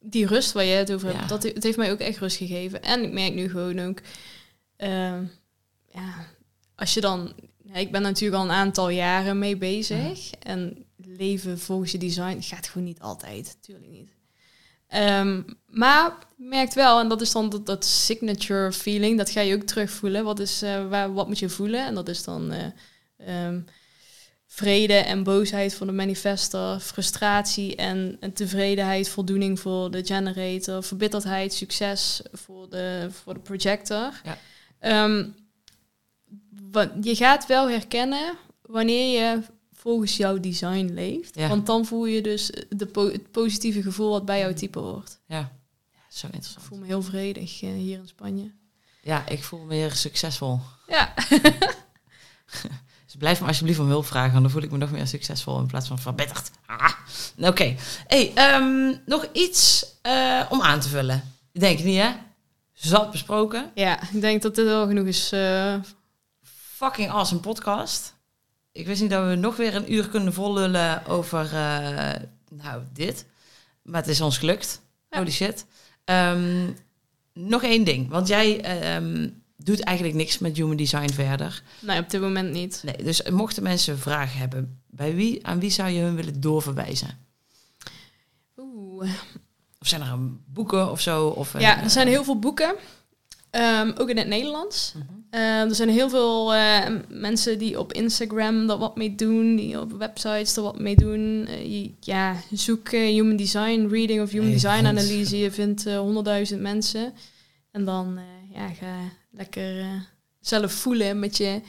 die 0.00 0.26
rust 0.26 0.52
waar 0.52 0.64
je 0.64 0.74
het 0.74 0.92
over 0.92 1.08
hebt. 1.08 1.20
Ja. 1.20 1.26
Dat, 1.26 1.42
het 1.42 1.62
heeft 1.62 1.76
mij 1.76 1.90
ook 1.90 1.98
echt 1.98 2.18
rust 2.18 2.36
gegeven. 2.36 2.82
En 2.82 3.02
ik 3.02 3.12
merk 3.12 3.34
nu 3.34 3.48
gewoon 3.48 3.78
ook. 3.78 3.98
ehm, 4.76 5.24
ja, 5.92 6.26
als 6.74 6.94
je 6.94 7.00
dan. 7.00 7.32
ik 7.72 7.92
ben 7.92 8.02
natuurlijk 8.02 8.42
al 8.42 8.48
een 8.48 8.54
aantal 8.54 8.88
jaren 8.88 9.38
mee 9.38 9.56
bezig. 9.56 10.30
En 10.30 10.84
leven 10.96 11.58
volgens 11.58 11.92
je 11.92 11.98
design 11.98 12.40
gaat 12.40 12.68
gewoon 12.68 12.86
niet 12.86 13.00
altijd. 13.00 13.56
Tuurlijk 13.60 13.90
niet. 13.90 14.10
Ehm, 14.88 15.42
maar 15.66 16.18
merkt 16.36 16.74
wel, 16.74 17.00
en 17.00 17.08
dat 17.08 17.20
is 17.20 17.32
dan 17.32 17.50
dat, 17.50 17.66
dat 17.66 17.84
signature 17.84 18.72
feeling, 18.72 19.18
dat 19.18 19.30
ga 19.30 19.40
je 19.40 19.54
ook 19.54 19.62
terugvoelen. 19.62 20.24
Wat, 20.24 20.38
is, 20.38 20.62
eh, 20.62 20.88
waar, 20.88 21.12
wat 21.12 21.26
moet 21.26 21.38
je 21.38 21.48
voelen? 21.48 21.86
En 21.86 21.94
dat 21.94 22.08
is 22.08 22.24
dan 22.24 22.52
eh, 22.52 22.66
ehm, 23.16 23.60
vrede 24.60 24.94
en 24.94 25.22
boosheid 25.22 25.74
voor 25.74 25.86
de 25.86 25.92
manifester, 25.92 26.80
frustratie 26.80 27.76
en, 27.76 28.16
en 28.20 28.32
tevredenheid, 28.32 29.08
voldoening 29.08 29.60
voor 29.60 29.90
de 29.90 30.04
generator, 30.04 30.82
verbitterdheid, 30.82 31.52
succes 31.52 32.22
voor 32.32 32.70
de, 32.70 33.08
voor 33.10 33.34
de 33.34 33.40
projector. 33.40 34.12
Ja. 34.24 34.38
Ehm, 34.78 35.26
je 37.00 37.16
gaat 37.16 37.46
wel 37.46 37.68
herkennen 37.70 38.36
wanneer 38.62 39.20
je 39.20 39.42
volgens 39.72 40.16
jouw 40.16 40.40
design 40.40 40.90
leeft. 40.94 41.34
Ja. 41.34 41.48
Want 41.48 41.66
dan 41.66 41.84
voel 41.86 42.06
je 42.06 42.22
dus 42.22 42.50
de 42.68 42.86
po- 42.86 43.12
het 43.12 43.30
positieve 43.30 43.82
gevoel 43.82 44.10
wat 44.10 44.24
bij 44.24 44.38
jouw 44.38 44.52
type 44.52 44.78
hoort. 44.78 45.18
Ja, 45.26 45.38
ja 45.92 46.00
zo 46.10 46.26
Ik 46.26 46.32
interessant. 46.34 46.66
voel 46.66 46.78
me 46.78 46.86
heel 46.86 47.02
vredig 47.02 47.62
eh, 47.62 47.70
hier 47.72 47.98
in 47.98 48.08
Spanje. 48.08 48.50
Ja, 49.02 49.28
ik 49.28 49.42
voel 49.44 49.60
me 49.60 49.66
weer 49.66 49.92
succesvol. 49.92 50.58
Ja, 50.88 51.14
Dus 53.10 53.18
blijf 53.18 53.40
me 53.40 53.46
alsjeblieft 53.46 53.78
om 53.78 53.88
hulp 53.88 54.06
vragen, 54.06 54.30
want 54.30 54.42
dan 54.42 54.50
voel 54.52 54.62
ik 54.62 54.70
me 54.70 54.78
nog 54.78 54.90
meer 54.90 55.06
succesvol 55.06 55.58
in 55.58 55.66
plaats 55.66 55.88
van 55.88 55.98
verbitterd. 55.98 56.50
Ah. 56.66 56.92
Oké. 57.38 57.74
Hey, 58.06 58.32
ehm, 58.34 58.94
nog 59.06 59.26
iets 59.32 59.86
eh, 60.02 60.40
om 60.48 60.62
aan 60.62 60.80
te 60.80 60.88
vullen. 60.88 61.22
Denk 61.52 61.78
je 61.78 61.84
niet, 61.84 62.00
hè? 62.00 62.10
Zat 62.72 63.10
besproken. 63.10 63.70
ja, 63.74 64.02
ik 64.12 64.20
denk 64.20 64.42
dat 64.42 64.54
dit 64.54 64.64
wel 64.64 64.86
genoeg 64.86 65.06
is. 65.06 65.32
eh, 65.32 65.74
Fucking 66.76 67.10
awesome 67.10 67.40
podcast. 67.40 68.14
Ik 68.72 68.86
wist 68.86 69.00
niet 69.00 69.10
dat 69.10 69.28
we 69.28 69.34
nog 69.34 69.56
weer 69.56 69.74
een 69.74 69.92
uur 69.92 70.08
kunnen 70.08 70.32
vollullen 70.32 71.06
over 71.06 71.44
eh, 71.54 72.20
nou, 72.50 72.82
dit. 72.92 73.26
Maar 73.82 74.00
het 74.00 74.10
is 74.10 74.20
ons 74.20 74.38
gelukt. 74.38 74.80
Ja. 75.10 75.18
Holy 75.18 75.30
shit. 75.30 75.66
Ehm, 76.04 76.70
nog 77.32 77.62
één 77.62 77.84
ding. 77.84 78.08
Want 78.08 78.28
jij 78.28 78.60
ehm, 78.60 79.28
doet 79.64 79.80
eigenlijk 79.80 80.16
niks 80.16 80.38
met 80.38 80.56
human 80.56 80.76
design 80.76 81.12
verder. 81.12 81.62
nee, 81.80 81.98
op 82.00 82.10
dit 82.10 82.20
moment 82.20 82.52
niet. 82.52 82.82
Nee, 82.84 83.04
dus 83.04 83.22
mochten 83.30 83.62
mensen 83.62 83.98
vragen 83.98 84.38
hebben, 84.38 84.80
bij 84.86 85.14
wie, 85.14 85.46
aan 85.46 85.60
wie 85.60 85.70
zou 85.70 85.90
je 85.90 86.00
hun 86.00 86.16
willen 86.16 86.40
doorverwijzen? 86.40 87.18
Oeh. 88.56 89.10
Of 89.80 89.86
zijn 89.88 90.00
er 90.02 90.12
een 90.12 90.40
boeken 90.46 90.90
of 90.90 91.00
zo? 91.00 91.26
Of 91.26 91.54
een, 91.54 91.60
Ja, 91.60 91.82
er 91.82 91.90
zijn 91.90 92.06
eh, 92.06 92.12
heel 92.12 92.24
veel 92.24 92.38
boeken. 92.38 92.74
Ehm, 93.50 93.92
ook 93.98 94.08
in 94.08 94.16
het 94.16 94.26
Nederlands. 94.26 94.92
Mhm. 94.96 95.04
Ehm, 95.30 95.42
er 95.68 95.74
zijn 95.74 95.88
heel 95.88 96.08
veel 96.08 96.54
eh, 96.54 96.86
mensen 97.08 97.58
die 97.58 97.78
op 97.78 97.92
Instagram 97.92 98.70
er 98.70 98.78
wat 98.78 98.96
mee 98.96 99.14
doen, 99.14 99.56
die 99.56 99.80
op 99.80 99.92
websites 99.92 100.56
er 100.56 100.62
wat 100.62 100.78
mee 100.78 100.96
doen. 100.96 101.46
Eh, 101.48 101.64
je- 101.82 101.92
ja, 102.00 102.36
zoek 102.52 102.88
eh, 102.88 103.00
Human 103.00 103.36
Design 103.36 103.86
Reading 103.90 104.22
of 104.22 104.30
Human 104.30 104.50
Design 104.50 104.86
Analyse. 104.86 105.38
Je 105.38 105.50
vindt 105.50 105.86
eh, 105.86 105.98
honderdduizend 105.98 106.60
mensen. 106.60 107.12
En 107.70 107.84
dan 107.84 108.16
eh, 108.18 108.54
ja, 108.56 108.68
ga 108.68 108.94
lekker 109.30 109.80
eh, 109.80 110.00
zelf 110.40 110.72
voelen 110.72 111.18
met 111.18 111.36
je, 111.36 111.60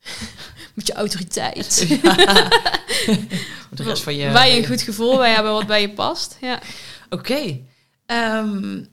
met 0.74 0.86
je 0.86 0.92
autoriteit. 0.92 1.78
de 3.70 3.82
rest 3.82 4.02
van 4.02 4.14
je... 4.14 4.30
Waar 4.30 4.48
je 4.48 4.56
een 4.56 4.66
goed 4.66 4.82
gevoel 4.82 5.16
bij 5.16 5.32
hebben 5.32 5.52
wat 5.52 5.66
bij 5.66 5.80
je 5.80 5.92
past. 5.92 6.36
Ja, 6.40 6.60
Oké. 7.12 7.60
Ehm, 8.06 8.84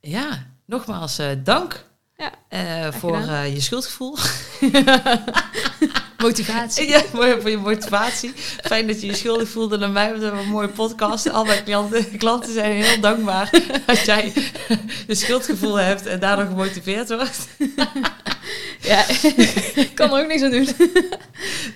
ja, 0.00 0.46
nogmaals 0.66 1.18
eh, 1.18 1.30
dank 1.44 1.84
Ja, 2.16 2.32
eh, 2.48 2.92
voor 2.92 3.20
je 3.44 3.60
schuldgevoel. 3.60 4.16
motivatie. 6.18 6.88
ja, 6.88 7.02
mooi 7.12 7.40
voor 7.40 7.50
je 7.50 7.56
motivatie. 7.56 8.32
Fijn 8.62 8.86
dat 8.86 9.00
je 9.00 9.06
je 9.06 9.14
schuldig 9.14 9.48
voelde 9.48 9.78
naar 9.78 9.90
mij. 9.90 10.14
We 10.14 10.22
hebben 10.22 10.40
een 10.40 10.48
mooie 10.48 10.68
podcast. 10.68 11.30
Al 11.30 11.44
mijn 11.44 11.64
klanten, 11.64 12.16
klanten 12.18 12.52
zijn 12.52 12.72
heel 12.72 13.00
dankbaar 13.00 13.50
dat 13.86 14.04
jij 14.04 14.32
een 15.06 15.16
schuldgevoel 15.16 15.74
hebt 15.74 16.06
en 16.06 16.20
daardoor 16.20 16.46
gemotiveerd 16.46 17.08
wordt. 17.08 17.46
Ja, 18.80 19.04
ik 19.74 19.90
kan 19.94 20.12
er 20.14 20.22
ook 20.22 20.28
niks 20.28 20.42
aan 20.42 20.50
doen. 20.50 20.68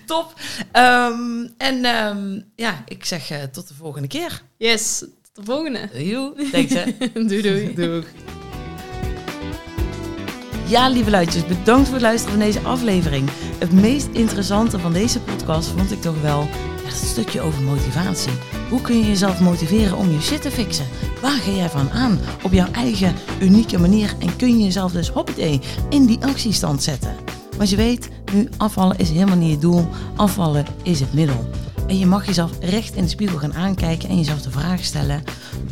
Top. 0.07 0.35
Ehm, 0.73 1.47
en 1.57 1.85
ehm, 1.85 2.41
ja, 2.57 2.83
ik 2.87 3.05
zeg 3.05 3.31
eh, 3.31 3.43
tot 3.43 3.69
de 3.69 3.75
volgende 3.75 4.09
keer. 4.09 4.43
Yes, 4.57 4.99
tot 4.99 5.09
de 5.35 5.43
volgende. 5.45 5.89
Joe, 5.93 6.33
thanks 6.51 6.73
hè. 6.73 6.85
doei 7.29 7.43
doei. 7.43 7.75
Doei. 7.75 8.05
Ja, 10.71 10.89
lieve 10.89 11.11
luidjes, 11.11 11.47
bedankt 11.47 11.85
voor 11.85 11.95
het 11.95 12.03
luisteren 12.03 12.39
van 12.39 12.47
deze 12.47 12.61
aflevering. 12.61 13.31
Het 13.59 13.73
meest 13.73 14.09
interessante 14.13 14.79
van 14.79 14.93
deze 14.93 15.21
podcast 15.21 15.69
vond 15.69 15.93
ik 15.93 16.01
toch 16.01 16.21
wel 16.21 16.47
het 16.83 16.95
stukje 16.95 17.41
over 17.41 17.63
motivatie. 17.63 18.33
Hoe 18.69 18.81
kun 18.81 18.97
je 18.97 19.07
jezelf 19.07 19.41
motiveren 19.41 19.97
om 19.97 20.11
je 20.11 20.21
shit 20.21 20.43
te 20.43 20.51
fixen? 20.51 20.87
Waar 21.21 21.39
ga 21.39 21.51
jij 21.51 21.69
van 21.69 21.91
aan? 21.91 22.19
Op 22.43 22.53
jouw 22.53 22.71
eigen 22.73 23.15
unieke 23.41 23.79
manier 23.79 24.15
en 24.19 24.37
kun 24.37 24.59
je 24.59 24.65
jezelf 24.65 24.93
dus 24.93 25.09
hoppatee 25.09 25.61
in 25.89 26.07
die 26.07 26.25
actiestand 26.25 26.83
zetten. 26.83 27.17
Want 27.57 27.71
je 27.71 27.77
weet, 27.77 28.09
nu 28.33 28.49
afvallen 28.57 28.99
is 28.99 29.11
helemaal 29.11 29.37
niet 29.37 29.53
het 29.53 29.61
doel, 29.61 29.89
afvallen 30.17 30.67
is 30.83 31.01
het 31.01 31.13
middel. 31.13 31.49
En 31.87 31.99
je 31.99 32.07
mag 32.07 32.27
jezelf 32.27 32.51
recht 32.61 32.95
in 32.95 33.03
de 33.03 33.09
spiegel 33.09 33.39
gaan 33.39 33.55
aankijken 33.55 34.09
en 34.09 34.17
jezelf 34.17 34.43
de 34.43 34.51
vraag 34.51 34.85
stellen: 34.85 35.23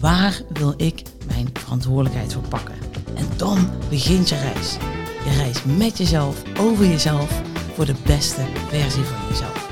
waar 0.01 0.43
wil 0.53 0.75
ik 0.77 1.03
mijn 1.27 1.49
verantwoordelijkheid 1.53 2.33
voor 2.33 2.49
pakken? 2.49 2.88
En 3.15 3.29
dan 3.37 3.69
begint 3.89 4.29
je 4.29 4.37
reis. 4.37 4.77
Je 5.25 5.31
reis 5.37 5.65
met 5.65 5.99
jezelf, 5.99 6.43
over 6.61 6.87
jezelf, 6.87 7.43
voor 7.75 7.87
de 7.87 7.95
beste 8.05 8.43
versie 8.69 9.03
van 9.03 9.29
jezelf. 9.29 9.71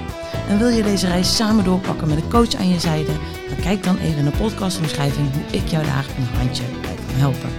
En 0.48 0.58
wil 0.58 0.68
je 0.68 0.82
deze 0.82 1.06
reis 1.06 1.36
samen 1.36 1.64
doorpakken 1.64 2.08
met 2.08 2.16
een 2.16 2.30
coach 2.30 2.54
aan 2.54 2.68
je 2.68 2.80
zijde? 2.80 3.12
Dan 3.48 3.56
kijk 3.60 3.84
dan 3.84 3.96
even 3.96 4.18
in 4.18 4.24
de 4.24 4.36
podcastomschrijving 4.36 5.32
hoe 5.32 5.60
ik 5.60 5.68
jou 5.68 5.84
daar 5.84 6.06
een 6.18 6.38
handje 6.38 6.62
bij 6.82 6.94
kan 6.94 7.14
helpen. 7.14 7.50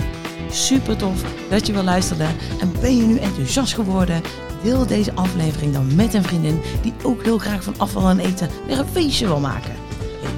Super 0.52 0.98
tof 0.98 1.24
dat 1.50 1.68
je 1.68 1.74
wil 1.74 1.84
luisteren. 1.84 2.36
En 2.60 2.72
ben 2.82 2.98
je 2.98 3.04
nu 3.04 3.18
enthousiast 3.18 3.74
geworden? 3.74 4.22
Deel 4.64 4.88
deze 4.88 5.14
aflevering 5.14 5.74
dan 5.74 5.96
met 5.96 6.14
een 6.14 6.24
vriendin 6.24 6.62
die 6.82 6.94
ook 7.04 7.24
heel 7.24 7.38
graag 7.38 7.64
van 7.64 7.74
afval 7.78 8.10
en 8.10 8.20
eten 8.20 8.50
weer 8.68 8.80
een 8.80 8.88
feestje 8.88 9.26
wil 9.26 9.40
maken. 9.40 9.74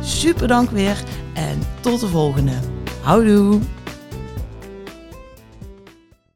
Super 0.02 0.48
dank 0.48 0.70
weer 0.70 1.04
en 1.34 1.60
tot 1.80 2.00
de 2.00 2.08
volgende. 2.08 2.54
Houdoe! 3.02 3.60